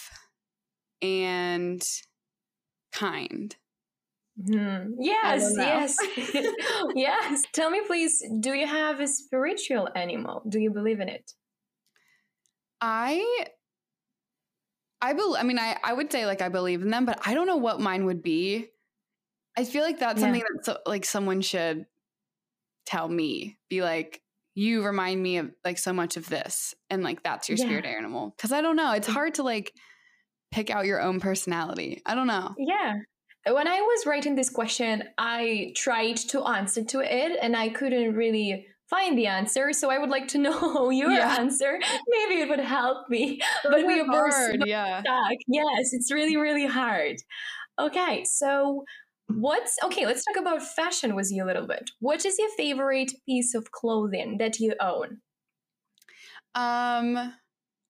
and 1.01 1.83
kind. 2.91 3.55
Mm. 4.39 4.93
Yes, 4.99 5.53
yes, 5.55 5.97
yes. 6.95 7.43
Tell 7.53 7.69
me, 7.69 7.81
please, 7.85 8.23
do 8.39 8.53
you 8.53 8.65
have 8.65 8.99
a 8.99 9.07
spiritual 9.07 9.89
animal? 9.95 10.41
Do 10.47 10.59
you 10.59 10.71
believe 10.71 10.99
in 10.99 11.09
it? 11.09 11.33
I 12.79 13.45
I 15.01 15.13
believe. 15.13 15.39
I 15.39 15.43
mean, 15.43 15.59
I 15.59 15.77
I 15.83 15.93
would 15.93 16.11
say 16.11 16.25
like 16.25 16.41
I 16.41 16.49
believe 16.49 16.81
in 16.81 16.89
them, 16.89 17.05
but 17.05 17.19
I 17.25 17.33
don't 17.33 17.47
know 17.47 17.57
what 17.57 17.79
mine 17.79 18.05
would 18.05 18.23
be. 18.23 18.67
I 19.57 19.65
feel 19.65 19.83
like 19.83 19.99
that's 19.99 20.19
yeah. 20.19 20.27
something 20.27 20.43
that 20.55 20.65
so, 20.65 20.77
like 20.85 21.05
someone 21.05 21.41
should 21.41 21.85
tell 22.85 23.07
me. 23.07 23.57
Be 23.69 23.81
like, 23.81 24.21
you 24.55 24.83
remind 24.83 25.21
me 25.21 25.37
of 25.37 25.51
like 25.65 25.77
so 25.77 25.93
much 25.93 26.17
of 26.17 26.29
this, 26.29 26.73
and 26.89 27.03
like 27.03 27.21
that's 27.21 27.49
your 27.49 27.57
yeah. 27.57 27.65
spirit 27.65 27.85
animal. 27.85 28.33
Because 28.35 28.51
I 28.51 28.61
don't 28.61 28.75
know, 28.75 28.93
it's 28.93 29.07
hard 29.07 29.35
to 29.35 29.43
like 29.43 29.73
pick 30.51 30.69
out 30.69 30.85
your 30.85 31.01
own 31.01 31.19
personality. 31.19 32.01
I 32.05 32.15
don't 32.15 32.27
know. 32.27 32.53
Yeah. 32.57 32.95
When 33.47 33.67
I 33.67 33.81
was 33.81 34.05
writing 34.05 34.35
this 34.35 34.49
question, 34.49 35.03
I 35.17 35.73
tried 35.75 36.17
to 36.17 36.43
answer 36.43 36.83
to 36.83 36.99
it, 36.99 37.39
and 37.41 37.55
I 37.55 37.69
couldn't 37.69 38.13
really 38.13 38.67
find 38.91 39.17
the 39.17 39.25
answer. 39.27 39.73
So 39.73 39.89
I 39.89 39.97
would 39.97 40.09
like 40.09 40.27
to 40.29 40.37
know 40.45 40.89
your 40.91 41.11
yeah. 41.11 41.37
answer. 41.39 41.79
Maybe 42.07 42.41
it 42.41 42.49
would 42.49 42.59
help 42.59 43.09
me. 43.09 43.41
but 43.63 43.85
we 43.85 43.99
are 43.99 44.05
hard, 44.05 44.63
yeah. 44.65 45.01
Stuck. 45.01 45.37
Yes, 45.47 45.93
it's 45.93 46.11
really, 46.11 46.37
really 46.37 46.67
hard. 46.67 47.15
Okay, 47.79 48.23
so 48.25 48.83
what's 49.27 49.77
okay, 49.83 50.05
let's 50.05 50.23
talk 50.25 50.35
about 50.35 50.61
fashion 50.61 51.15
with 51.15 51.31
you 51.31 51.43
a 51.43 51.47
little 51.47 51.65
bit. 51.65 51.89
What 51.99 52.25
is 52.25 52.37
your 52.37 52.49
favorite 52.57 53.13
piece 53.25 53.55
of 53.55 53.71
clothing 53.71 54.37
that 54.37 54.59
you 54.59 54.75
own? 54.79 55.19
Um 56.53 57.33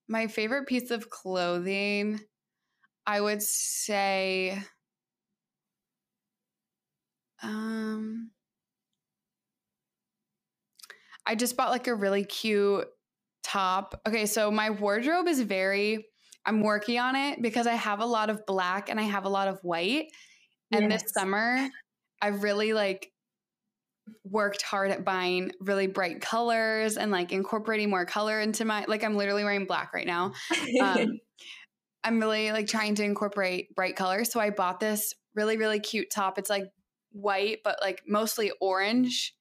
my 0.07 0.27
favorite 0.27 0.67
piece 0.67 0.91
of 0.91 1.09
clothing, 1.09 2.19
I 3.05 3.19
would 3.21 3.41
say 3.41 4.57
um 7.43 8.31
I 11.25 11.35
just 11.35 11.55
bought 11.55 11.71
like 11.71 11.87
a 11.87 11.95
really 11.95 12.23
cute 12.23 12.87
top. 13.43 13.99
Okay, 14.07 14.25
so 14.25 14.51
my 14.51 14.69
wardrobe 14.69 15.27
is 15.27 15.41
very 15.41 16.07
I'm 16.45 16.61
working 16.61 16.97
on 16.99 17.15
it 17.15 17.41
because 17.41 17.67
I 17.67 17.73
have 17.73 17.99
a 17.99 18.05
lot 18.05 18.29
of 18.29 18.45
black 18.45 18.89
and 18.89 18.99
I 18.99 19.03
have 19.03 19.25
a 19.25 19.29
lot 19.29 19.47
of 19.47 19.59
white. 19.63 20.07
And 20.71 20.89
yes. 20.89 21.03
this 21.03 21.13
summer 21.13 21.69
I've 22.21 22.43
really 22.43 22.73
like 22.73 23.11
worked 24.23 24.61
hard 24.61 24.91
at 24.91 25.05
buying 25.05 25.51
really 25.59 25.87
bright 25.87 26.21
colors 26.21 26.97
and 26.97 27.11
like 27.11 27.31
incorporating 27.31 27.89
more 27.89 28.05
color 28.05 28.39
into 28.39 28.65
my 28.65 28.85
like 28.87 29.03
I'm 29.03 29.15
literally 29.15 29.43
wearing 29.43 29.65
black 29.65 29.93
right 29.93 30.07
now. 30.07 30.33
Um, 30.81 31.19
I'm 32.03 32.19
really 32.19 32.51
like 32.51 32.67
trying 32.67 32.95
to 32.95 33.03
incorporate 33.03 33.75
bright 33.75 33.95
colors. 33.95 34.31
So 34.31 34.39
I 34.39 34.49
bought 34.49 34.79
this 34.79 35.13
really 35.35 35.57
really 35.57 35.79
cute 35.79 36.09
top. 36.09 36.37
It's 36.37 36.49
like 36.49 36.65
white 37.11 37.59
but 37.63 37.77
like 37.81 38.01
mostly 38.07 38.51
orange 38.61 39.33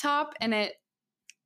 top 0.00 0.34
and 0.40 0.54
it 0.54 0.74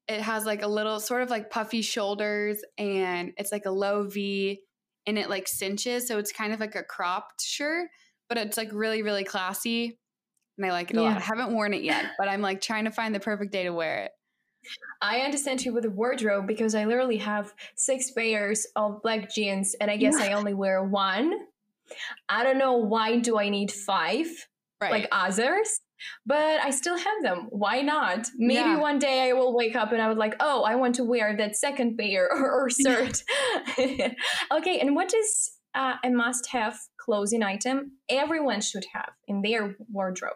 it 0.09 0.21
has 0.21 0.45
like 0.45 0.63
a 0.63 0.69
little 0.69 1.01
sort 1.01 1.23
of 1.23 1.31
like 1.31 1.51
puffy 1.51 1.83
shoulders 1.83 2.63
and 2.77 3.33
it's 3.37 3.53
like 3.53 3.67
a 3.67 3.71
low 3.71 4.05
V 4.05 4.61
and 5.07 5.19
it 5.19 5.31
like 5.31 5.49
cinches. 5.49 6.07
So 6.07 6.19
it's 6.19 6.33
kind 6.33 6.53
of 6.53 6.61
like 6.61 6.75
a 6.75 6.83
cropped 6.83 7.43
shirt, 7.43 7.89
but 8.29 8.39
it's 8.39 8.57
like 8.57 8.71
really, 8.73 9.03
really 9.03 9.25
classy. 9.25 9.99
And 10.59 10.67
I 10.67 10.71
like 10.71 10.91
it 10.91 10.97
a 10.97 11.03
lot. 11.03 11.17
I 11.17 11.21
haven't 11.21 11.53
worn 11.53 11.73
it 11.73 11.83
yet, 11.83 12.05
but 12.19 12.29
I'm 12.29 12.43
like 12.43 12.61
trying 12.61 12.85
to 12.85 12.91
find 12.91 13.15
the 13.15 13.21
perfect 13.21 13.53
day 13.53 13.65
to 13.65 13.71
wear 13.71 14.05
it. 14.05 14.13
I 15.01 15.21
understand 15.21 15.65
you 15.65 15.73
with 15.73 15.85
the 15.85 15.91
wardrobe 15.91 16.47
because 16.47 16.75
I 16.75 16.85
literally 16.85 17.19
have 17.19 17.53
six 17.75 18.11
pairs 18.13 18.67
of 18.77 19.03
black 19.03 19.33
jeans 19.33 19.75
and 19.81 19.91
I 19.91 19.97
guess 19.97 20.17
I 20.17 20.33
only 20.33 20.55
wear 20.55 20.83
one. 20.85 21.33
I 22.29 22.45
don't 22.45 22.59
know 22.59 22.77
why 22.77 23.19
do 23.19 23.39
I 23.39 23.49
need 23.49 23.71
five 23.71 24.27
right. 24.81 24.93
like 24.93 25.09
others, 25.13 25.81
but 26.27 26.61
I 26.61 26.71
still 26.71 26.97
have 26.97 27.23
them. 27.23 27.47
Why 27.51 27.81
not? 27.83 28.29
Maybe 28.37 28.71
yeah. 28.71 28.79
one 28.79 28.99
day 28.99 29.29
I 29.29 29.33
will 29.33 29.55
wake 29.55 29.77
up 29.77 29.93
and 29.93 30.03
I 30.03 30.09
would 30.09 30.19
like, 30.19 30.37
oh, 30.41 30.63
I 30.63 30.75
want 30.77 30.95
to 30.97 31.05
wear 31.05 31.37
that 31.37 31.57
second 31.57 31.97
pair 31.97 32.29
or, 32.31 32.51
or 32.65 32.71
shirt. 32.71 33.23
okay, 33.79 34.79
and 34.81 34.95
what 34.95 35.15
is 35.15 35.53
uh, 35.75 35.95
a 36.05 36.11
must-have 36.11 36.79
clothing 36.99 37.43
item 37.43 37.93
everyone 38.09 38.61
should 38.61 38.85
have 38.93 39.11
in 39.27 39.43
their 39.43 39.77
wardrobe? 39.91 40.35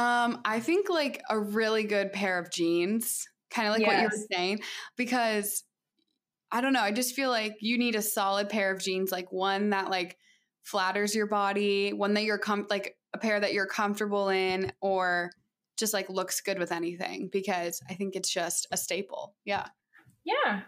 Um, 0.00 0.40
I 0.46 0.60
think 0.60 0.88
like 0.88 1.22
a 1.28 1.38
really 1.38 1.84
good 1.84 2.10
pair 2.10 2.38
of 2.38 2.50
jeans, 2.50 3.28
kind 3.50 3.68
of 3.68 3.74
like 3.74 3.82
yes. 3.82 3.88
what 3.88 4.00
you 4.00 4.08
were 4.08 4.26
saying, 4.32 4.60
because 4.96 5.62
I 6.50 6.62
don't 6.62 6.72
know, 6.72 6.80
I 6.80 6.90
just 6.90 7.14
feel 7.14 7.28
like 7.28 7.56
you 7.60 7.76
need 7.76 7.94
a 7.94 8.02
solid 8.02 8.48
pair 8.48 8.72
of 8.72 8.80
jeans, 8.80 9.12
like 9.12 9.30
one 9.30 9.70
that 9.70 9.90
like 9.90 10.16
flatters 10.62 11.14
your 11.14 11.26
body, 11.26 11.92
one 11.92 12.14
that 12.14 12.24
you're 12.24 12.38
com- 12.38 12.66
like 12.70 12.96
a 13.12 13.18
pair 13.18 13.38
that 13.40 13.52
you're 13.52 13.66
comfortable 13.66 14.30
in, 14.30 14.72
or 14.80 15.32
just 15.76 15.92
like 15.92 16.08
looks 16.08 16.40
good 16.40 16.58
with 16.58 16.72
anything, 16.72 17.28
because 17.30 17.82
I 17.90 17.94
think 17.94 18.16
it's 18.16 18.32
just 18.32 18.66
a 18.72 18.78
staple. 18.78 19.34
Yeah. 19.44 19.66
Yeah. 20.24 20.62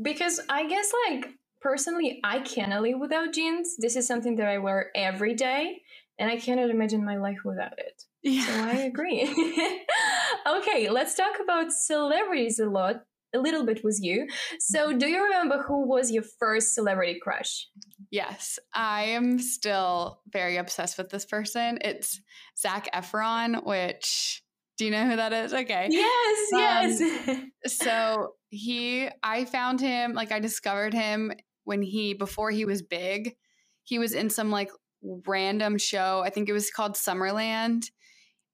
Because 0.00 0.40
I 0.50 0.68
guess 0.68 0.92
like 1.08 1.30
personally, 1.62 2.20
I 2.22 2.40
cannot 2.40 2.82
live 2.82 2.98
without 3.00 3.32
jeans. 3.32 3.76
This 3.78 3.96
is 3.96 4.06
something 4.06 4.36
that 4.36 4.48
I 4.48 4.58
wear 4.58 4.90
every 4.94 5.32
day, 5.34 5.80
and 6.18 6.30
I 6.30 6.36
cannot 6.36 6.70
imagine 6.70 7.04
my 7.04 7.16
life 7.16 7.38
without 7.44 7.78
it. 7.78 8.02
Yeah. 8.22 8.46
So 8.46 8.52
I 8.52 8.72
agree. 8.90 9.22
okay, 10.46 10.90
let's 10.90 11.14
talk 11.14 11.34
about 11.42 11.72
celebrities 11.72 12.58
a 12.58 12.66
lot, 12.66 13.02
a 13.34 13.38
little 13.38 13.64
bit 13.64 13.82
with 13.84 13.98
you. 14.00 14.26
So, 14.58 14.96
do 14.96 15.06
you 15.06 15.22
remember 15.24 15.62
who 15.62 15.86
was 15.88 16.10
your 16.10 16.24
first 16.38 16.74
celebrity 16.74 17.18
crush? 17.22 17.68
Yes, 18.10 18.58
I 18.74 19.04
am 19.04 19.38
still 19.38 20.20
very 20.28 20.56
obsessed 20.56 20.98
with 20.98 21.10
this 21.10 21.24
person. 21.24 21.78
It's 21.80 22.20
Zac 22.58 22.88
Efron, 22.94 23.64
which 23.66 24.42
do 24.76 24.84
you 24.84 24.90
know 24.90 25.08
who 25.08 25.16
that 25.16 25.32
is? 25.32 25.52
Okay. 25.52 25.88
Yes, 25.90 26.52
um, 26.52 26.60
yes. 26.60 27.40
so 27.78 28.34
he, 28.48 29.08
I 29.22 29.44
found 29.44 29.80
him, 29.80 30.14
like, 30.14 30.32
I 30.32 30.40
discovered 30.40 30.94
him 30.94 31.32
when 31.64 31.82
he, 31.82 32.14
before 32.14 32.50
he 32.50 32.64
was 32.64 32.82
big, 32.82 33.34
he 33.84 33.98
was 33.98 34.14
in 34.14 34.30
some 34.30 34.50
like 34.50 34.70
random 35.26 35.78
show. 35.78 36.22
I 36.24 36.30
think 36.30 36.48
it 36.48 36.52
was 36.52 36.70
called 36.70 36.94
Summerland 36.94 37.84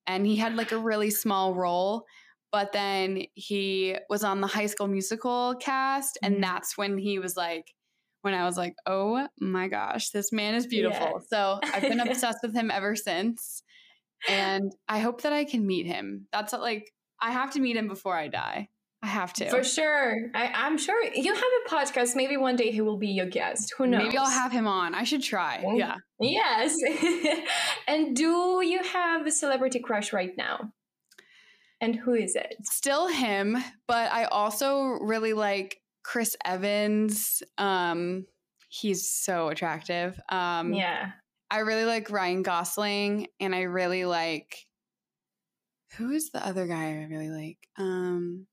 and 0.06 0.26
he 0.26 0.36
had 0.36 0.56
like 0.56 0.72
a 0.72 0.78
really 0.78 1.10
small 1.10 1.54
role 1.54 2.04
but 2.52 2.72
then 2.72 3.22
he 3.34 3.96
was 4.08 4.24
on 4.24 4.40
the 4.40 4.46
high 4.46 4.66
school 4.66 4.88
musical 4.88 5.54
cast 5.60 6.18
and 6.22 6.34
mm-hmm. 6.34 6.42
that's 6.42 6.76
when 6.76 6.98
he 6.98 7.18
was 7.18 7.36
like 7.36 7.72
when 8.22 8.34
i 8.34 8.44
was 8.44 8.56
like 8.56 8.74
oh 8.86 9.26
my 9.40 9.68
gosh 9.68 10.10
this 10.10 10.32
man 10.32 10.54
is 10.54 10.66
beautiful 10.66 11.12
yes. 11.14 11.26
so 11.28 11.58
i've 11.62 11.82
been 11.82 12.00
obsessed 12.08 12.38
with 12.42 12.54
him 12.54 12.70
ever 12.70 12.96
since 12.96 13.62
and 14.28 14.72
i 14.88 14.98
hope 14.98 15.22
that 15.22 15.32
i 15.32 15.44
can 15.44 15.66
meet 15.66 15.86
him 15.86 16.26
that's 16.32 16.52
like 16.52 16.92
i 17.20 17.30
have 17.30 17.52
to 17.52 17.60
meet 17.60 17.76
him 17.76 17.88
before 17.88 18.16
i 18.16 18.28
die 18.28 18.68
I 19.02 19.06
have 19.06 19.32
to. 19.34 19.48
For 19.48 19.64
sure. 19.64 20.30
I, 20.34 20.66
am 20.66 20.76
sure 20.76 21.02
you 21.14 21.34
have 21.34 21.42
a 21.42 21.70
podcast. 21.70 22.14
Maybe 22.14 22.36
one 22.36 22.56
day 22.56 22.70
he 22.70 22.82
will 22.82 22.98
be 22.98 23.08
your 23.08 23.26
guest. 23.26 23.72
Who 23.78 23.86
knows? 23.86 24.02
Maybe 24.02 24.18
I'll 24.18 24.30
have 24.30 24.52
him 24.52 24.66
on. 24.66 24.94
I 24.94 25.04
should 25.04 25.22
try. 25.22 25.64
Yeah. 25.74 25.96
Yes. 26.20 26.76
and 27.88 28.14
do 28.14 28.60
you 28.62 28.82
have 28.82 29.26
a 29.26 29.30
celebrity 29.30 29.78
crush 29.78 30.12
right 30.12 30.36
now? 30.36 30.72
And 31.80 31.96
who 31.96 32.12
is 32.12 32.36
it? 32.36 32.56
Still 32.64 33.08
him, 33.08 33.56
but 33.88 34.12
I 34.12 34.24
also 34.24 34.98
really 35.00 35.32
like 35.32 35.78
Chris 36.04 36.36
Evans. 36.44 37.42
Um, 37.56 38.26
he's 38.68 39.10
so 39.10 39.48
attractive. 39.48 40.20
Um, 40.28 40.74
yeah. 40.74 41.12
I 41.50 41.60
really 41.60 41.86
like 41.86 42.10
Ryan 42.10 42.42
Gosling, 42.42 43.28
and 43.40 43.54
I 43.54 43.62
really 43.62 44.04
like 44.04 44.66
who 45.96 46.10
is 46.10 46.30
the 46.30 46.46
other 46.46 46.66
guy 46.66 46.90
I 46.90 47.06
really 47.10 47.30
like? 47.30 47.58
Um, 47.76 48.46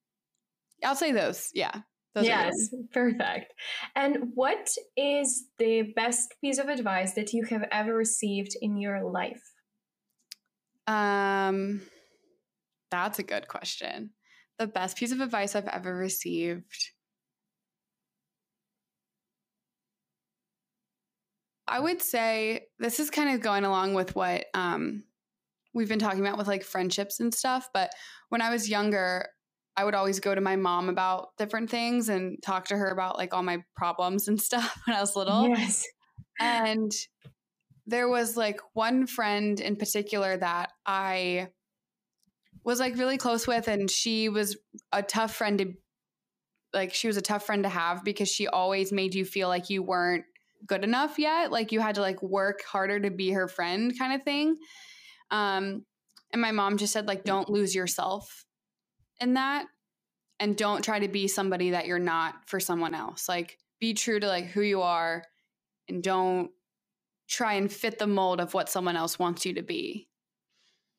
I'll 0.83 0.95
say 0.95 1.11
those. 1.11 1.49
Yeah. 1.53 1.81
Those 2.13 2.25
yes, 2.25 2.73
perfect. 2.91 3.53
And 3.95 4.31
what 4.33 4.69
is 4.95 5.49
the 5.59 5.93
best 5.95 6.33
piece 6.41 6.57
of 6.57 6.67
advice 6.67 7.13
that 7.13 7.31
you 7.31 7.43
have 7.45 7.65
ever 7.71 7.93
received 7.93 8.55
in 8.59 8.77
your 8.77 9.03
life? 9.03 9.43
Um, 10.87 11.81
that's 12.89 13.19
a 13.19 13.23
good 13.23 13.47
question. 13.47 14.11
The 14.57 14.65
best 14.65 14.97
piece 14.97 15.11
of 15.11 15.21
advice 15.21 15.55
I've 15.55 15.67
ever 15.67 15.95
received. 15.95 16.91
I 21.67 21.79
would 21.79 22.01
say 22.01 22.67
this 22.79 22.99
is 22.99 23.09
kind 23.09 23.35
of 23.35 23.41
going 23.41 23.65
along 23.65 23.93
with 23.93 24.15
what 24.15 24.45
um, 24.53 25.03
we've 25.73 25.89
been 25.89 25.99
talking 25.99 26.21
about 26.21 26.37
with 26.37 26.47
like 26.47 26.63
friendships 26.63 27.19
and 27.19 27.33
stuff. 27.33 27.69
But 27.73 27.91
when 28.29 28.41
I 28.41 28.49
was 28.49 28.69
younger, 28.69 29.27
I 29.77 29.85
would 29.85 29.93
always 29.93 30.19
go 30.19 30.33
to 30.33 30.41
my 30.41 30.55
mom 30.55 30.89
about 30.89 31.37
different 31.37 31.69
things 31.69 32.09
and 32.09 32.41
talk 32.41 32.65
to 32.69 32.77
her 32.77 32.87
about 32.87 33.17
like 33.17 33.33
all 33.33 33.43
my 33.43 33.63
problems 33.75 34.27
and 34.27 34.41
stuff 34.49 34.81
when 34.85 34.97
I 34.97 34.99
was 34.99 35.15
little. 35.15 35.47
Yes. 35.49 35.85
And 36.39 36.91
there 37.85 38.09
was 38.09 38.35
like 38.35 38.59
one 38.73 39.07
friend 39.07 39.59
in 39.59 39.75
particular 39.75 40.35
that 40.37 40.71
I 40.85 41.49
was 42.63 42.79
like 42.79 42.97
really 42.97 43.17
close 43.17 43.47
with 43.47 43.69
and 43.69 43.89
she 43.89 44.27
was 44.27 44.57
a 44.91 45.01
tough 45.01 45.33
friend 45.33 45.59
to 45.59 45.73
like 46.73 46.93
she 46.93 47.07
was 47.07 47.15
a 47.15 47.21
tough 47.21 47.45
friend 47.45 47.63
to 47.63 47.69
have 47.69 48.03
because 48.03 48.27
she 48.27 48.47
always 48.47 48.91
made 48.91 49.15
you 49.15 49.23
feel 49.23 49.47
like 49.47 49.69
you 49.69 49.81
weren't 49.81 50.25
good 50.65 50.83
enough 50.83 51.17
yet 51.17 51.49
like 51.49 51.71
you 51.71 51.79
had 51.79 51.95
to 51.95 52.01
like 52.01 52.21
work 52.21 52.59
harder 52.69 52.99
to 52.99 53.09
be 53.09 53.31
her 53.31 53.47
friend 53.47 53.97
kind 53.97 54.13
of 54.13 54.23
thing 54.23 54.57
um 55.31 55.85
and 56.33 56.41
my 56.41 56.51
mom 56.51 56.75
just 56.75 56.91
said 56.91 57.07
like 57.07 57.23
don't 57.23 57.49
lose 57.49 57.73
yourself 57.73 58.45
in 59.19 59.33
that 59.35 59.65
and 60.39 60.55
don't 60.55 60.83
try 60.83 60.99
to 60.99 61.07
be 61.07 61.27
somebody 61.27 61.71
that 61.71 61.87
you're 61.87 61.99
not 61.99 62.47
for 62.47 62.59
someone 62.59 62.93
else. 62.93 63.27
Like 63.27 63.57
be 63.79 63.93
true 63.93 64.19
to 64.19 64.27
like 64.27 64.45
who 64.47 64.61
you 64.61 64.81
are 64.81 65.23
and 65.87 66.03
don't 66.03 66.51
try 67.27 67.53
and 67.53 67.71
fit 67.71 67.99
the 67.99 68.07
mold 68.07 68.39
of 68.39 68.53
what 68.53 68.69
someone 68.69 68.95
else 68.95 69.19
wants 69.19 69.45
you 69.45 69.53
to 69.53 69.61
be. 69.61 70.07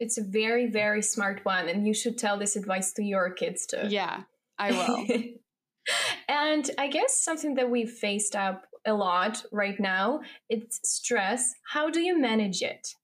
It's 0.00 0.18
a 0.18 0.22
very 0.22 0.66
very 0.66 1.02
smart 1.02 1.44
one 1.44 1.68
and 1.68 1.86
you 1.86 1.94
should 1.94 2.18
tell 2.18 2.38
this 2.38 2.56
advice 2.56 2.92
to 2.94 3.02
your 3.02 3.30
kids 3.30 3.66
too. 3.66 3.86
Yeah, 3.88 4.22
I 4.58 4.72
will. 4.72 5.06
and 6.28 6.70
I 6.78 6.88
guess 6.88 7.22
something 7.22 7.54
that 7.54 7.70
we've 7.70 7.90
faced 7.90 8.36
up 8.36 8.64
a 8.84 8.92
lot 8.92 9.44
right 9.52 9.78
now, 9.78 10.20
it's 10.48 10.80
stress. 10.84 11.54
How 11.72 11.90
do 11.90 12.00
you 12.00 12.18
manage 12.18 12.62
it? 12.62 12.94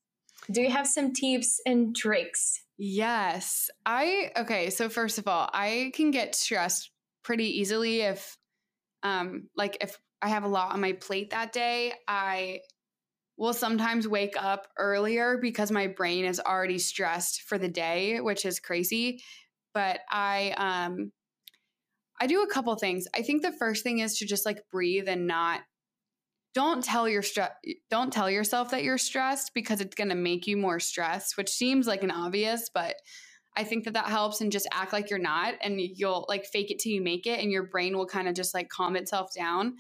Do 0.50 0.60
you 0.60 0.70
have 0.70 0.86
some 0.86 1.12
tips 1.12 1.60
and 1.66 1.96
tricks 1.96 2.63
Yes. 2.78 3.70
I 3.86 4.32
okay, 4.36 4.70
so 4.70 4.88
first 4.88 5.18
of 5.18 5.28
all, 5.28 5.48
I 5.52 5.92
can 5.94 6.10
get 6.10 6.34
stressed 6.34 6.90
pretty 7.22 7.60
easily 7.60 8.00
if 8.02 8.36
um 9.02 9.48
like 9.56 9.78
if 9.82 9.98
I 10.22 10.28
have 10.28 10.44
a 10.44 10.48
lot 10.48 10.72
on 10.74 10.80
my 10.80 10.92
plate 10.94 11.30
that 11.30 11.52
day, 11.52 11.94
I 12.08 12.60
will 13.38 13.54
sometimes 13.54 14.08
wake 14.08 14.36
up 14.38 14.68
earlier 14.78 15.38
because 15.38 15.70
my 15.72 15.88
brain 15.88 16.24
is 16.26 16.40
already 16.40 16.78
stressed 16.78 17.42
for 17.42 17.58
the 17.58 17.68
day, 17.68 18.20
which 18.20 18.44
is 18.46 18.60
crazy. 18.60 19.22
But 19.74 20.00
I 20.10 20.52
um 20.58 21.12
I 22.20 22.26
do 22.26 22.42
a 22.42 22.46
couple 22.46 22.74
things. 22.76 23.06
I 23.14 23.22
think 23.22 23.42
the 23.42 23.52
first 23.52 23.82
thing 23.82 23.98
is 23.98 24.18
to 24.18 24.26
just 24.26 24.46
like 24.46 24.62
breathe 24.70 25.08
and 25.08 25.26
not 25.26 25.62
don't 26.54 26.84
tell 26.84 27.08
your 27.08 27.22
stress 27.22 27.50
don't 27.90 28.12
tell 28.12 28.30
yourself 28.30 28.70
that 28.70 28.84
you're 28.84 28.98
stressed 28.98 29.52
because 29.54 29.80
it's 29.80 29.94
going 29.94 30.08
to 30.08 30.14
make 30.14 30.46
you 30.46 30.56
more 30.56 30.80
stressed 30.80 31.36
which 31.36 31.50
seems 31.50 31.86
like 31.86 32.02
an 32.02 32.10
obvious 32.10 32.70
but 32.72 32.96
i 33.56 33.64
think 33.64 33.84
that 33.84 33.94
that 33.94 34.06
helps 34.06 34.40
and 34.40 34.52
just 34.52 34.68
act 34.72 34.92
like 34.92 35.10
you're 35.10 35.18
not 35.18 35.54
and 35.62 35.80
you'll 35.80 36.24
like 36.28 36.46
fake 36.46 36.70
it 36.70 36.78
till 36.78 36.92
you 36.92 37.02
make 37.02 37.26
it 37.26 37.40
and 37.40 37.50
your 37.50 37.64
brain 37.64 37.96
will 37.96 38.06
kind 38.06 38.28
of 38.28 38.34
just 38.34 38.54
like 38.54 38.68
calm 38.68 38.96
itself 38.96 39.32
down. 39.34 39.76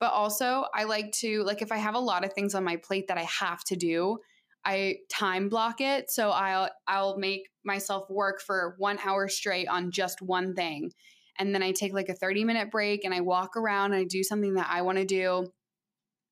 But 0.00 0.12
also 0.12 0.66
i 0.74 0.84
like 0.84 1.12
to 1.20 1.42
like 1.42 1.60
if 1.60 1.72
i 1.72 1.76
have 1.76 1.94
a 1.94 2.00
lot 2.00 2.24
of 2.24 2.32
things 2.32 2.54
on 2.54 2.62
my 2.62 2.76
plate 2.76 3.08
that 3.08 3.18
i 3.18 3.24
have 3.24 3.64
to 3.64 3.76
do 3.76 4.18
i 4.64 4.96
time 5.10 5.48
block 5.48 5.80
it. 5.80 6.10
So 6.10 6.30
i'll 6.30 6.70
i'll 6.86 7.18
make 7.18 7.48
myself 7.64 8.08
work 8.08 8.40
for 8.40 8.76
1 8.78 8.98
hour 9.04 9.28
straight 9.28 9.68
on 9.68 9.90
just 9.90 10.22
one 10.22 10.54
thing. 10.54 10.92
And 11.38 11.54
then 11.54 11.62
i 11.62 11.72
take 11.72 11.92
like 11.92 12.08
a 12.08 12.14
30 12.14 12.44
minute 12.44 12.70
break 12.70 13.04
and 13.04 13.12
i 13.12 13.20
walk 13.20 13.56
around 13.56 13.92
and 13.92 14.02
i 14.02 14.04
do 14.04 14.22
something 14.22 14.54
that 14.54 14.68
i 14.70 14.82
want 14.82 14.98
to 14.98 15.04
do 15.04 15.50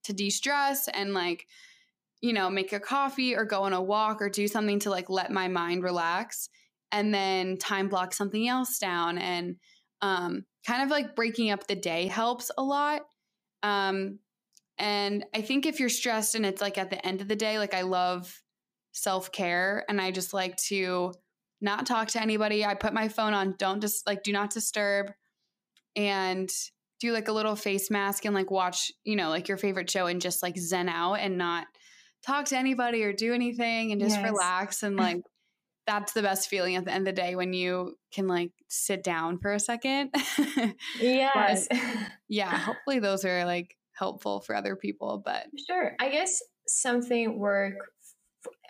to 0.06 0.12
de-stress 0.12 0.88
and 0.88 1.14
like 1.14 1.46
you 2.20 2.32
know 2.32 2.48
make 2.50 2.72
a 2.72 2.80
coffee 2.80 3.36
or 3.36 3.44
go 3.44 3.62
on 3.62 3.72
a 3.72 3.82
walk 3.82 4.20
or 4.20 4.28
do 4.28 4.48
something 4.48 4.78
to 4.80 4.90
like 4.90 5.10
let 5.10 5.30
my 5.30 5.48
mind 5.48 5.82
relax 5.82 6.48
and 6.92 7.12
then 7.12 7.56
time 7.56 7.88
block 7.88 8.14
something 8.14 8.48
else 8.48 8.78
down 8.78 9.18
and 9.18 9.56
um, 10.02 10.44
kind 10.66 10.82
of 10.82 10.90
like 10.90 11.16
breaking 11.16 11.50
up 11.50 11.66
the 11.66 11.74
day 11.74 12.06
helps 12.06 12.50
a 12.58 12.62
lot 12.62 13.02
um, 13.62 14.18
and 14.78 15.24
i 15.34 15.40
think 15.40 15.66
if 15.66 15.80
you're 15.80 15.88
stressed 15.88 16.34
and 16.34 16.46
it's 16.46 16.62
like 16.62 16.78
at 16.78 16.90
the 16.90 17.06
end 17.06 17.20
of 17.20 17.28
the 17.28 17.36
day 17.36 17.58
like 17.58 17.74
i 17.74 17.82
love 17.82 18.42
self-care 18.92 19.84
and 19.88 20.00
i 20.00 20.10
just 20.10 20.32
like 20.32 20.56
to 20.56 21.12
not 21.60 21.86
talk 21.86 22.08
to 22.08 22.22
anybody. 22.22 22.64
I 22.64 22.74
put 22.74 22.92
my 22.92 23.08
phone 23.08 23.32
on 23.32 23.54
don't 23.58 23.80
just 23.80 24.06
like 24.06 24.22
do 24.22 24.32
not 24.32 24.50
disturb 24.50 25.12
and 25.94 26.50
do 27.00 27.12
like 27.12 27.28
a 27.28 27.32
little 27.32 27.56
face 27.56 27.90
mask 27.90 28.24
and 28.24 28.34
like 28.34 28.50
watch, 28.50 28.90
you 29.04 29.16
know, 29.16 29.28
like 29.28 29.48
your 29.48 29.58
favorite 29.58 29.90
show 29.90 30.06
and 30.06 30.20
just 30.20 30.42
like 30.42 30.56
zen 30.56 30.88
out 30.88 31.14
and 31.14 31.36
not 31.38 31.66
talk 32.26 32.46
to 32.46 32.56
anybody 32.56 33.02
or 33.02 33.12
do 33.12 33.34
anything 33.34 33.92
and 33.92 34.00
just 34.00 34.16
yes. 34.16 34.24
relax 34.24 34.82
and 34.82 34.96
like 34.96 35.20
that's 35.86 36.12
the 36.12 36.22
best 36.22 36.48
feeling 36.48 36.74
at 36.74 36.84
the 36.84 36.92
end 36.92 37.06
of 37.06 37.14
the 37.14 37.20
day 37.20 37.36
when 37.36 37.52
you 37.52 37.96
can 38.12 38.26
like 38.26 38.50
sit 38.68 39.04
down 39.04 39.38
for 39.38 39.52
a 39.52 39.60
second. 39.60 40.10
yes. 41.00 41.68
yeah, 42.28 42.58
hopefully 42.58 42.98
those 42.98 43.24
are 43.24 43.44
like 43.44 43.76
helpful 43.92 44.40
for 44.40 44.54
other 44.56 44.74
people, 44.74 45.22
but 45.24 45.46
sure. 45.68 45.94
I 46.00 46.08
guess 46.08 46.42
something 46.66 47.38
work 47.38 47.74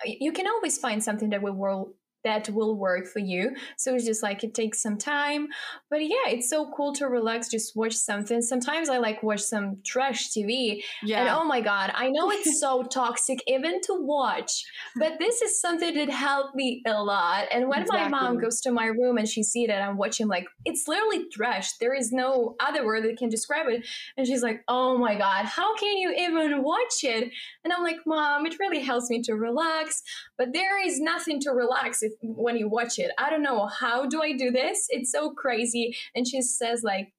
you 0.04 0.32
can 0.32 0.46
always 0.46 0.78
find 0.78 1.02
something 1.02 1.30
that 1.30 1.42
will 1.42 1.94
that 2.26 2.50
will 2.50 2.76
work 2.76 3.06
for 3.06 3.20
you. 3.20 3.54
So 3.76 3.94
it's 3.94 4.04
just 4.04 4.22
like 4.22 4.42
it 4.42 4.52
takes 4.52 4.82
some 4.82 4.98
time. 4.98 5.46
But 5.88 6.02
yeah, 6.02 6.26
it's 6.26 6.50
so 6.50 6.72
cool 6.76 6.92
to 6.94 7.06
relax, 7.06 7.48
just 7.48 7.76
watch 7.76 7.94
something. 7.94 8.42
Sometimes 8.42 8.88
I 8.88 8.98
like 8.98 9.22
watch 9.22 9.42
some 9.42 9.78
trash 9.84 10.30
TV. 10.30 10.82
Yeah. 11.04 11.20
And 11.20 11.28
oh 11.30 11.44
my 11.44 11.60
God, 11.60 11.92
I 11.94 12.10
know 12.10 12.30
it's 12.32 12.60
so 12.60 12.82
toxic 12.90 13.38
even 13.46 13.80
to 13.82 13.94
watch, 13.94 14.64
but 14.96 15.20
this 15.20 15.40
is 15.40 15.60
something 15.60 15.94
that 15.94 16.10
helped 16.10 16.56
me 16.56 16.82
a 16.84 17.00
lot. 17.00 17.44
And 17.52 17.68
when 17.68 17.82
exactly. 17.82 18.10
my 18.10 18.20
mom 18.20 18.38
goes 18.38 18.60
to 18.62 18.72
my 18.72 18.86
room 18.86 19.18
and 19.18 19.28
she 19.28 19.44
see 19.44 19.66
that 19.68 19.80
I'm 19.80 19.96
watching 19.96 20.26
like 20.26 20.48
it's 20.64 20.88
literally 20.88 21.28
trash. 21.30 21.74
There 21.78 21.94
is 21.94 22.10
no 22.10 22.56
other 22.58 22.84
word 22.84 23.04
that 23.04 23.16
can 23.16 23.28
describe 23.28 23.68
it. 23.68 23.86
And 24.16 24.26
she's 24.26 24.42
like, 24.42 24.62
oh 24.66 24.98
my 24.98 25.14
God, 25.14 25.44
how 25.44 25.76
can 25.76 25.96
you 25.96 26.12
even 26.18 26.62
watch 26.64 27.04
it? 27.04 27.30
And 27.62 27.72
I'm 27.72 27.84
like, 27.84 27.98
Mom, 28.04 28.46
it 28.46 28.58
really 28.58 28.82
helps 28.82 29.10
me 29.10 29.22
to 29.22 29.34
relax. 29.34 30.02
But 30.38 30.52
there 30.52 30.84
is 30.84 31.00
nothing 31.00 31.40
to 31.40 31.50
relax 31.50 32.02
if 32.02 32.12
when 32.22 32.56
you 32.56 32.68
watch 32.68 32.98
it. 32.98 33.10
I 33.18 33.30
don't 33.30 33.42
know 33.42 33.66
how 33.66 34.06
do 34.06 34.22
I 34.22 34.32
do 34.32 34.50
this? 34.50 34.86
It's 34.90 35.10
so 35.10 35.30
crazy. 35.30 35.96
And 36.14 36.26
she 36.28 36.42
says 36.42 36.82
like, 36.82 37.12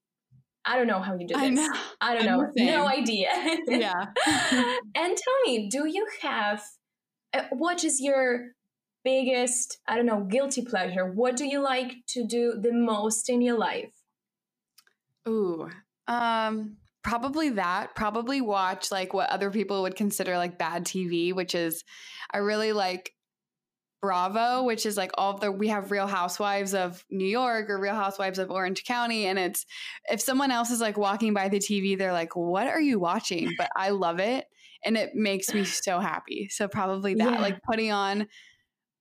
I 0.65 0.77
don't 0.77 0.87
know 0.87 0.99
how 1.01 1.15
you 1.15 1.25
do 1.25 1.33
this. 1.33 1.43
I, 1.43 1.49
know. 1.49 1.73
I 2.01 2.15
don't 2.15 2.27
I'm 2.27 2.51
know. 2.55 2.65
No 2.65 2.87
idea. 2.87 3.29
yeah. 3.67 4.05
and 4.95 5.17
tell 5.17 5.41
me, 5.45 5.69
do 5.69 5.87
you 5.87 6.05
have 6.21 6.61
uh, 7.33 7.43
what 7.51 7.83
is 7.83 8.01
your 8.01 8.51
biggest, 9.03 9.79
I 9.87 9.95
don't 9.95 10.05
know, 10.05 10.25
guilty 10.25 10.63
pleasure? 10.63 11.09
What 11.09 11.37
do 11.37 11.45
you 11.45 11.61
like 11.63 11.93
to 12.09 12.25
do 12.25 12.59
the 12.59 12.73
most 12.73 13.29
in 13.29 13.41
your 13.41 13.57
life? 13.57 13.93
Ooh. 15.27 15.69
Um 16.07 16.77
probably 17.07 17.51
that. 17.51 17.95
Probably 17.95 18.41
watch 18.41 18.91
like 18.91 19.13
what 19.13 19.29
other 19.29 19.49
people 19.49 19.83
would 19.83 19.95
consider 19.95 20.37
like 20.37 20.57
bad 20.57 20.85
TV, 20.85 21.33
which 21.33 21.55
is 21.55 21.85
I 22.31 22.39
really 22.39 22.73
like 22.73 23.13
Bravo, 24.01 24.63
which 24.63 24.85
is 24.85 24.97
like 24.97 25.11
all 25.17 25.37
the 25.37 25.49
we 25.49 25.69
have 25.69 25.89
Real 25.89 26.05
Housewives 26.05 26.73
of 26.73 27.03
New 27.09 27.25
York 27.25 27.69
or 27.69 27.79
Real 27.79 27.95
Housewives 27.95 28.39
of 28.39 28.51
Orange 28.51 28.83
County, 28.83 29.25
and 29.25 29.39
it's 29.39 29.65
if 30.11 30.19
someone 30.19 30.51
else 30.51 30.69
is 30.69 30.81
like 30.81 30.97
walking 30.97 31.33
by 31.33 31.47
the 31.47 31.59
TV, 31.59 31.97
they're 31.97 32.11
like, 32.11 32.35
"What 32.35 32.67
are 32.67 32.81
you 32.81 32.99
watching?" 32.99 33.53
But 33.57 33.69
I 33.75 33.91
love 33.91 34.19
it, 34.19 34.45
and 34.83 34.97
it 34.97 35.11
makes 35.15 35.53
me 35.53 35.63
so 35.63 35.99
happy. 35.99 36.49
So 36.49 36.67
probably 36.67 37.15
that, 37.15 37.33
yeah. 37.35 37.41
like 37.41 37.59
putting 37.63 37.91
on 37.91 38.27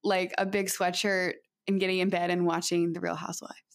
like 0.04 0.32
a 0.38 0.46
big 0.46 0.68
sweatshirt 0.68 1.32
and 1.66 1.80
getting 1.80 1.98
in 1.98 2.08
bed 2.08 2.30
and 2.30 2.46
watching 2.46 2.92
the 2.92 3.00
Real 3.00 3.16
Housewives. 3.16 3.65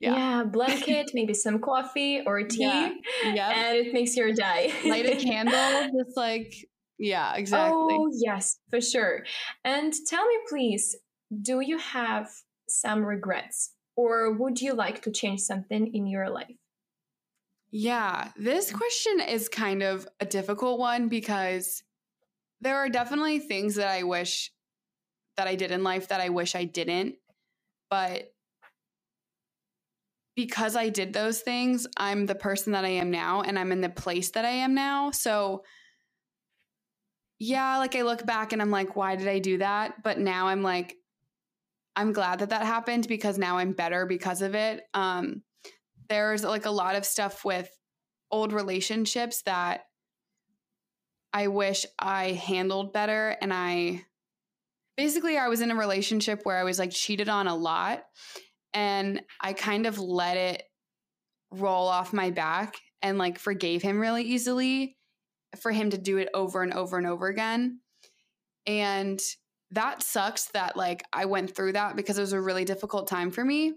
Yeah. 0.00 0.14
yeah, 0.14 0.44
blanket, 0.44 1.10
maybe 1.14 1.34
some 1.34 1.58
coffee 1.58 2.22
or 2.24 2.42
tea, 2.44 2.62
yeah. 2.62 2.90
Yep. 3.34 3.56
and 3.56 3.76
it 3.86 3.92
makes 3.92 4.16
your 4.16 4.32
day. 4.32 4.72
Light 4.84 5.06
a 5.06 5.16
candle, 5.16 5.90
just 5.98 6.16
like 6.16 6.54
yeah, 6.98 7.34
exactly. 7.36 7.96
Oh, 7.96 8.10
yes, 8.12 8.58
for 8.70 8.80
sure. 8.80 9.24
And 9.64 9.92
tell 10.06 10.26
me, 10.26 10.34
please, 10.48 10.96
do 11.42 11.60
you 11.60 11.78
have 11.78 12.28
some 12.68 13.04
regrets 13.04 13.72
or 13.96 14.32
would 14.32 14.60
you 14.60 14.74
like 14.74 15.02
to 15.02 15.10
change 15.10 15.40
something 15.40 15.94
in 15.94 16.06
your 16.06 16.28
life? 16.28 16.56
Yeah, 17.70 18.30
this 18.36 18.72
question 18.72 19.20
is 19.20 19.48
kind 19.48 19.82
of 19.82 20.08
a 20.20 20.26
difficult 20.26 20.78
one 20.78 21.08
because 21.08 21.82
there 22.60 22.76
are 22.76 22.88
definitely 22.88 23.38
things 23.38 23.74
that 23.76 23.88
I 23.88 24.02
wish 24.02 24.50
that 25.36 25.46
I 25.46 25.54
did 25.54 25.70
in 25.70 25.84
life 25.84 26.08
that 26.08 26.20
I 26.20 26.30
wish 26.30 26.54
I 26.54 26.64
didn't. 26.64 27.16
But 27.90 28.32
because 30.38 30.76
I 30.76 30.88
did 30.88 31.12
those 31.12 31.40
things, 31.40 31.84
I'm 31.96 32.24
the 32.24 32.34
person 32.36 32.74
that 32.74 32.84
I 32.84 32.90
am 32.90 33.10
now 33.10 33.42
and 33.42 33.58
I'm 33.58 33.72
in 33.72 33.80
the 33.80 33.88
place 33.88 34.30
that 34.30 34.44
I 34.44 34.50
am 34.50 34.72
now. 34.72 35.10
So 35.10 35.64
yeah, 37.40 37.78
like 37.78 37.96
I 37.96 38.02
look 38.02 38.24
back 38.24 38.52
and 38.52 38.62
I'm 38.62 38.70
like, 38.70 38.94
why 38.94 39.16
did 39.16 39.26
I 39.26 39.40
do 39.40 39.58
that? 39.58 40.04
But 40.04 40.20
now 40.20 40.46
I'm 40.46 40.62
like, 40.62 40.94
I'm 41.96 42.12
glad 42.12 42.38
that 42.38 42.50
that 42.50 42.62
happened 42.62 43.08
because 43.08 43.36
now 43.36 43.58
I'm 43.58 43.72
better 43.72 44.06
because 44.06 44.40
of 44.40 44.54
it. 44.54 44.84
Um, 44.94 45.42
there's 46.08 46.44
like 46.44 46.66
a 46.66 46.70
lot 46.70 46.94
of 46.94 47.04
stuff 47.04 47.44
with 47.44 47.68
old 48.30 48.52
relationships 48.52 49.42
that 49.42 49.86
I 51.32 51.48
wish 51.48 51.84
I 51.98 52.30
handled 52.30 52.92
better. 52.92 53.36
And 53.40 53.52
I 53.52 54.04
basically, 54.96 55.36
I 55.36 55.48
was 55.48 55.62
in 55.62 55.72
a 55.72 55.74
relationship 55.74 56.42
where 56.44 56.58
I 56.58 56.62
was 56.62 56.78
like 56.78 56.92
cheated 56.92 57.28
on 57.28 57.48
a 57.48 57.56
lot 57.56 58.04
and 58.78 59.22
I 59.40 59.54
kind 59.54 59.86
of 59.86 59.98
let 59.98 60.36
it 60.36 60.62
roll 61.50 61.88
off 61.88 62.12
my 62.12 62.30
back 62.30 62.76
and 63.02 63.18
like 63.18 63.40
forgave 63.40 63.82
him 63.82 63.98
really 63.98 64.22
easily 64.22 64.96
for 65.60 65.72
him 65.72 65.90
to 65.90 65.98
do 65.98 66.18
it 66.18 66.28
over 66.32 66.62
and 66.62 66.72
over 66.72 66.96
and 66.96 67.04
over 67.04 67.26
again. 67.26 67.80
And 68.68 69.18
that 69.72 70.04
sucks 70.04 70.44
that 70.52 70.76
like 70.76 71.02
I 71.12 71.24
went 71.24 71.56
through 71.56 71.72
that 71.72 71.96
because 71.96 72.18
it 72.18 72.20
was 72.20 72.32
a 72.32 72.40
really 72.40 72.64
difficult 72.64 73.08
time 73.08 73.32
for 73.32 73.44
me. 73.44 73.72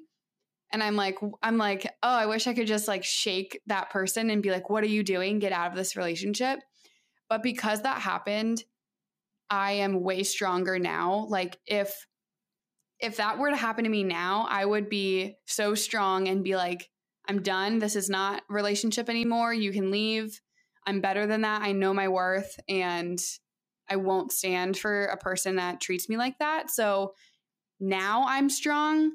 And 0.71 0.83
I'm 0.83 0.95
like, 0.95 1.17
I'm 1.41 1.57
like, 1.57 1.85
oh, 2.03 2.15
I 2.15 2.27
wish 2.27 2.45
I 2.45 2.53
could 2.53 2.67
just 2.67 2.87
like 2.87 3.03
shake 3.03 3.59
that 3.65 3.89
person 3.89 4.29
and 4.29 4.43
be 4.43 4.51
like, 4.51 4.69
what 4.69 4.83
are 4.83 4.87
you 4.87 5.01
doing? 5.01 5.39
Get 5.39 5.51
out 5.51 5.71
of 5.71 5.75
this 5.75 5.95
relationship. 5.95 6.59
But 7.27 7.41
because 7.41 7.81
that 7.81 8.01
happened, 8.01 8.63
I 9.49 9.71
am 9.73 10.03
way 10.03 10.21
stronger 10.21 10.77
now. 10.77 11.25
Like 11.27 11.57
if 11.65 12.05
if 13.01 13.17
that 13.17 13.39
were 13.39 13.49
to 13.49 13.55
happen 13.55 13.83
to 13.83 13.89
me 13.89 14.03
now, 14.03 14.45
I 14.49 14.65
would 14.65 14.89
be 14.89 15.35
so 15.45 15.75
strong 15.75 16.27
and 16.27 16.43
be 16.43 16.55
like, 16.55 16.89
I'm 17.27 17.41
done. 17.41 17.79
This 17.79 17.95
is 17.95 18.09
not 18.09 18.43
relationship 18.49 19.09
anymore. 19.09 19.53
You 19.53 19.71
can 19.71 19.91
leave. 19.91 20.39
I'm 20.85 21.01
better 21.01 21.27
than 21.27 21.41
that. 21.41 21.61
I 21.61 21.71
know 21.71 21.93
my 21.93 22.07
worth 22.07 22.59
and 22.67 23.19
I 23.89 23.97
won't 23.97 24.31
stand 24.31 24.77
for 24.77 25.05
a 25.05 25.17
person 25.17 25.57
that 25.57 25.81
treats 25.81 26.09
me 26.09 26.17
like 26.17 26.37
that. 26.39 26.71
So 26.71 27.13
now 27.79 28.23
I'm 28.27 28.49
strong 28.49 29.11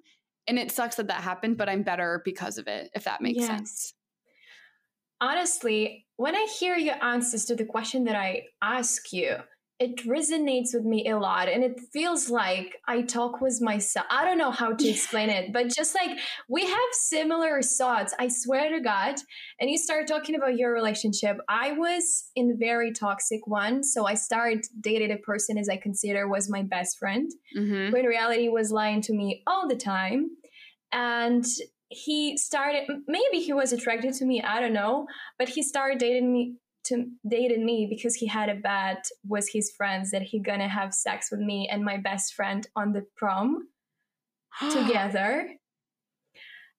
and 0.47 0.59
it 0.59 0.70
sucks 0.70 0.97
that 0.97 1.09
that 1.09 1.22
happened, 1.22 1.57
but 1.57 1.68
I'm 1.68 1.82
better 1.82 2.22
because 2.24 2.59
of 2.59 2.68
it, 2.68 2.91
if 2.95 3.05
that 3.05 3.20
makes 3.20 3.41
yes. 3.41 3.49
sense. 3.49 3.95
Honestly, 5.20 6.07
when 6.16 6.37
I 6.37 6.47
hear 6.59 6.76
your 6.76 7.03
answers 7.03 7.47
to 7.47 7.57
the 7.57 7.64
question 7.64 8.05
that 8.05 8.16
I 8.16 8.45
ask 8.62 9.12
you, 9.12 9.37
it 9.79 9.99
resonates 10.07 10.72
with 10.72 10.85
me 10.85 11.07
a 11.09 11.18
lot 11.18 11.49
and 11.49 11.62
it 11.62 11.79
feels 11.93 12.31
like 12.31 12.77
I 12.89 13.03
talk 13.03 13.43
with 13.43 13.61
myself. 13.61 14.07
I 14.11 14.24
don't 14.24 14.39
know 14.39 14.51
how 14.51 14.72
to 14.72 14.89
explain 14.89 15.29
it, 15.29 15.53
but 15.53 15.74
just 15.74 15.95
like 15.95 16.18
we 16.49 16.64
have 16.64 16.93
similar 16.93 17.61
thoughts. 17.61 18.14
I 18.18 18.29
swear 18.29 18.70
to 18.70 18.81
God. 18.81 19.16
And 19.61 19.68
you 19.68 19.77
start 19.77 20.07
talking 20.07 20.35
about 20.35 20.57
your 20.57 20.72
relationship. 20.72 21.37
I 21.49 21.72
was 21.72 22.31
in 22.35 22.53
a 22.53 22.57
very 22.57 22.93
toxic 22.93 23.47
one. 23.47 23.83
So 23.83 24.07
I 24.07 24.14
started 24.14 24.64
dating 24.81 25.12
a 25.12 25.18
person 25.18 25.59
as 25.59 25.68
I 25.68 25.77
consider 25.77 26.27
was 26.27 26.49
my 26.49 26.62
best 26.62 26.99
friend, 26.99 27.31
mm-hmm. 27.57 27.91
who 27.91 27.97
in 27.97 28.07
reality 28.07 28.49
was 28.49 28.72
lying 28.72 29.03
to 29.03 29.12
me 29.12 29.43
all 29.47 29.68
the 29.68 29.77
time. 29.77 30.31
And 30.93 31.45
he 31.89 32.37
started 32.37 32.85
maybe 33.07 33.39
he 33.39 33.53
was 33.53 33.72
attracted 33.72 34.12
to 34.12 34.24
me 34.24 34.43
i 34.43 34.59
don't 34.61 34.72
know 34.72 35.07
but 35.39 35.49
he 35.49 35.62
started 35.62 35.99
dating 35.99 36.33
me 36.33 36.57
to 36.87 37.07
dated 37.28 37.61
me 37.61 37.87
because 37.89 38.14
he 38.14 38.26
had 38.26 38.49
a 38.49 38.55
bet 38.55 39.07
with 39.26 39.49
his 39.53 39.72
friends 39.76 40.11
that 40.11 40.22
he 40.22 40.39
gonna 40.39 40.68
have 40.68 40.95
sex 40.95 41.30
with 41.30 41.41
me 41.41 41.68
and 41.70 41.84
my 41.84 41.97
best 41.97 42.34
friend 42.34 42.66
on 42.76 42.93
the 42.93 43.05
prom 43.16 43.68
together. 44.70 45.51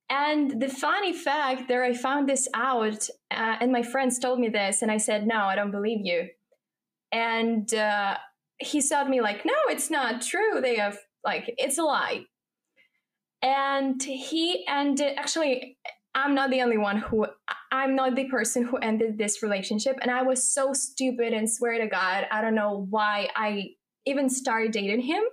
And 0.09 0.61
the 0.61 0.69
funny 0.69 1.11
fact 1.11 1.67
that 1.67 1.81
I 1.81 1.93
found 1.93 2.29
this 2.29 2.47
out, 2.53 3.09
uh, 3.29 3.57
and 3.59 3.71
my 3.71 3.83
friends 3.83 4.19
told 4.19 4.39
me 4.39 4.47
this, 4.47 4.81
and 4.81 4.89
I 4.89 4.97
said, 4.97 5.27
"No, 5.27 5.39
I 5.39 5.55
don't 5.55 5.71
believe 5.71 6.05
you." 6.05 6.29
And 7.11 7.73
uh, 7.73 8.17
he 8.57 8.79
said 8.79 9.09
me 9.09 9.21
like, 9.21 9.45
"No, 9.45 9.55
it's 9.69 9.89
not 9.89 10.21
true. 10.21 10.61
They 10.61 10.77
have 10.77 10.97
like 11.25 11.53
it's 11.57 11.77
a 11.77 11.83
lie." 11.83 12.25
And 13.41 14.01
he 14.01 14.65
and 14.67 14.99
actually 15.01 15.77
I'm 16.17 16.33
not 16.33 16.49
the 16.49 16.61
only 16.61 16.77
one 16.77 16.97
who 16.97 17.27
I'm 17.71 17.95
not 17.95 18.15
the 18.15 18.27
person 18.27 18.63
who 18.63 18.77
ended 18.77 19.17
this 19.17 19.43
relationship 19.43 19.97
and 20.01 20.09
I 20.09 20.23
was 20.23 20.53
so 20.53 20.73
stupid 20.73 21.31
and 21.31 21.49
swear 21.49 21.77
to 21.77 21.87
god 21.87 22.27
I 22.31 22.41
don't 22.41 22.55
know 22.55 22.87
why 22.89 23.29
I 23.35 23.69
even 24.05 24.29
started 24.29 24.71
dating 24.71 25.01
him 25.01 25.23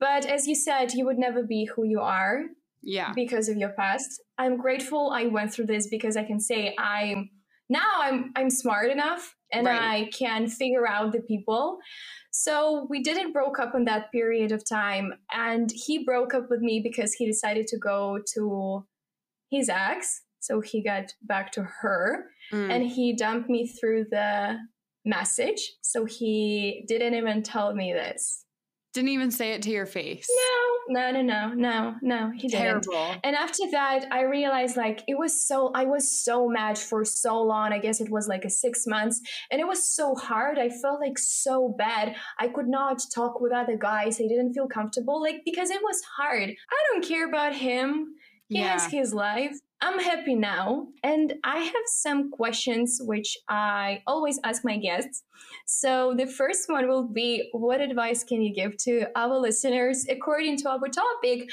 but 0.00 0.26
as 0.26 0.46
you 0.48 0.54
said 0.54 0.92
you 0.92 1.06
would 1.06 1.18
never 1.18 1.44
be 1.44 1.64
who 1.64 1.84
you 1.84 2.00
are 2.00 2.42
yeah 2.82 3.12
because 3.14 3.48
of 3.48 3.56
your 3.56 3.70
past 3.70 4.20
I'm 4.38 4.56
grateful 4.56 5.12
I 5.14 5.26
went 5.26 5.54
through 5.54 5.66
this 5.66 5.88
because 5.88 6.16
I 6.16 6.24
can 6.24 6.40
say 6.40 6.74
I'm 6.78 7.30
now 7.68 7.90
I'm 8.00 8.32
I'm 8.34 8.50
smart 8.50 8.90
enough 8.90 9.36
and 9.52 9.66
right. 9.66 9.80
I 9.80 10.10
can 10.16 10.48
figure 10.48 10.88
out 10.88 11.12
the 11.12 11.20
people. 11.20 11.78
So 12.30 12.86
we 12.88 13.02
didn't 13.02 13.32
broke 13.32 13.58
up 13.58 13.74
in 13.74 13.84
that 13.84 14.10
period 14.10 14.50
of 14.50 14.66
time. 14.66 15.12
And 15.32 15.70
he 15.70 16.04
broke 16.04 16.32
up 16.34 16.48
with 16.48 16.60
me 16.60 16.80
because 16.82 17.12
he 17.12 17.26
decided 17.26 17.66
to 17.68 17.78
go 17.78 18.18
to 18.34 18.86
his 19.52 19.68
ex. 19.68 20.22
So 20.40 20.60
he 20.60 20.82
got 20.82 21.12
back 21.22 21.52
to 21.52 21.62
her 21.62 22.24
mm. 22.52 22.68
and 22.68 22.84
he 22.84 23.14
dumped 23.14 23.48
me 23.48 23.68
through 23.68 24.06
the 24.10 24.56
message. 25.04 25.74
So 25.82 26.04
he 26.04 26.84
didn't 26.88 27.14
even 27.14 27.44
tell 27.44 27.72
me 27.74 27.92
this. 27.92 28.44
Didn't 28.92 29.10
even 29.10 29.30
say 29.30 29.52
it 29.52 29.62
to 29.62 29.70
your 29.70 29.86
face. 29.86 30.28
No, 30.90 31.10
no, 31.10 31.22
no, 31.22 31.22
no, 31.22 31.54
no, 31.54 31.94
no. 32.02 32.30
He 32.36 32.48
didn't. 32.48 32.82
Terrible. 32.84 33.14
And 33.24 33.34
after 33.34 33.62
that, 33.70 34.04
I 34.10 34.22
realized 34.24 34.76
like 34.76 35.02
it 35.08 35.16
was 35.16 35.48
so 35.48 35.70
I 35.74 35.86
was 35.86 36.22
so 36.22 36.46
mad 36.46 36.76
for 36.76 37.02
so 37.02 37.40
long. 37.40 37.72
I 37.72 37.78
guess 37.78 38.02
it 38.02 38.10
was 38.10 38.28
like 38.28 38.44
a 38.44 38.50
six 38.50 38.86
months, 38.86 39.18
and 39.50 39.62
it 39.62 39.66
was 39.66 39.94
so 39.94 40.14
hard. 40.14 40.58
I 40.58 40.68
felt 40.68 41.00
like 41.00 41.18
so 41.18 41.74
bad. 41.78 42.16
I 42.38 42.48
could 42.48 42.68
not 42.68 43.00
talk 43.14 43.40
with 43.40 43.52
other 43.52 43.78
guys. 43.78 44.20
I 44.20 44.24
didn't 44.28 44.52
feel 44.52 44.68
comfortable, 44.68 45.22
like 45.22 45.36
because 45.46 45.70
it 45.70 45.80
was 45.82 46.02
hard. 46.18 46.50
I 46.50 46.84
don't 46.92 47.08
care 47.08 47.26
about 47.26 47.54
him. 47.54 48.14
He 48.52 48.58
yeah. 48.58 48.72
has 48.72 48.92
his 48.92 49.14
life. 49.14 49.56
I'm 49.80 49.98
happy 49.98 50.34
now. 50.34 50.88
And 51.02 51.34
I 51.42 51.56
have 51.58 51.86
some 51.86 52.30
questions 52.30 53.00
which 53.02 53.34
I 53.48 54.02
always 54.06 54.38
ask 54.44 54.62
my 54.62 54.76
guests. 54.76 55.22
So 55.66 56.14
the 56.14 56.26
first 56.26 56.68
one 56.68 56.86
will 56.86 57.08
be 57.08 57.48
What 57.52 57.80
advice 57.80 58.22
can 58.24 58.42
you 58.42 58.54
give 58.54 58.76
to 58.84 59.06
our 59.16 59.38
listeners 59.38 60.04
according 60.06 60.58
to 60.58 60.68
our 60.68 60.86
topic? 60.86 61.50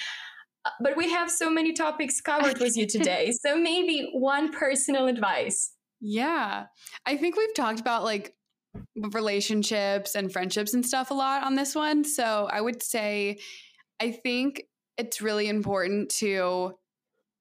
Uh, 0.65 0.71
but 0.81 0.97
we 0.97 1.09
have 1.09 1.31
so 1.31 1.49
many 1.49 1.71
topics 1.71 2.19
covered 2.19 2.59
with 2.59 2.75
you 2.75 2.85
today. 2.97 3.31
So 3.31 3.57
maybe 3.57 4.09
one 4.11 4.51
personal 4.51 5.07
advice. 5.07 5.71
Yeah. 6.01 6.65
I 7.05 7.15
think 7.15 7.37
we've 7.37 7.55
talked 7.55 7.79
about 7.79 8.03
like 8.03 8.35
relationships 9.13 10.15
and 10.15 10.33
friendships 10.33 10.73
and 10.73 10.85
stuff 10.85 11.11
a 11.11 11.13
lot 11.13 11.43
on 11.45 11.55
this 11.55 11.75
one. 11.75 12.03
So 12.03 12.49
I 12.51 12.59
would 12.59 12.83
say, 12.83 13.39
I 14.01 14.11
think 14.11 14.63
it's 14.97 15.21
really 15.21 15.47
important 15.47 16.09
to 16.09 16.73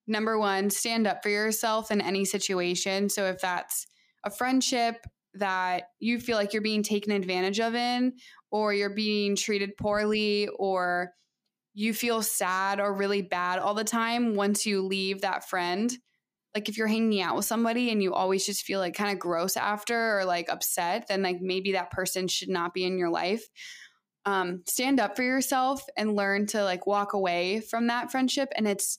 number 0.09 0.39
one, 0.39 0.71
stand 0.71 1.07
up 1.07 1.23
for 1.23 1.29
yourself 1.29 1.91
in 1.91 2.01
any 2.01 2.25
situation. 2.25 3.09
So 3.09 3.27
if 3.27 3.41
that's 3.41 3.87
a 4.25 4.31
friendship 4.31 4.97
that 5.35 5.85
you 6.01 6.19
feel 6.19 6.37
like 6.37 6.53
you're 6.53 6.63
being 6.63 6.83
taken 6.83 7.13
advantage 7.13 7.61
of 7.61 7.75
in, 7.75 8.15
or 8.51 8.73
you're 8.73 8.95
being 8.95 9.37
treated 9.37 9.77
poorly, 9.77 10.49
or 10.59 11.13
you 11.75 11.95
feel 11.95 12.23
sad 12.23 12.81
or 12.81 12.93
really 12.93 13.23
bad 13.23 13.61
all 13.61 13.75
the 13.75 13.85
time 13.85 14.35
once 14.35 14.67
you 14.67 14.83
leave 14.83 15.21
that 15.21 15.49
friend. 15.49 15.97
Like 16.55 16.69
if 16.69 16.77
you're 16.77 16.89
hanging 16.89 17.21
out 17.21 17.37
with 17.37 17.45
somebody 17.45 17.93
and 17.93 18.03
you 18.03 18.15
always 18.15 18.45
just 18.45 18.65
feel 18.65 18.81
like 18.81 18.95
kind 18.95 19.13
of 19.13 19.19
gross 19.19 19.57
after 19.57 20.19
or 20.19 20.25
like 20.25 20.49
upset, 20.49 21.07
then 21.09 21.23
like 21.23 21.41
maybe 21.41 21.73
that 21.73 21.93
person 21.93 22.27
should 22.27 22.49
not 22.49 22.75
be 22.75 22.85
in 22.85 22.99
your 22.99 23.11
life. 23.11 23.45
Um, 24.25 24.63
stand 24.67 24.99
up 24.99 25.15
for 25.15 25.23
yourself 25.23 25.83
and 25.97 26.17
learn 26.17 26.47
to 26.49 26.65
like 26.65 26.87
walk 26.87 27.13
away 27.13 27.61
from 27.61 27.87
that 27.87 28.11
friendship. 28.11 28.49
And 28.57 28.67
it's 28.67 28.99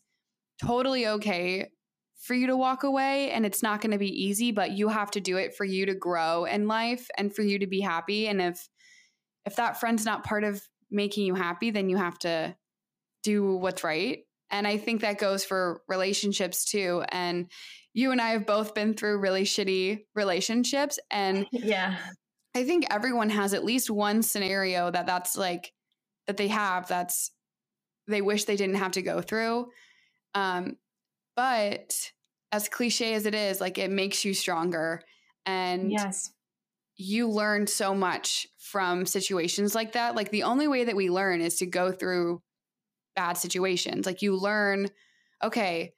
totally 0.66 1.07
okay 1.07 1.70
for 2.20 2.34
you 2.34 2.47
to 2.47 2.57
walk 2.57 2.84
away 2.84 3.32
and 3.32 3.45
it's 3.45 3.64
not 3.64 3.82
going 3.82 3.91
to 3.91 3.97
be 3.97 4.24
easy 4.26 4.51
but 4.51 4.72
you 4.72 4.89
have 4.89 5.10
to 5.12 5.22
do 5.22 5.38
it 5.38 5.55
for 5.55 5.66
you 5.66 5.86
to 5.86 5.95
grow 5.95 6.45
in 6.45 6.68
life 6.68 7.07
and 7.18 7.34
for 7.34 7.41
you 7.41 7.60
to 7.60 7.68
be 7.68 7.80
happy 7.80 8.28
and 8.28 8.41
if 8.41 8.68
if 9.45 9.55
that 9.55 9.80
friend's 9.80 10.05
not 10.05 10.24
part 10.24 10.43
of 10.43 10.62
making 10.91 11.26
you 11.26 11.36
happy 11.36 11.72
then 11.72 11.89
you 11.89 11.97
have 11.97 12.20
to 12.20 12.55
do 13.24 13.55
what's 13.55 13.84
right 13.84 14.20
and 14.49 14.68
i 14.68 14.78
think 14.78 15.01
that 15.01 15.18
goes 15.18 15.45
for 15.45 15.82
relationships 15.88 16.66
too 16.66 17.03
and 17.10 17.49
you 17.93 18.12
and 18.12 18.20
i 18.20 18.30
have 18.30 18.45
both 18.45 18.76
been 18.76 18.93
through 18.93 19.20
really 19.20 19.43
shitty 19.43 19.99
relationships 20.16 20.99
and 21.10 21.47
yeah. 21.51 21.95
I 22.55 22.64
think 22.64 22.88
everyone 22.89 23.30
has 23.30 23.53
at 23.53 23.64
least 23.64 23.89
one 23.89 24.24
scenario 24.24 24.89
that 24.89 25.05
that's 25.05 25.38
like 25.38 25.72
that 26.28 26.38
they 26.38 26.47
have 26.47 26.88
that's 26.88 27.32
they 28.07 28.22
wish 28.22 28.45
they 28.45 28.55
didn't 28.55 28.76
have 28.76 28.93
to 28.93 29.01
go 29.01 29.22
through 29.22 29.68
um, 30.34 30.78
but 31.36 32.12
as 32.52 32.70
cliche 32.70 33.14
as 33.14 33.26
it 33.26 33.36
is, 33.36 33.62
like 33.62 33.78
it 33.78 33.92
makes 33.92 34.26
you 34.26 34.34
stronger. 34.34 35.02
And 35.46 35.92
yes, 35.92 36.32
you 36.98 37.30
learn 37.30 37.66
so 37.66 37.96
much 37.96 38.48
from 38.58 39.06
situations 39.06 39.74
like 39.74 39.94
that. 39.94 40.16
Like 40.16 40.32
the 40.32 40.44
only 40.44 40.68
way 40.68 40.84
that 40.84 40.96
we 40.96 41.10
learn 41.10 41.42
is 41.42 41.56
to 41.58 41.66
go 41.66 41.92
through 41.92 42.42
bad 43.16 43.34
situations. 43.34 44.06
Like 44.06 44.22
you 44.22 44.36
learn, 44.36 44.88
okay, 45.44 45.94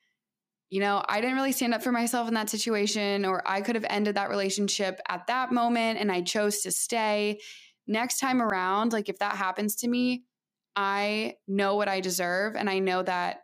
you 0.70 0.80
know, 0.80 1.04
I 1.08 1.20
didn't 1.20 1.36
really 1.36 1.52
stand 1.52 1.74
up 1.74 1.84
for 1.84 1.92
myself 1.92 2.28
in 2.28 2.34
that 2.36 2.50
situation, 2.50 3.26
or 3.26 3.42
I 3.46 3.62
could 3.62 3.76
have 3.76 3.86
ended 3.90 4.16
that 4.16 4.30
relationship 4.30 5.00
at 5.10 5.28
that 5.28 5.52
moment 5.52 6.00
and 6.00 6.12
I 6.12 6.22
chose 6.22 6.62
to 6.62 6.72
stay. 6.72 7.40
Next 7.88 8.20
time 8.20 8.42
around, 8.42 8.94
like 8.94 9.10
if 9.10 9.20
that 9.20 9.36
happens 9.36 9.76
to 9.78 9.88
me, 9.88 10.24
I 10.76 11.36
know 11.48 11.76
what 11.76 11.90
I 11.90 12.00
deserve 12.00 12.56
and 12.56 12.70
I 12.70 12.80
know 12.80 13.04
that 13.04 13.42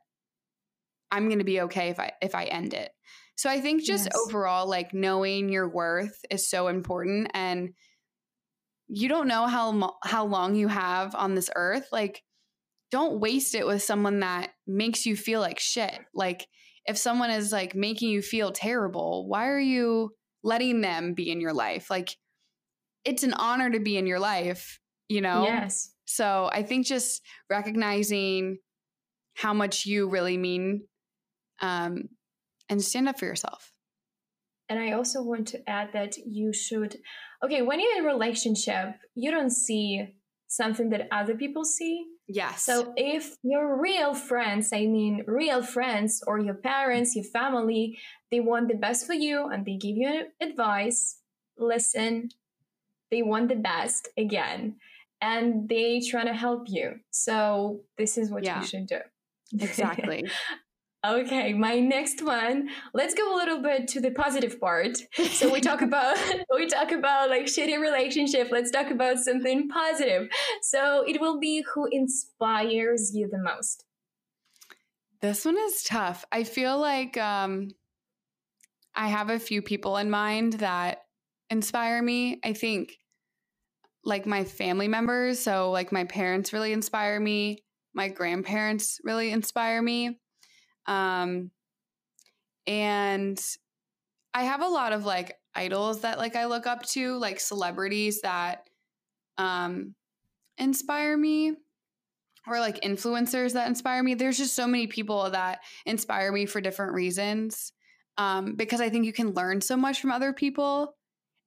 I'm 1.12 1.28
going 1.28 1.40
to 1.40 1.46
be 1.46 1.62
okay 1.62 1.90
if 1.90 2.00
I 2.00 2.12
if 2.22 2.36
I 2.36 2.46
end 2.46 2.74
it. 2.74 2.92
So 3.36 3.50
I 3.50 3.62
think 3.62 3.84
just 3.84 4.06
yes. 4.06 4.18
overall 4.26 4.68
like 4.68 4.94
knowing 4.94 5.50
your 5.50 5.70
worth 5.70 6.20
is 6.30 6.50
so 6.50 6.68
important 6.68 7.30
and 7.34 7.70
you 8.88 9.10
don't 9.10 9.28
know 9.28 9.48
how 9.48 9.98
how 10.04 10.26
long 10.26 10.56
you 10.56 10.68
have 10.68 11.14
on 11.14 11.36
this 11.36 11.50
earth 11.56 11.88
like 11.92 12.24
don't 12.92 13.20
waste 13.20 13.54
it 13.54 13.68
with 13.68 13.84
someone 13.84 14.22
that 14.22 14.52
makes 14.66 15.06
you 15.06 15.16
feel 15.16 15.40
like 15.40 15.60
shit. 15.60 16.00
Like 16.14 16.48
if 16.86 16.98
someone 16.98 17.30
is 17.30 17.52
like 17.52 17.76
making 17.76 18.10
you 18.10 18.22
feel 18.22 18.52
terrible, 18.52 19.28
why 19.28 19.48
are 19.50 19.60
you 19.60 20.12
letting 20.44 20.82
them 20.82 21.14
be 21.14 21.30
in 21.30 21.42
your 21.42 21.54
life? 21.54 21.90
Like 21.90 22.16
it's 23.04 23.24
an 23.24 23.34
honor 23.34 23.70
to 23.70 23.80
be 23.80 23.98
in 23.98 24.08
your 24.08 24.20
life, 24.20 24.80
you 25.10 25.22
know? 25.22 25.44
Yes. 25.44 25.92
So 26.06 26.50
I 26.52 26.64
think 26.64 26.86
just 26.86 27.22
recognizing 27.50 28.60
how 29.36 29.54
much 29.54 29.86
you 29.86 30.10
really 30.10 30.38
mean 30.38 30.88
um, 31.62 32.10
and 32.70 32.82
stand 32.82 33.08
up 33.08 33.20
for 33.20 33.26
yourself. 33.26 33.72
And 34.70 34.80
I 34.80 34.92
also 34.92 35.22
want 35.22 35.48
to 35.50 35.70
add 35.70 35.94
that 35.94 36.18
you 36.18 36.52
should, 36.52 36.98
okay, 37.44 37.62
when 37.62 37.80
you're 37.80 37.98
in 37.98 38.06
a 38.06 38.08
relationship, 38.08 38.96
you 39.16 39.32
don't 39.32 39.50
see 39.50 40.14
something 40.48 40.90
that 40.90 41.08
other 41.12 41.36
people 41.36 41.64
see. 41.64 42.06
Yes. 42.28 42.64
So 42.64 42.94
if 42.98 43.38
your 43.44 43.82
real 43.82 44.14
friends, 44.14 44.72
I 44.74 44.86
mean 44.86 45.24
real 45.28 45.64
friends 45.64 46.22
or 46.28 46.40
your 46.40 46.56
parents, 46.56 47.16
your 47.16 47.24
family, 47.24 47.98
they 48.32 48.42
want 48.42 48.68
the 48.68 48.76
best 48.76 49.06
for 49.06 49.14
you 49.14 49.48
and 49.48 49.66
they 49.66 49.78
give 49.78 49.96
you 49.96 50.26
advice, 50.42 51.20
listen, 51.58 52.30
they 53.10 53.22
want 53.22 53.48
the 53.48 53.56
best 53.56 54.10
again 54.18 54.76
and 55.22 55.70
they 55.70 56.02
trying 56.02 56.26
to 56.26 56.34
help 56.34 56.66
you. 56.68 57.00
So 57.12 57.82
this 57.98 58.18
is 58.18 58.30
what 58.30 58.44
yeah. 58.44 58.60
you 58.60 58.68
should 58.68 58.88
do. 58.88 59.00
Exactly. 59.62 60.30
Okay, 61.08 61.54
my 61.54 61.80
next 61.80 62.22
one. 62.22 62.68
Let's 62.94 63.14
go 63.14 63.34
a 63.34 63.38
little 63.38 63.62
bit 63.62 63.88
to 63.90 64.02
the 64.02 64.12
positive 64.12 64.60
part. 64.60 64.98
So 65.32 65.52
we 65.52 65.62
talk 65.62 65.82
about 65.90 66.18
we 66.56 66.68
talk 66.68 66.92
about 66.92 67.30
like 67.30 67.46
shitty 67.46 67.80
relationship. 67.80 68.50
Let's 68.52 68.72
talk 68.72 68.92
about 68.92 69.18
something 69.20 69.70
positive. 69.70 70.28
So 70.62 71.06
it 71.08 71.22
will 71.22 71.40
be 71.40 71.64
who 71.74 71.88
inspires 71.92 73.16
you 73.16 73.30
the 73.32 73.38
most. 73.38 73.86
This 75.22 75.46
one 75.46 75.58
is 75.58 75.84
tough. 75.84 76.26
I 76.32 76.44
feel 76.44 76.78
like 76.78 77.18
um 77.18 77.70
I 78.94 79.08
have 79.08 79.30
a 79.30 79.40
few 79.40 79.62
people 79.62 79.96
in 79.98 80.10
mind 80.10 80.54
that 80.54 81.04
inspire 81.50 82.02
me. 82.02 82.42
I 82.44 82.52
think 82.52 82.98
like 84.04 84.26
my 84.26 84.44
family 84.44 84.90
members, 84.90 85.40
so 85.40 85.72
like 85.72 85.94
my 85.94 86.04
parents 86.04 86.52
really 86.52 86.74
inspire 86.74 87.20
me. 87.20 87.64
My 87.94 88.10
grandparents 88.10 89.00
really 89.04 89.32
inspire 89.32 89.82
me 89.82 90.20
um, 90.88 91.52
and 92.66 93.40
I 94.34 94.44
have 94.44 94.62
a 94.62 94.68
lot 94.68 94.94
of 94.94 95.06
like 95.06 95.36
idols 95.56 96.02
that 96.02 96.18
like 96.18 96.36
I 96.36 96.46
look 96.46 96.68
up 96.68 96.84
to, 96.88 97.18
like 97.18 97.40
celebrities 97.40 98.22
that 98.22 98.68
um, 99.38 99.96
inspire 100.58 101.18
me 101.18 101.54
or 102.48 102.60
like 102.60 102.82
influencers 102.82 103.54
that 103.54 103.68
inspire 103.68 104.02
me. 104.02 104.14
There's 104.14 104.38
just 104.38 104.56
so 104.56 104.68
many 104.68 104.88
people 104.88 105.30
that 105.32 105.60
inspire 105.86 106.32
me 106.32 106.46
for 106.46 106.62
different 106.62 106.94
reasons. 106.94 107.74
Um, 108.18 108.56
because 108.56 108.82
I 108.82 108.90
think 108.90 109.06
you 109.06 109.14
can 109.14 109.34
learn 109.34 109.62
so 109.62 109.78
much 109.78 110.02
from 110.02 110.12
other 110.12 110.34
people 110.34 110.96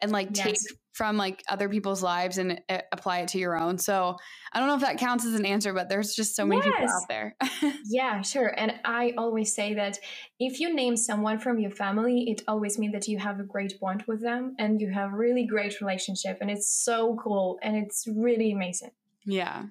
and 0.00 0.12
like 0.12 0.28
yes. 0.34 0.44
take 0.46 0.78
from 0.92 1.16
like 1.16 1.42
other 1.48 1.68
people's 1.68 2.02
lives 2.02 2.38
and 2.38 2.60
uh, 2.68 2.78
apply 2.92 3.20
it 3.20 3.28
to 3.28 3.38
your 3.38 3.56
own. 3.56 3.78
So 3.78 4.16
I 4.52 4.58
don't 4.58 4.68
know 4.68 4.74
if 4.74 4.80
that 4.80 4.98
counts 4.98 5.24
as 5.24 5.34
an 5.34 5.46
answer, 5.46 5.72
but 5.72 5.88
there's 5.88 6.14
just 6.14 6.34
so 6.34 6.44
many 6.44 6.62
yes. 6.64 6.74
people 6.74 6.90
out 6.90 7.08
there. 7.08 7.36
yeah, 7.86 8.22
sure. 8.22 8.52
And 8.56 8.74
I 8.84 9.14
always 9.16 9.54
say 9.54 9.74
that 9.74 9.98
if 10.38 10.58
you 10.58 10.74
name 10.74 10.96
someone 10.96 11.38
from 11.38 11.58
your 11.58 11.70
family, 11.70 12.30
it 12.30 12.42
always 12.48 12.78
means 12.78 12.92
that 12.92 13.08
you 13.08 13.18
have 13.18 13.38
a 13.38 13.44
great 13.44 13.78
bond 13.80 14.04
with 14.08 14.20
them 14.20 14.56
and 14.58 14.80
you 14.80 14.90
have 14.90 15.12
really 15.12 15.46
great 15.46 15.80
relationship 15.80 16.38
and 16.40 16.50
it's 16.50 16.68
so 16.68 17.16
cool 17.22 17.58
and 17.62 17.76
it's 17.76 18.06
really 18.08 18.52
amazing. 18.52 18.90
Yeah. 19.24 19.66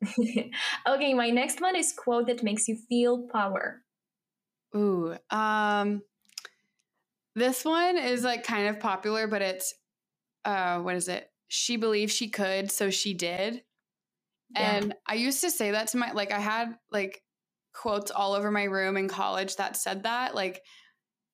okay, 0.88 1.14
my 1.14 1.30
next 1.30 1.60
one 1.60 1.74
is 1.74 1.92
quote 1.92 2.26
that 2.26 2.42
makes 2.42 2.68
you 2.68 2.76
feel 2.88 3.26
power. 3.32 3.82
Ooh, 4.76 5.16
um 5.30 6.02
this 7.34 7.64
one 7.64 7.96
is 7.96 8.24
like 8.24 8.42
kind 8.42 8.68
of 8.68 8.80
popular, 8.80 9.28
but 9.28 9.42
it's 9.42 9.72
uh, 10.44 10.78
what 10.80 10.94
is 10.94 11.08
it? 11.08 11.28
She 11.48 11.76
believed 11.76 12.12
she 12.12 12.28
could, 12.28 12.70
so 12.70 12.90
she 12.90 13.14
did. 13.14 13.62
Yeah. 14.54 14.76
And 14.76 14.94
I 15.06 15.14
used 15.14 15.40
to 15.42 15.50
say 15.50 15.72
that 15.72 15.88
to 15.88 15.98
my, 15.98 16.12
like, 16.12 16.32
I 16.32 16.38
had 16.38 16.74
like 16.90 17.22
quotes 17.74 18.10
all 18.10 18.34
over 18.34 18.50
my 18.50 18.64
room 18.64 18.96
in 18.96 19.08
college 19.08 19.56
that 19.56 19.76
said 19.76 20.04
that. 20.04 20.34
Like, 20.34 20.62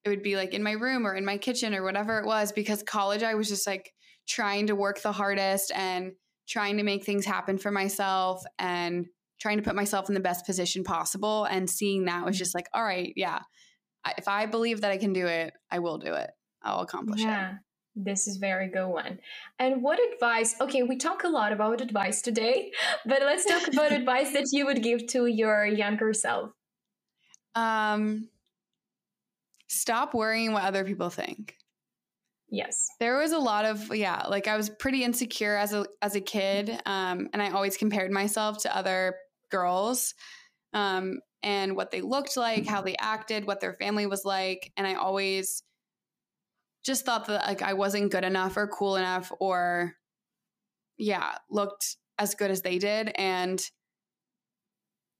it 0.04 0.08
would 0.08 0.22
be 0.22 0.36
like 0.36 0.54
in 0.54 0.62
my 0.62 0.72
room 0.72 1.06
or 1.06 1.14
in 1.14 1.24
my 1.24 1.38
kitchen 1.38 1.74
or 1.74 1.82
whatever 1.82 2.18
it 2.18 2.26
was 2.26 2.52
because 2.52 2.82
college 2.82 3.22
I 3.22 3.34
was 3.34 3.48
just 3.48 3.66
like 3.66 3.92
trying 4.28 4.66
to 4.68 4.76
work 4.76 5.00
the 5.02 5.12
hardest 5.12 5.72
and 5.74 6.12
trying 6.46 6.76
to 6.76 6.82
make 6.82 7.04
things 7.04 7.24
happen 7.24 7.58
for 7.58 7.70
myself 7.70 8.42
and 8.58 9.06
trying 9.40 9.56
to 9.56 9.62
put 9.62 9.74
myself 9.74 10.08
in 10.08 10.14
the 10.14 10.20
best 10.20 10.46
position 10.46 10.84
possible 10.84 11.44
and 11.44 11.68
seeing 11.68 12.04
that 12.04 12.24
was 12.24 12.38
just 12.38 12.54
like 12.54 12.68
all 12.74 12.84
right 12.84 13.12
yeah 13.16 13.40
if 14.18 14.28
I 14.28 14.46
believe 14.46 14.82
that 14.82 14.90
I 14.90 14.98
can 14.98 15.12
do 15.12 15.26
it 15.26 15.54
I 15.70 15.78
will 15.78 15.98
do 15.98 16.12
it 16.12 16.30
I'll 16.62 16.80
accomplish 16.80 17.20
yeah. 17.22 17.52
it 17.52 17.56
This 17.96 18.26
is 18.26 18.38
very 18.38 18.68
good 18.68 18.88
one. 18.88 19.20
And 19.58 19.82
what 19.82 20.00
advice? 20.12 20.56
Okay, 20.60 20.82
we 20.82 20.96
talk 20.96 21.24
a 21.24 21.28
lot 21.28 21.52
about 21.52 21.80
advice 21.80 22.22
today, 22.22 22.72
but 23.06 23.22
let's 23.22 23.44
talk 23.44 23.68
about 23.68 23.92
advice 24.00 24.32
that 24.32 24.48
you 24.52 24.66
would 24.66 24.82
give 24.82 25.06
to 25.08 25.26
your 25.26 25.64
younger 25.66 26.12
self. 26.12 26.50
um 27.54 28.28
stop 29.68 30.12
worrying 30.12 30.52
what 30.52 30.64
other 30.64 30.84
people 30.84 31.10
think 31.10 31.56
Yes. 32.50 32.86
There 33.00 33.18
was 33.18 33.32
a 33.32 33.38
lot 33.38 33.64
of 33.64 33.92
yeah, 33.94 34.26
like 34.28 34.46
I 34.46 34.56
was 34.56 34.70
pretty 34.70 35.02
insecure 35.02 35.56
as 35.56 35.72
a 35.72 35.86
as 36.02 36.14
a 36.14 36.20
kid, 36.20 36.70
um, 36.86 37.28
and 37.32 37.42
I 37.42 37.50
always 37.50 37.76
compared 37.76 38.12
myself 38.12 38.58
to 38.62 38.76
other 38.76 39.16
girls, 39.50 40.14
um, 40.72 41.18
and 41.42 41.74
what 41.74 41.90
they 41.90 42.00
looked 42.00 42.36
like, 42.36 42.64
how 42.66 42.80
they 42.80 42.94
acted, 43.00 43.46
what 43.46 43.60
their 43.60 43.74
family 43.74 44.06
was 44.06 44.24
like, 44.24 44.72
and 44.76 44.86
I 44.86 44.94
always 44.94 45.64
just 46.84 47.04
thought 47.04 47.26
that 47.26 47.46
like 47.46 47.62
I 47.62 47.72
wasn't 47.72 48.12
good 48.12 48.24
enough 48.24 48.56
or 48.56 48.66
cool 48.68 48.96
enough 48.96 49.32
or 49.40 49.94
yeah, 50.96 51.36
looked 51.50 51.96
as 52.18 52.34
good 52.34 52.50
as 52.50 52.62
they 52.62 52.78
did, 52.78 53.10
and 53.16 53.60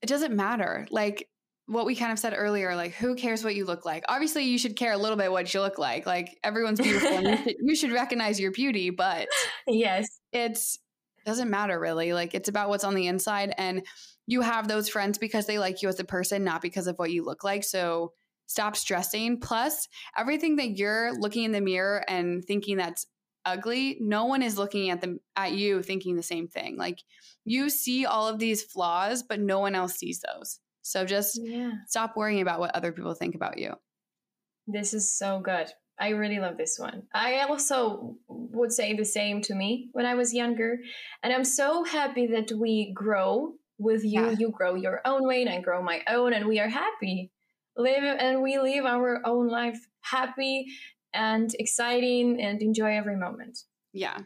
it 0.01 0.07
doesn't 0.07 0.35
matter. 0.35 0.87
Like 0.89 1.27
what 1.67 1.85
we 1.85 1.95
kind 1.95 2.11
of 2.11 2.19
said 2.19 2.33
earlier, 2.37 2.75
like 2.75 2.93
who 2.93 3.15
cares 3.15 3.43
what 3.43 3.55
you 3.55 3.65
look 3.65 3.85
like? 3.85 4.03
Obviously, 4.07 4.43
you 4.43 4.57
should 4.57 4.75
care 4.75 4.93
a 4.93 4.97
little 4.97 5.17
bit 5.17 5.31
what 5.31 5.51
you 5.53 5.61
look 5.61 5.77
like. 5.77 6.05
Like 6.05 6.37
everyone's 6.43 6.79
beautiful, 6.79 7.09
and 7.09 7.27
you 7.27 7.37
should, 7.37 7.55
you 7.59 7.75
should 7.75 7.91
recognize 7.91 8.39
your 8.39 8.51
beauty, 8.51 8.89
but 8.91 9.27
Yes. 9.67 10.05
it's 10.31 10.77
doesn't 11.25 11.49
matter 11.49 11.79
really. 11.79 12.13
Like 12.13 12.35
it's 12.35 12.49
about 12.49 12.69
what's 12.69 12.83
on 12.83 12.93
the 12.95 13.07
inside, 13.07 13.53
and 13.57 13.85
you 14.27 14.41
have 14.41 14.67
those 14.67 14.87
friends 14.89 15.17
because 15.17 15.47
they 15.47 15.59
like 15.59 15.81
you 15.81 15.89
as 15.89 15.99
a 15.99 16.03
person, 16.05 16.43
not 16.43 16.61
because 16.61 16.87
of 16.87 16.97
what 16.97 17.11
you 17.11 17.23
look 17.25 17.43
like. 17.43 17.63
So 17.63 18.13
stop 18.47 18.75
stressing. 18.75 19.39
Plus, 19.39 19.87
everything 20.17 20.55
that 20.57 20.77
you're 20.77 21.13
looking 21.13 21.43
in 21.43 21.51
the 21.51 21.61
mirror 21.61 22.03
and 22.07 22.43
thinking 22.43 22.77
that's 22.77 23.07
ugly, 23.45 23.97
no 23.99 24.25
one 24.25 24.41
is 24.41 24.57
looking 24.57 24.89
at 24.89 25.01
them 25.01 25.19
at 25.35 25.51
you 25.53 25.83
thinking 25.83 26.15
the 26.15 26.23
same 26.23 26.47
thing. 26.47 26.77
Like 26.77 26.99
you 27.43 27.69
see 27.69 28.05
all 28.05 28.27
of 28.27 28.39
these 28.39 28.63
flaws, 28.63 29.23
but 29.23 29.39
no 29.39 29.59
one 29.59 29.75
else 29.75 29.93
sees 29.95 30.21
those. 30.21 30.59
So 30.81 31.05
just 31.05 31.39
Yeah. 31.43 31.71
stop 31.87 32.15
worrying 32.15 32.41
about 32.41 32.59
what 32.59 32.75
other 32.75 32.91
people 32.91 33.13
think 33.13 33.35
about 33.35 33.57
you. 33.57 33.73
This 34.67 34.93
is 34.93 35.15
so 35.15 35.39
good. 35.39 35.67
I 35.99 36.09
really 36.09 36.39
love 36.39 36.57
this 36.57 36.77
one. 36.79 37.03
I 37.13 37.41
also 37.41 38.17
would 38.27 38.71
say 38.71 38.95
the 38.95 39.05
same 39.05 39.41
to 39.43 39.55
me 39.55 39.89
when 39.93 40.05
I 40.05 40.15
was 40.15 40.33
younger. 40.33 40.77
And 41.23 41.31
I'm 41.31 41.45
so 41.45 41.83
happy 41.83 42.27
that 42.27 42.51
we 42.51 42.91
grow 42.93 43.53
with 43.77 44.03
you. 44.03 44.21
Yeah. 44.21 44.35
You 44.37 44.49
grow 44.51 44.75
your 44.75 45.01
own 45.05 45.25
way 45.25 45.41
and 45.41 45.49
I 45.49 45.61
grow 45.61 45.81
my 45.83 46.01
own, 46.07 46.33
and 46.33 46.47
we 46.47 46.59
are 46.59 46.67
happy. 46.69 47.31
Live 47.77 48.03
and 48.03 48.41
we 48.41 48.57
live 48.57 48.85
our 48.85 49.21
own 49.25 49.47
life 49.47 49.79
happy 50.01 50.67
and 51.13 51.53
exciting 51.59 52.41
and 52.41 52.61
enjoy 52.61 52.95
every 52.97 53.17
moment. 53.17 53.59
Yeah. 53.93 54.17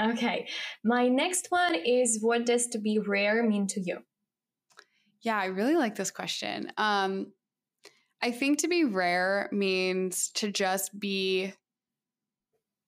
Okay. 0.00 0.48
My 0.84 1.08
next 1.08 1.46
one 1.50 1.74
is 1.74 2.18
what 2.20 2.46
does 2.46 2.66
to 2.68 2.78
be 2.78 2.98
rare 2.98 3.42
mean 3.42 3.66
to 3.68 3.80
you? 3.80 3.98
Yeah, 5.22 5.38
I 5.38 5.46
really 5.46 5.76
like 5.76 5.94
this 5.96 6.10
question. 6.10 6.72
Um, 6.78 7.32
I 8.22 8.30
think 8.30 8.60
to 8.60 8.68
be 8.68 8.84
rare 8.84 9.48
means 9.52 10.30
to 10.36 10.50
just 10.50 10.98
be 10.98 11.52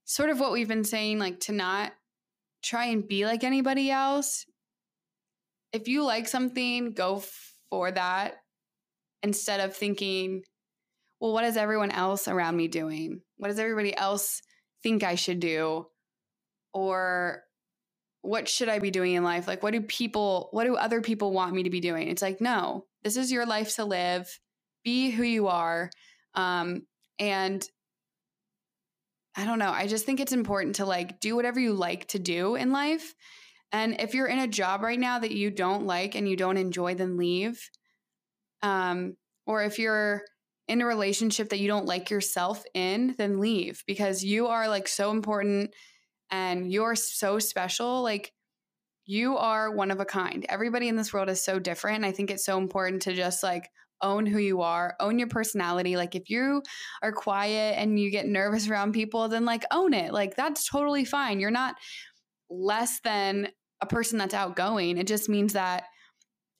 sort 0.05 0.31
of 0.31 0.41
what 0.41 0.53
we've 0.53 0.69
been 0.69 0.85
saying, 0.85 1.19
like 1.19 1.41
to 1.41 1.53
not 1.53 1.93
try 2.63 2.87
and 2.87 3.07
be 3.07 3.27
like 3.27 3.45
anybody 3.45 3.91
else. 3.91 4.47
If 5.73 5.89
you 5.89 6.05
like 6.05 6.29
something, 6.29 6.93
go 6.93 7.23
for 7.71 7.91
that 7.91 8.42
instead 9.23 9.61
of 9.61 9.75
thinking, 9.75 10.43
well, 11.21 11.33
what 11.33 11.45
is 11.45 11.57
everyone 11.57 11.91
else 11.91 12.27
around 12.29 12.57
me 12.57 12.69
doing? 12.69 13.21
What 13.37 13.49
does 13.49 13.59
everybody 13.59 13.97
else 13.97 14.43
think 14.83 15.05
I 15.05 15.15
should 15.15 15.41
do? 15.41 15.87
Or 16.75 17.43
what 18.23 18.49
should 18.49 18.69
I 18.69 18.79
be 18.79 18.91
doing 18.91 19.15
in 19.15 19.25
life? 19.25 19.47
Like, 19.47 19.63
what 19.63 19.73
do 19.73 19.81
people, 19.81 20.49
what 20.53 20.65
do 20.65 20.77
other 20.77 21.01
people 21.01 21.33
want 21.33 21.55
me 21.55 21.65
to 21.65 21.71
be 21.71 21.81
doing? 21.81 22.09
It's 22.09 22.23
like, 22.23 22.41
no, 22.41 22.87
this 23.03 23.17
is 23.17 23.31
your 23.31 23.47
life 23.47 23.77
to 23.77 23.85
live. 23.85 24.29
Be 24.85 25.11
who 25.11 25.23
you 25.23 25.49
are. 25.49 25.91
Um, 26.35 26.83
and 27.19 27.65
I 29.37 29.45
don't 29.45 29.59
know. 29.59 29.71
I 29.71 29.87
just 29.87 30.05
think 30.05 30.21
it's 30.21 30.33
important 30.33 30.77
to 30.77 30.85
like 30.85 31.21
do 31.21 31.37
whatever 31.37 31.61
you 31.61 31.73
like 31.73 32.09
to 32.09 32.19
do 32.19 32.55
in 32.55 32.73
life. 32.73 33.15
And 33.71 34.01
if 34.01 34.15
you're 34.15 34.27
in 34.27 34.39
a 34.39 34.47
job 34.47 34.83
right 34.83 34.99
now 34.99 35.19
that 35.19 35.33
you 35.33 35.51
don't 35.51 35.87
like 35.87 36.15
and 36.15 36.29
you 36.29 36.37
don't 36.37 36.59
enjoy, 36.59 36.95
then 36.95 37.17
leave. 37.17 37.71
Um, 38.63 39.17
or 39.47 39.65
if 39.65 39.79
you're 39.79 40.23
in 40.69 40.81
a 40.81 40.87
relationship 40.87 41.51
that 41.51 41.59
you 41.59 41.69
don't 41.69 41.87
like 41.87 42.11
yourself 42.11 42.65
in, 42.75 43.15
then 43.19 43.41
leave 43.41 43.83
because 43.87 44.23
you 44.23 44.47
are 44.47 44.69
like 44.69 44.89
so 44.89 45.11
important 45.11 45.75
and 46.31 46.71
you're 46.73 46.95
so 46.95 47.39
special. 47.39 48.03
Like 48.03 48.33
you 49.05 49.37
are 49.37 49.75
one 49.75 49.91
of 49.91 50.01
a 50.01 50.05
kind. 50.05 50.47
Everybody 50.49 50.89
in 50.89 50.97
this 50.97 51.13
world 51.13 51.29
is 51.29 51.45
so 51.45 51.59
different. 51.59 52.05
I 52.05 52.13
think 52.13 52.31
it's 52.31 52.45
so 52.45 52.59
important 52.59 53.03
to 53.03 53.15
just 53.15 53.43
like 53.43 53.69
own 54.01 54.27
who 54.27 54.39
you 54.39 54.63
are, 54.63 54.97
own 55.01 55.19
your 55.19 55.29
personality. 55.29 55.97
Like 55.97 56.15
if 56.15 56.29
you 56.29 56.63
are 57.03 57.13
quiet 57.13 57.77
and 57.79 57.99
you 57.99 58.11
get 58.11 58.27
nervous 58.27 58.69
around 58.69 58.93
people, 58.93 59.29
then 59.29 59.45
like 59.45 59.65
own 59.73 59.95
it. 59.95 60.13
Like 60.13 60.37
that's 60.37 60.69
totally 60.69 61.05
fine. 61.05 61.41
You're 61.41 61.51
not 61.51 61.75
less 62.51 63.01
than 63.05 63.49
a 63.81 63.87
person 63.87 64.19
that's 64.19 64.35
outgoing. 64.35 64.99
It 64.99 65.07
just 65.07 65.29
means 65.29 65.53
that 65.55 65.85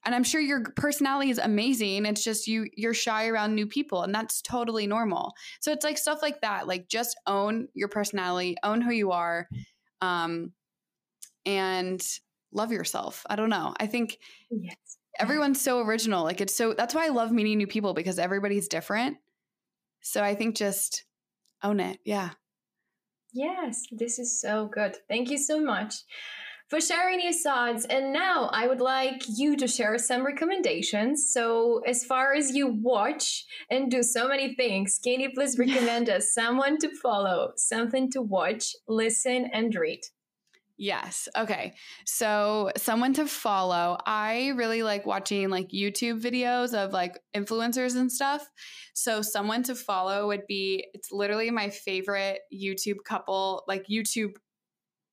and 0.05 0.15
I'm 0.15 0.25
sure 0.25 0.41
your 0.41 0.65
personality 0.77 1.31
is 1.31 1.39
amazing. 1.39 2.07
It's 2.07 2.25
just 2.25 2.47
you 2.47 2.69
you're 2.77 2.95
shy 2.95 3.29
around 3.29 3.55
new 3.55 3.67
people 3.67 4.03
and 4.03 4.15
that's 4.15 4.43
totally 4.43 4.87
normal. 4.87 5.33
So 5.61 5.73
it's 5.73 5.85
like 5.85 5.99
stuff 5.99 6.23
like 6.23 6.41
that. 6.41 6.67
Like 6.67 6.89
just 6.89 7.17
own 7.27 7.69
your 7.75 7.89
personality, 7.89 8.57
own 8.63 8.81
who 8.81 8.93
you 8.93 9.13
are. 9.13 9.49
Um 10.01 10.53
and 11.47 12.07
love 12.53 12.73
yourself. 12.73 13.25
I 13.29 13.37
don't 13.37 13.51
know. 13.51 13.75
I 13.79 13.87
think 13.87 14.19
Yes. 14.51 14.99
everyone's 15.19 15.61
so 15.61 15.81
original. 15.81 16.25
Like 16.25 16.41
it's 16.41 16.55
so 16.55 16.75
that's 16.75 16.95
why 16.95 17.07
I 17.07 17.11
love 17.11 17.33
meeting 17.33 17.59
new 17.59 17.67
people 17.67 17.95
because 17.95 18.19
everybody's 18.19 18.69
different. 18.69 19.19
So 20.03 20.23
I 20.23 20.35
think 20.35 20.57
just 20.57 21.05
own 21.63 21.81
it. 21.81 22.01
Yeah. 22.05 22.31
Yes, 23.33 23.85
this 23.91 24.19
is 24.19 24.41
so 24.41 24.67
good. 24.67 24.97
Thank 25.09 25.31
you 25.31 25.39
so 25.39 25.59
much 25.61 25.95
for 26.73 26.81
sharing 26.81 27.21
your 27.21 27.35
thoughts. 27.35 27.85
And 27.85 28.15
now 28.15 28.49
I 28.51 28.67
would 28.67 28.81
like 28.81 29.25
you 29.29 29.59
to 29.59 29.69
share 29.69 29.99
some 29.99 30.25
recommendations. 30.25 31.31
So, 31.31 31.83
as 31.87 32.03
far 32.03 32.33
as 32.33 32.53
you 32.53 32.67
watch 32.67 33.45
and 33.71 33.91
do 33.91 34.03
so 34.03 34.27
many 34.27 34.55
things, 34.55 34.99
can 35.05 35.21
you 35.21 35.29
please 35.35 35.59
recommend 35.59 36.09
us 36.09 36.33
someone 36.33 36.79
to 36.79 36.89
follow, 37.03 37.53
something 37.57 38.11
to 38.13 38.23
watch, 38.23 38.73
listen, 38.89 39.51
and 39.53 39.75
read? 39.75 40.01
Yes. 40.79 41.29
Okay. 41.37 41.75
So, 42.07 42.71
someone 42.79 43.13
to 43.15 43.27
follow. 43.27 43.99
I 44.07 44.55
really 44.57 44.83
like 44.83 45.05
watching 45.05 45.51
like 45.51 45.69
YouTube 45.69 46.23
videos 46.23 46.73
of 46.73 46.95
like 46.95 47.19
influencers 47.37 47.97
and 47.97 48.11
stuff. 48.11 48.49
So, 48.95 49.21
someone 49.21 49.63
to 49.65 49.75
follow 49.75 50.29
would 50.29 50.47
be 50.49 50.87
it's 50.95 51.13
literally 51.13 51.51
my 51.51 51.69
favorite 51.69 52.39
YouTube 52.51 53.05
couple, 53.05 53.63
like 53.69 53.89
YouTube 53.91 54.33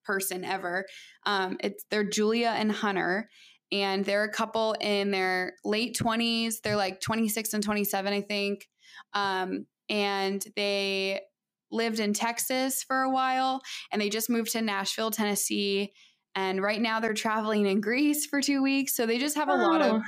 person 0.10 0.44
ever. 0.44 0.86
Um, 1.26 1.58
it's 1.60 1.86
they're 1.92 2.04
Julia 2.04 2.54
and 2.56 2.72
Hunter, 2.72 3.30
and 3.72 4.04
they're 4.04 4.24
a 4.24 4.32
couple 4.32 4.76
in 4.82 5.12
their 5.12 5.54
late 5.64 5.96
20s. 5.96 6.62
They're 6.64 6.76
like 6.76 7.00
26 7.02 7.54
and 7.54 7.64
27, 7.64 8.14
I 8.14 8.22
think. 8.22 8.68
Um, 9.14 9.68
and 9.90 10.44
they 10.56 11.22
lived 11.72 12.00
in 12.00 12.14
Texas 12.14 12.84
for 12.84 13.02
a 13.04 13.12
while 13.12 13.62
and 13.92 14.02
they 14.02 14.10
just 14.10 14.30
moved 14.30 14.52
to 14.54 14.62
Nashville, 14.62 15.12
Tennessee. 15.12 15.94
And 16.36 16.62
right 16.62 16.82
now 16.82 17.00
they're 17.00 17.14
traveling 17.14 17.68
in 17.68 17.82
Greece 17.82 18.26
for 18.26 18.42
two 18.42 18.64
weeks. 18.64 18.96
So 18.96 19.06
they 19.06 19.20
just 19.20 19.36
have 19.36 19.50
a 19.50 19.56
lot 19.56 19.82
of 19.82 19.96
Oh, 19.96 20.02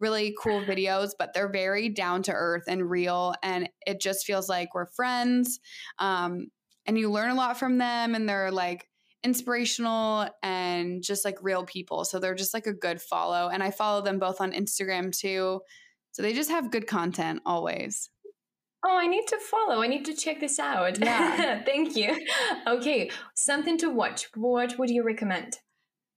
really 0.00 0.34
cool 0.42 0.60
videos, 0.62 1.10
but 1.18 1.32
they're 1.34 1.50
very 1.52 1.88
down 1.88 2.22
to 2.24 2.32
earth 2.32 2.64
and 2.68 2.90
real. 2.90 3.34
And 3.42 3.68
it 3.86 4.00
just 4.00 4.26
feels 4.26 4.48
like 4.48 4.74
we're 4.74 4.86
friends. 4.86 5.60
Um, 5.98 6.48
and 6.86 6.98
you 6.98 7.10
learn 7.10 7.30
a 7.30 7.34
lot 7.34 7.58
from 7.58 7.78
them. 7.78 8.14
And 8.14 8.28
they're 8.28 8.50
like 8.50 8.86
inspirational 9.24 10.28
and 10.42 11.02
just 11.02 11.24
like 11.24 11.38
real 11.42 11.64
people. 11.64 12.04
So 12.04 12.18
they're 12.18 12.34
just 12.34 12.54
like 12.54 12.66
a 12.66 12.72
good 12.72 13.00
follow. 13.00 13.48
And 13.48 13.62
I 13.62 13.70
follow 13.70 14.02
them 14.02 14.18
both 14.18 14.40
on 14.40 14.52
Instagram 14.52 15.16
too. 15.16 15.60
So 16.12 16.22
they 16.22 16.32
just 16.32 16.50
have 16.50 16.70
good 16.70 16.86
content 16.86 17.40
always. 17.44 18.10
Oh, 18.86 18.98
I 18.98 19.06
need 19.06 19.26
to 19.28 19.38
follow. 19.38 19.82
I 19.82 19.86
need 19.86 20.04
to 20.04 20.14
check 20.14 20.40
this 20.40 20.58
out. 20.58 20.98
Yeah. 20.98 21.62
Thank 21.66 21.96
you. 21.96 22.14
Okay, 22.66 23.10
something 23.34 23.78
to 23.78 23.90
watch. 23.90 24.28
What 24.34 24.78
would 24.78 24.90
you 24.90 25.02
recommend? 25.02 25.56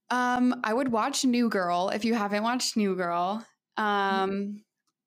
Um, 0.09 0.59
I 0.63 0.73
would 0.73 0.91
watch 0.91 1.23
New 1.23 1.49
Girl 1.49 1.89
if 1.89 2.03
you 2.03 2.13
haven't 2.13 2.43
watched 2.43 2.75
New 2.75 2.95
Girl. 2.95 3.45
Um, 3.77 4.63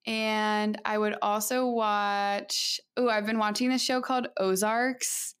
and 0.07 0.81
I 0.85 0.97
would 0.97 1.15
also 1.21 1.67
watch. 1.67 2.79
Oh, 2.97 3.09
I've 3.09 3.25
been 3.25 3.39
watching 3.39 3.69
this 3.69 3.83
show 3.83 4.01
called 4.01 4.27
Ozarks. 4.37 5.35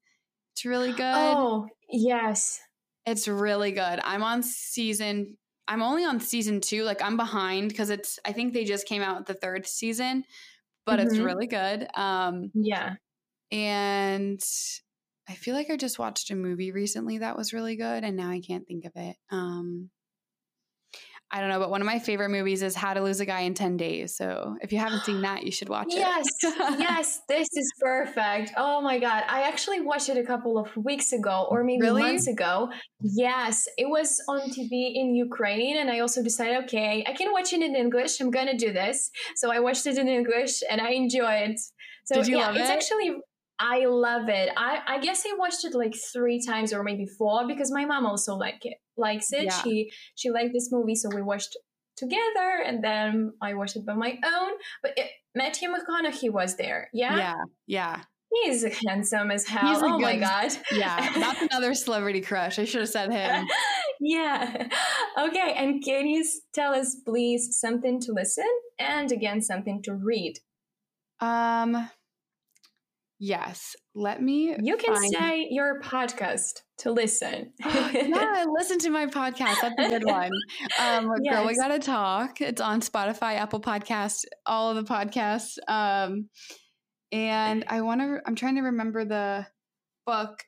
It's 0.53 0.65
really 0.65 0.91
good. 0.91 1.01
Oh, 1.01 1.67
yes. 1.91 2.59
It's 3.05 3.27
really 3.27 3.71
good. 3.71 3.99
I'm 4.03 4.23
on 4.23 4.43
season. 4.43 5.37
I'm 5.67 5.81
only 5.81 6.03
on 6.05 6.19
season 6.19 6.61
two. 6.61 6.83
Like 6.83 7.01
I'm 7.01 7.17
behind 7.17 7.69
because 7.69 7.89
it's. 7.89 8.19
I 8.25 8.31
think 8.33 8.53
they 8.53 8.63
just 8.65 8.87
came 8.87 9.01
out 9.01 9.17
with 9.17 9.27
the 9.27 9.33
third 9.33 9.65
season, 9.65 10.23
but 10.85 10.99
it's 10.99 11.19
Mhm. 11.19 11.25
really 11.25 11.47
good. 11.47 11.87
Um, 11.95 12.53
Yeah. 12.53 12.95
and 13.51 14.41
I 15.29 15.35
feel 15.35 15.55
like 15.55 15.69
I 15.69 15.77
just 15.77 15.99
watched 15.99 16.31
a 16.31 16.35
movie 16.35 16.71
recently 16.71 17.19
that 17.19 17.37
was 17.37 17.53
really 17.53 17.75
good, 17.75 18.03
and 18.03 18.17
now 18.17 18.29
I 18.31 18.41
can't 18.41 18.67
think 18.67 18.85
of 18.85 18.93
it. 18.95 19.17
Um, 19.31 19.91
I 21.33 21.39
don't 21.39 21.49
know, 21.49 21.59
but 21.59 21.69
one 21.69 21.81
of 21.81 21.85
my 21.85 21.97
favorite 21.99 22.29
movies 22.29 22.61
is 22.61 22.75
How 22.75 22.93
to 22.93 23.01
Lose 23.01 23.21
a 23.21 23.25
Guy 23.25 23.41
in 23.41 23.53
Ten 23.53 23.77
Days. 23.77 24.15
So 24.15 24.57
if 24.61 24.73
you 24.73 24.79
haven't 24.79 25.05
seen 25.05 25.21
that, 25.21 25.43
you 25.43 25.51
should 25.51 25.69
watch 25.69 25.95
Yes, 25.95 26.27
it. 26.43 26.53
yes, 26.57 26.79
yes, 26.79 27.21
this 27.29 27.47
is 27.53 27.71
perfect. 27.79 28.51
Oh 28.57 28.81
my 28.81 28.99
god, 28.99 29.23
I 29.27 29.43
actually 29.43 29.79
watched 29.81 30.09
it 30.09 30.17
a 30.17 30.23
couple 30.23 30.57
of 30.57 30.75
weeks 30.75 31.13
ago, 31.13 31.47
or 31.49 31.63
maybe 31.63 31.81
Really? 31.81 32.01
months 32.01 32.27
ago. 32.27 32.69
Yes, 33.01 33.67
it 33.77 33.89
was 33.89 34.21
on 34.27 34.41
TV 34.51 34.91
in 34.95 35.15
Ukraine, 35.15 35.77
and 35.77 35.89
I 35.89 35.99
also 35.99 36.21
decided, 36.21 36.65
okay, 36.65 37.03
I 37.07 37.13
can 37.13 37.31
watch 37.31 37.53
it 37.53 37.61
in 37.61 37.75
English. 37.75 38.19
I'm 38.19 38.29
gonna 38.29 38.57
do 38.57 38.71
this, 38.73 39.09
so 39.35 39.51
I 39.51 39.59
watched 39.59 39.85
it 39.87 39.97
in 39.97 40.07
English, 40.07 40.61
and 40.69 40.81
I 40.81 40.91
enjoyed 40.91 41.51
it. 41.51 41.59
So 42.05 42.15
Did 42.15 42.27
you 42.27 42.37
yeah, 42.37 42.47
love 42.47 42.57
it's 42.57 42.69
actually. 42.69 43.15
I 43.63 43.85
love 43.85 44.27
it. 44.27 44.49
I, 44.57 44.79
I 44.87 44.99
guess 44.99 45.23
I 45.23 45.37
watched 45.37 45.63
it 45.65 45.75
like 45.75 45.93
three 46.11 46.43
times 46.43 46.73
or 46.73 46.83
maybe 46.83 47.05
four 47.05 47.47
because 47.47 47.71
my 47.71 47.85
mom 47.85 48.07
also 48.07 48.33
like 48.33 48.65
it 48.65 48.77
likes 48.97 49.31
it. 49.31 49.43
Yeah. 49.43 49.61
She 49.61 49.91
she 50.15 50.31
liked 50.31 50.51
this 50.51 50.69
movie, 50.71 50.95
so 50.95 51.09
we 51.13 51.21
watched 51.21 51.55
together, 51.95 52.63
and 52.65 52.83
then 52.83 53.33
I 53.39 53.53
watched 53.53 53.75
it 53.75 53.85
by 53.85 53.93
my 53.93 54.17
own. 54.25 54.51
But 54.81 54.93
it, 54.97 55.11
Matthew 55.35 55.69
McConaughey 55.69 56.31
was 56.31 56.55
there. 56.57 56.89
Yeah, 56.91 57.15
yeah, 57.17 57.43
yeah, 57.67 58.03
he's 58.31 58.65
handsome 58.87 59.29
as 59.29 59.45
hell. 59.45 59.79
Oh 59.83 59.99
my 59.99 60.13
good- 60.13 60.21
god. 60.21 60.51
yeah. 60.71 61.13
That's 61.13 61.41
another 61.51 61.75
celebrity 61.75 62.21
crush. 62.21 62.57
I 62.57 62.65
should 62.65 62.81
have 62.81 62.89
said 62.89 63.11
him. 63.11 63.47
yeah. 64.01 64.69
Okay, 65.19 65.53
and 65.55 65.83
can 65.83 66.07
you 66.07 66.25
tell 66.53 66.73
us, 66.73 66.95
please, 67.05 67.55
something 67.59 67.99
to 68.01 68.11
listen 68.11 68.49
and 68.79 69.11
again 69.11 69.39
something 69.39 69.83
to 69.83 69.93
read? 69.93 70.39
Um, 71.19 71.89
yes. 73.21 73.75
Let 73.95 74.21
me. 74.21 74.55
You 74.61 74.75
can 74.77 74.95
find- 74.95 75.13
say 75.13 75.47
your 75.51 75.79
podcast 75.81 76.61
to 76.79 76.91
listen. 76.91 77.53
yeah, 77.63 78.45
listen 78.51 78.79
to 78.79 78.89
my 78.89 79.05
podcast. 79.05 79.57
That's 79.61 79.75
a 79.77 79.89
good 79.89 80.03
one. 80.05 80.31
Um, 80.79 81.07
Girl, 81.29 81.45
we 81.45 81.55
gotta 81.55 81.77
talk. 81.79 82.41
It's 82.41 82.59
on 82.61 82.81
Spotify, 82.81 83.35
Apple 83.35 83.61
Podcast, 83.61 84.25
all 84.45 84.75
of 84.75 84.75
the 84.83 84.91
podcasts. 84.91 85.57
Um, 85.67 86.27
and 87.11 87.63
I 87.67 87.81
want 87.81 88.01
to. 88.01 88.19
I'm 88.25 88.35
trying 88.35 88.55
to 88.55 88.61
remember 88.61 89.05
the 89.05 89.45
book 90.07 90.39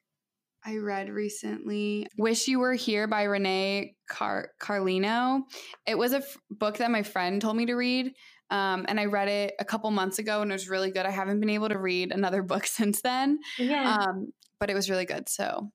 I 0.66 0.78
read 0.78 1.10
recently. 1.10 2.08
"Wish 2.18 2.48
You 2.48 2.60
Were 2.60 2.74
Here" 2.74 3.06
by 3.08 3.24
Renee 3.24 3.96
Car- 4.10 4.50
Carlino. 4.62 5.42
It 5.86 5.98
was 5.98 6.14
a 6.14 6.18
f- 6.18 6.38
book 6.50 6.78
that 6.78 6.90
my 6.90 7.04
friend 7.04 7.42
told 7.42 7.58
me 7.58 7.66
to 7.68 7.74
read. 7.76 8.14
Um, 8.50 8.86
and 8.88 9.00
I 9.00 9.06
read 9.06 9.28
it 9.28 9.56
a 9.60 9.66
couple 9.66 9.90
months 9.92 10.20
ago 10.20 10.42
and 10.42 10.52
it 10.52 10.54
was 10.54 10.70
really 10.70 10.92
good. 10.92 11.06
I 11.06 11.12
haven't 11.12 11.40
been 11.40 11.50
able 11.50 11.70
to 11.70 11.78
read 11.78 12.12
another 12.12 12.44
book 12.44 12.66
since 12.66 13.02
then, 13.02 13.40
yeah. 13.58 13.98
um, 13.98 14.32
but 14.60 14.70
it 14.70 14.74
was 14.74 14.90
really 14.90 15.06
good. 15.06 15.30
So 15.30 15.72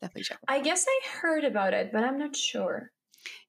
definitely 0.00 0.24
check 0.24 0.38
it 0.42 0.50
I 0.50 0.60
guess 0.60 0.86
I 0.88 1.18
heard 1.18 1.44
about 1.44 1.74
it, 1.74 1.90
but 1.92 2.02
I'm 2.02 2.18
not 2.18 2.34
sure. 2.34 2.90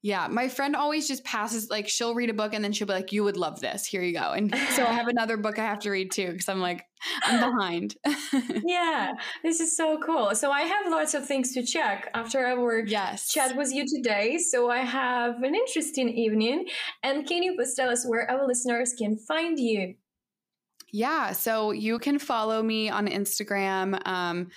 Yeah, 0.02 0.28
my 0.28 0.48
friend 0.48 0.76
always 0.76 1.08
just 1.08 1.24
passes 1.24 1.70
like 1.70 1.88
she'll 1.88 2.14
read 2.14 2.30
a 2.30 2.34
book 2.34 2.54
and 2.54 2.62
then 2.62 2.72
she'll 2.72 2.86
be 2.86 2.92
like, 2.92 3.12
"You 3.12 3.24
would 3.24 3.36
love 3.36 3.60
this. 3.60 3.84
Here 3.84 4.02
you 4.02 4.12
go." 4.12 4.32
And 4.32 4.54
so 4.74 4.84
I 4.84 4.92
have 4.92 5.08
another 5.16 5.36
book 5.36 5.58
I 5.58 5.64
have 5.64 5.80
to 5.80 5.90
read 5.90 6.12
too 6.12 6.32
because 6.32 6.48
I'm 6.48 6.60
like, 6.60 6.84
I'm 7.24 7.40
behind. 7.40 7.96
Yeah, 8.64 9.12
this 9.42 9.60
is 9.60 9.76
so 9.76 9.98
cool. 10.04 10.34
So 10.34 10.50
I 10.50 10.62
have 10.62 10.90
lots 10.90 11.14
of 11.14 11.26
things 11.26 11.52
to 11.54 11.62
check 11.62 12.10
after 12.14 12.44
our 12.44 12.80
yes. 12.80 13.32
chat 13.32 13.56
with 13.56 13.72
you 13.72 13.84
today. 13.86 14.38
So 14.38 14.70
I 14.70 14.78
have 14.78 15.42
an 15.42 15.54
interesting 15.54 16.08
evening. 16.08 16.66
And 17.02 17.26
can 17.26 17.42
you 17.42 17.54
please 17.56 17.74
tell 17.74 17.88
us 17.88 18.06
where 18.06 18.30
our 18.30 18.46
listeners 18.46 18.94
can 18.98 19.16
find 19.16 19.58
you? 19.58 19.94
Yeah, 20.92 21.32
so 21.32 21.70
you 21.72 21.98
can 21.98 22.18
follow 22.18 22.62
me 22.62 22.88
on 22.88 23.08
Instagram, 23.08 24.00
um, 24.06 24.48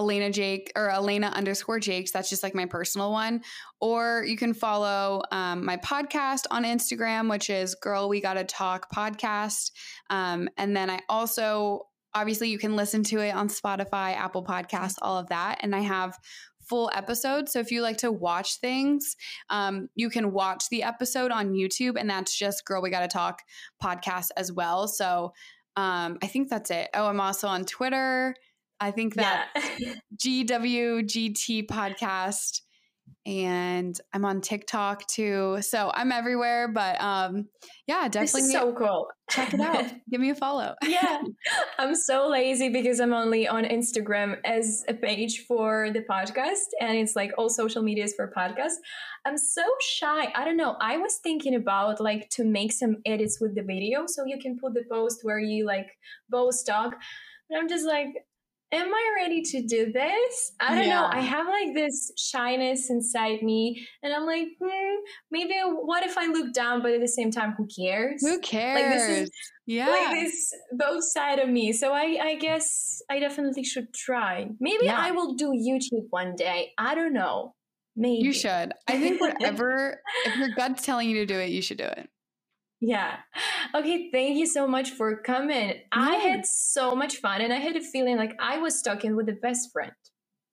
Alaina 0.00 0.30
Jake 0.30 0.72
or 0.74 0.88
Alaina 0.88 1.28
underscore 1.28 1.78
Jacques. 1.78 2.10
That's 2.12 2.30
just 2.30 2.42
like 2.42 2.54
my 2.54 2.64
personal 2.64 3.12
one. 3.12 3.42
Or 3.80 4.24
you 4.26 4.36
can 4.36 4.54
follow 4.54 5.22
um, 5.30 5.64
my 5.64 5.76
podcast 5.76 6.46
on 6.50 6.64
Instagram, 6.64 7.28
which 7.28 7.50
is 7.50 7.74
Girl 7.74 8.08
We 8.08 8.20
Gotta 8.22 8.44
Talk 8.44 8.90
Podcast. 8.92 9.72
Um, 10.08 10.48
and 10.56 10.74
then 10.74 10.88
I 10.88 11.00
also, 11.08 11.86
obviously, 12.14 12.48
you 12.48 12.58
can 12.58 12.76
listen 12.76 13.04
to 13.04 13.20
it 13.20 13.34
on 13.34 13.48
Spotify, 13.48 14.16
Apple 14.16 14.42
Podcasts, 14.42 14.96
all 15.02 15.18
of 15.18 15.28
that. 15.28 15.58
And 15.60 15.74
I 15.76 15.80
have 15.80 16.18
full 16.66 16.90
episodes. 16.94 17.52
So 17.52 17.58
if 17.58 17.70
you 17.70 17.82
like 17.82 17.98
to 17.98 18.10
watch 18.10 18.58
things, 18.60 19.16
um, 19.50 19.88
you 19.96 20.08
can 20.08 20.32
watch 20.32 20.68
the 20.70 20.82
episode 20.82 21.30
on 21.30 21.52
YouTube, 21.52 21.98
and 21.98 22.08
that's 22.08 22.34
just 22.34 22.64
Girl 22.64 22.80
We 22.80 22.90
Gotta 22.90 23.08
Talk 23.08 23.42
podcast 23.82 24.28
as 24.36 24.50
well. 24.50 24.88
So 24.88 25.34
um, 25.76 26.18
I 26.22 26.26
think 26.26 26.48
that's 26.48 26.70
it. 26.70 26.88
Oh, 26.94 27.06
I'm 27.06 27.20
also 27.20 27.48
on 27.48 27.64
Twitter. 27.64 28.34
I 28.80 28.90
think 28.90 29.14
that 29.14 29.48
Yeah. 29.78 29.94
GWGT 30.16 31.66
podcast. 31.66 32.60
And 33.26 34.00
I'm 34.14 34.24
on 34.24 34.40
TikTok 34.40 35.06
too. 35.06 35.58
So 35.60 35.90
I'm 35.92 36.10
everywhere. 36.10 36.68
But 36.68 37.00
um, 37.02 37.48
yeah, 37.86 38.08
this 38.08 38.32
definitely 38.32 38.48
is 38.48 38.52
so 38.52 38.72
cool. 38.72 39.08
check 39.28 39.52
it 39.52 39.60
out. 39.60 39.84
Give 40.10 40.20
me 40.20 40.30
a 40.30 40.34
follow. 40.34 40.74
yeah. 40.86 41.20
I'm 41.78 41.94
so 41.94 42.28
lazy 42.28 42.70
because 42.70 42.98
I'm 42.98 43.12
only 43.12 43.46
on 43.46 43.64
Instagram 43.64 44.38
as 44.44 44.84
a 44.88 44.94
page 44.94 45.44
for 45.46 45.90
the 45.92 46.02
podcast 46.10 46.64
and 46.80 46.96
it's 46.96 47.14
like 47.14 47.32
all 47.36 47.50
social 47.50 47.82
medias 47.82 48.14
for 48.16 48.32
podcast. 48.34 48.74
I'm 49.26 49.36
so 49.36 49.64
shy. 49.80 50.32
I 50.34 50.44
don't 50.44 50.56
know. 50.56 50.76
I 50.80 50.96
was 50.96 51.18
thinking 51.22 51.54
about 51.54 52.00
like 52.00 52.30
to 52.30 52.44
make 52.44 52.72
some 52.72 52.96
edits 53.04 53.38
with 53.38 53.54
the 53.54 53.62
video 53.62 54.04
so 54.06 54.24
you 54.24 54.38
can 54.40 54.58
put 54.58 54.72
the 54.72 54.84
post 54.90 55.20
where 55.24 55.38
you 55.38 55.66
like 55.66 55.88
both 56.30 56.64
talk. 56.64 56.96
But 57.50 57.58
I'm 57.58 57.68
just 57.68 57.86
like, 57.86 58.14
am 58.72 58.94
I 58.94 59.14
ready 59.16 59.42
to 59.42 59.62
do 59.66 59.92
this? 59.92 60.52
I 60.60 60.74
don't 60.76 60.88
know. 60.88 61.08
I 61.10 61.20
have 61.20 61.46
like 61.46 61.74
this 61.74 62.12
shyness 62.16 62.88
inside 62.90 63.42
me 63.42 63.86
and 64.02 64.12
I'm 64.12 64.26
like, 64.26 64.48
hmm, 64.62 64.94
maybe 65.30 65.54
what 65.64 66.04
if 66.04 66.16
I 66.16 66.26
look 66.26 66.52
down, 66.52 66.82
but 66.82 66.92
at 66.92 67.00
the 67.00 67.08
same 67.08 67.30
time, 67.30 67.54
who 67.56 67.66
cares? 67.66 68.20
Who 68.26 68.38
cares? 68.40 68.80
Like 68.80 68.92
this 68.92 69.18
is- 69.18 69.30
yeah. 69.66 69.88
like 69.88 70.10
this 70.20 70.52
both 70.72 71.04
side 71.04 71.38
of 71.38 71.48
me 71.48 71.72
so 71.72 71.92
i 71.92 72.18
i 72.20 72.34
guess 72.34 73.00
i 73.08 73.20
definitely 73.20 73.62
should 73.62 73.94
try 73.94 74.48
maybe 74.58 74.86
Yeah. 74.86 74.98
i 74.98 75.12
will 75.12 75.34
do 75.34 75.52
youtube 75.52 76.06
one 76.10 76.34
day 76.34 76.72
i 76.76 76.96
don't 76.96 77.12
know 77.12 77.54
maybe 77.94 78.24
you 78.24 78.32
should. 78.32 78.72
I 78.88 78.98
think 78.98 79.20
whatever, 79.26 80.00
if 80.26 80.36
your 80.38 80.48
gut's 80.56 80.84
telling 80.84 81.08
you 81.08 81.16
to 81.18 81.26
do 81.26 81.38
it, 81.38 81.50
you 81.50 81.62
should 81.62 81.78
do 81.78 81.84
it. 81.84 82.08
Yeah 82.80 83.16
okay 83.74 84.10
thank 84.10 84.36
you 84.36 84.46
so 84.46 84.66
much 84.66 84.90
for 84.90 85.16
coming 85.22 85.74
i 85.92 86.14
had 86.16 86.46
so 86.46 86.94
much 86.94 87.16
fun 87.16 87.40
and 87.40 87.52
i 87.52 87.56
had 87.56 87.76
a 87.76 87.80
feeling 87.80 88.16
like 88.16 88.34
i 88.40 88.58
was 88.58 88.82
talking 88.82 89.14
with 89.16 89.28
a 89.28 89.34
best 89.42 89.70
friend 89.72 89.92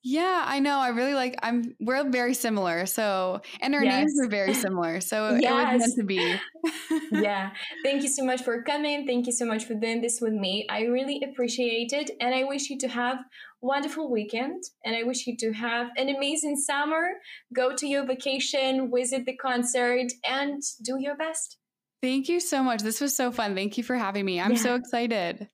Yeah, 0.04 0.44
I 0.48 0.60
know. 0.60 0.78
I 0.80 0.90
really 0.90 1.16
like. 1.16 1.36
I'm. 1.44 1.76
We're 1.82 2.08
very 2.10 2.34
similar. 2.34 2.86
So, 2.86 3.42
and 3.60 3.76
our 3.76 3.82
names 3.82 4.14
are 4.24 4.30
very 4.30 4.54
similar. 4.54 5.02
So 5.02 5.36
it 5.36 5.44
was 5.44 5.80
meant 5.82 5.96
to 5.98 6.06
be. 6.06 6.22
yeah 7.12 7.52
thank 7.84 8.04
you 8.04 8.10
so 8.10 8.24
much 8.24 8.42
for 8.42 8.62
coming 8.64 9.06
thank 9.06 9.28
you 9.28 9.32
so 9.32 9.46
much 9.46 9.66
for 9.66 9.74
doing 9.74 10.02
this 10.02 10.20
with 10.22 10.34
me 10.34 10.66
i 10.70 10.82
really 10.84 11.22
appreciate 11.24 11.94
it 11.94 12.12
and 12.20 12.34
i 12.34 12.44
wish 12.44 12.70
you 12.70 12.78
to 12.78 12.88
have 12.88 13.18
wonderful 13.62 14.10
weekend 14.10 14.64
and 14.86 14.96
i 14.96 15.04
wish 15.04 15.28
you 15.28 15.36
to 15.38 15.52
have 15.54 15.90
an 15.98 16.10
amazing 16.10 16.56
summer 16.56 17.10
go 17.54 17.76
to 17.76 17.88
your 17.88 18.06
vacation 18.06 18.92
visit 18.94 19.26
the 19.26 19.36
concert 19.38 20.08
and 20.28 20.62
do 20.84 20.98
your 21.00 21.16
best 21.16 21.58
Thank 22.02 22.30
you 22.30 22.40
so 22.40 22.62
much. 22.64 22.82
This 22.84 23.02
was 23.02 23.16
so 23.16 23.32
fun. 23.32 23.56
Thank 23.56 23.78
you 23.78 23.84
for 23.84 23.96
having 23.96 24.26
me. 24.26 24.40
I'm 24.40 24.56
so 24.56 24.76
excited. 24.76 25.50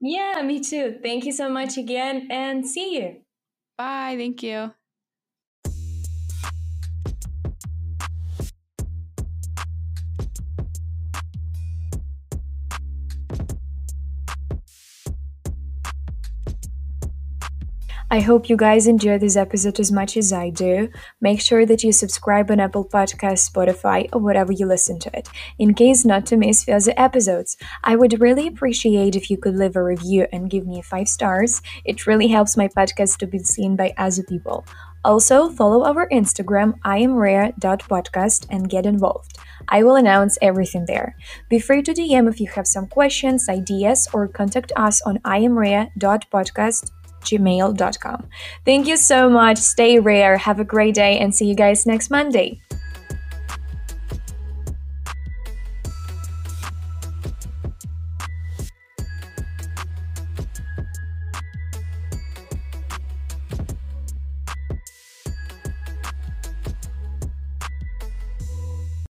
yeah 0.00 0.42
me 0.42 0.60
too 0.60 0.98
thank 1.02 1.24
you 1.24 1.32
so 1.32 1.48
much 1.48 1.78
again 1.78 2.28
and 2.30 2.66
see 2.66 2.98
you 2.98 3.24
Bye. 3.76 4.14
Thank 4.16 4.42
you. 4.42 4.72
I 18.14 18.20
hope 18.20 18.48
you 18.48 18.56
guys 18.56 18.86
enjoy 18.86 19.18
this 19.18 19.34
episode 19.34 19.80
as 19.80 19.90
much 19.90 20.16
as 20.16 20.32
I 20.32 20.48
do. 20.50 20.88
Make 21.20 21.40
sure 21.40 21.66
that 21.66 21.82
you 21.82 21.90
subscribe 21.90 22.48
on 22.48 22.60
Apple 22.60 22.84
Podcasts, 22.84 23.50
Spotify, 23.50 24.08
or 24.12 24.20
whatever 24.20 24.52
you 24.52 24.66
listen 24.66 25.00
to 25.00 25.18
it, 25.18 25.28
in 25.58 25.74
case 25.74 26.04
not 26.04 26.24
to 26.26 26.36
miss 26.36 26.62
future 26.62 26.94
episodes. 26.96 27.56
I 27.82 27.96
would 27.96 28.20
really 28.20 28.46
appreciate 28.46 29.16
if 29.16 29.30
you 29.30 29.36
could 29.36 29.56
leave 29.56 29.74
a 29.74 29.82
review 29.82 30.28
and 30.32 30.48
give 30.48 30.64
me 30.64 30.80
five 30.80 31.08
stars. 31.08 31.60
It 31.84 32.06
really 32.06 32.28
helps 32.28 32.56
my 32.56 32.68
podcast 32.68 33.18
to 33.18 33.26
be 33.26 33.40
seen 33.40 33.74
by 33.74 33.92
other 33.98 34.22
people. 34.22 34.64
Also, 35.04 35.50
follow 35.50 35.84
our 35.84 36.08
Instagram, 36.10 36.78
iamrare.podcast, 36.82 38.46
and 38.48 38.70
get 38.70 38.86
involved. 38.86 39.38
I 39.66 39.82
will 39.82 39.96
announce 39.96 40.38
everything 40.40 40.84
there. 40.86 41.16
Be 41.50 41.58
free 41.58 41.82
to 41.82 41.92
DM 41.92 42.28
if 42.28 42.38
you 42.38 42.46
have 42.54 42.68
some 42.68 42.86
questions, 42.86 43.48
ideas, 43.48 44.08
or 44.12 44.28
contact 44.28 44.70
us 44.76 45.02
on 45.02 45.18
iamrare.podcast 45.18 46.92
gmail.com. 47.24 48.28
Thank 48.64 48.86
you 48.86 48.96
so 48.96 49.28
much. 49.28 49.58
Stay 49.58 49.98
rare. 49.98 50.36
Have 50.36 50.60
a 50.60 50.64
great 50.64 50.94
day 50.94 51.18
and 51.18 51.34
see 51.34 51.46
you 51.46 51.54
guys 51.54 51.86
next 51.86 52.10
Monday. 52.10 52.60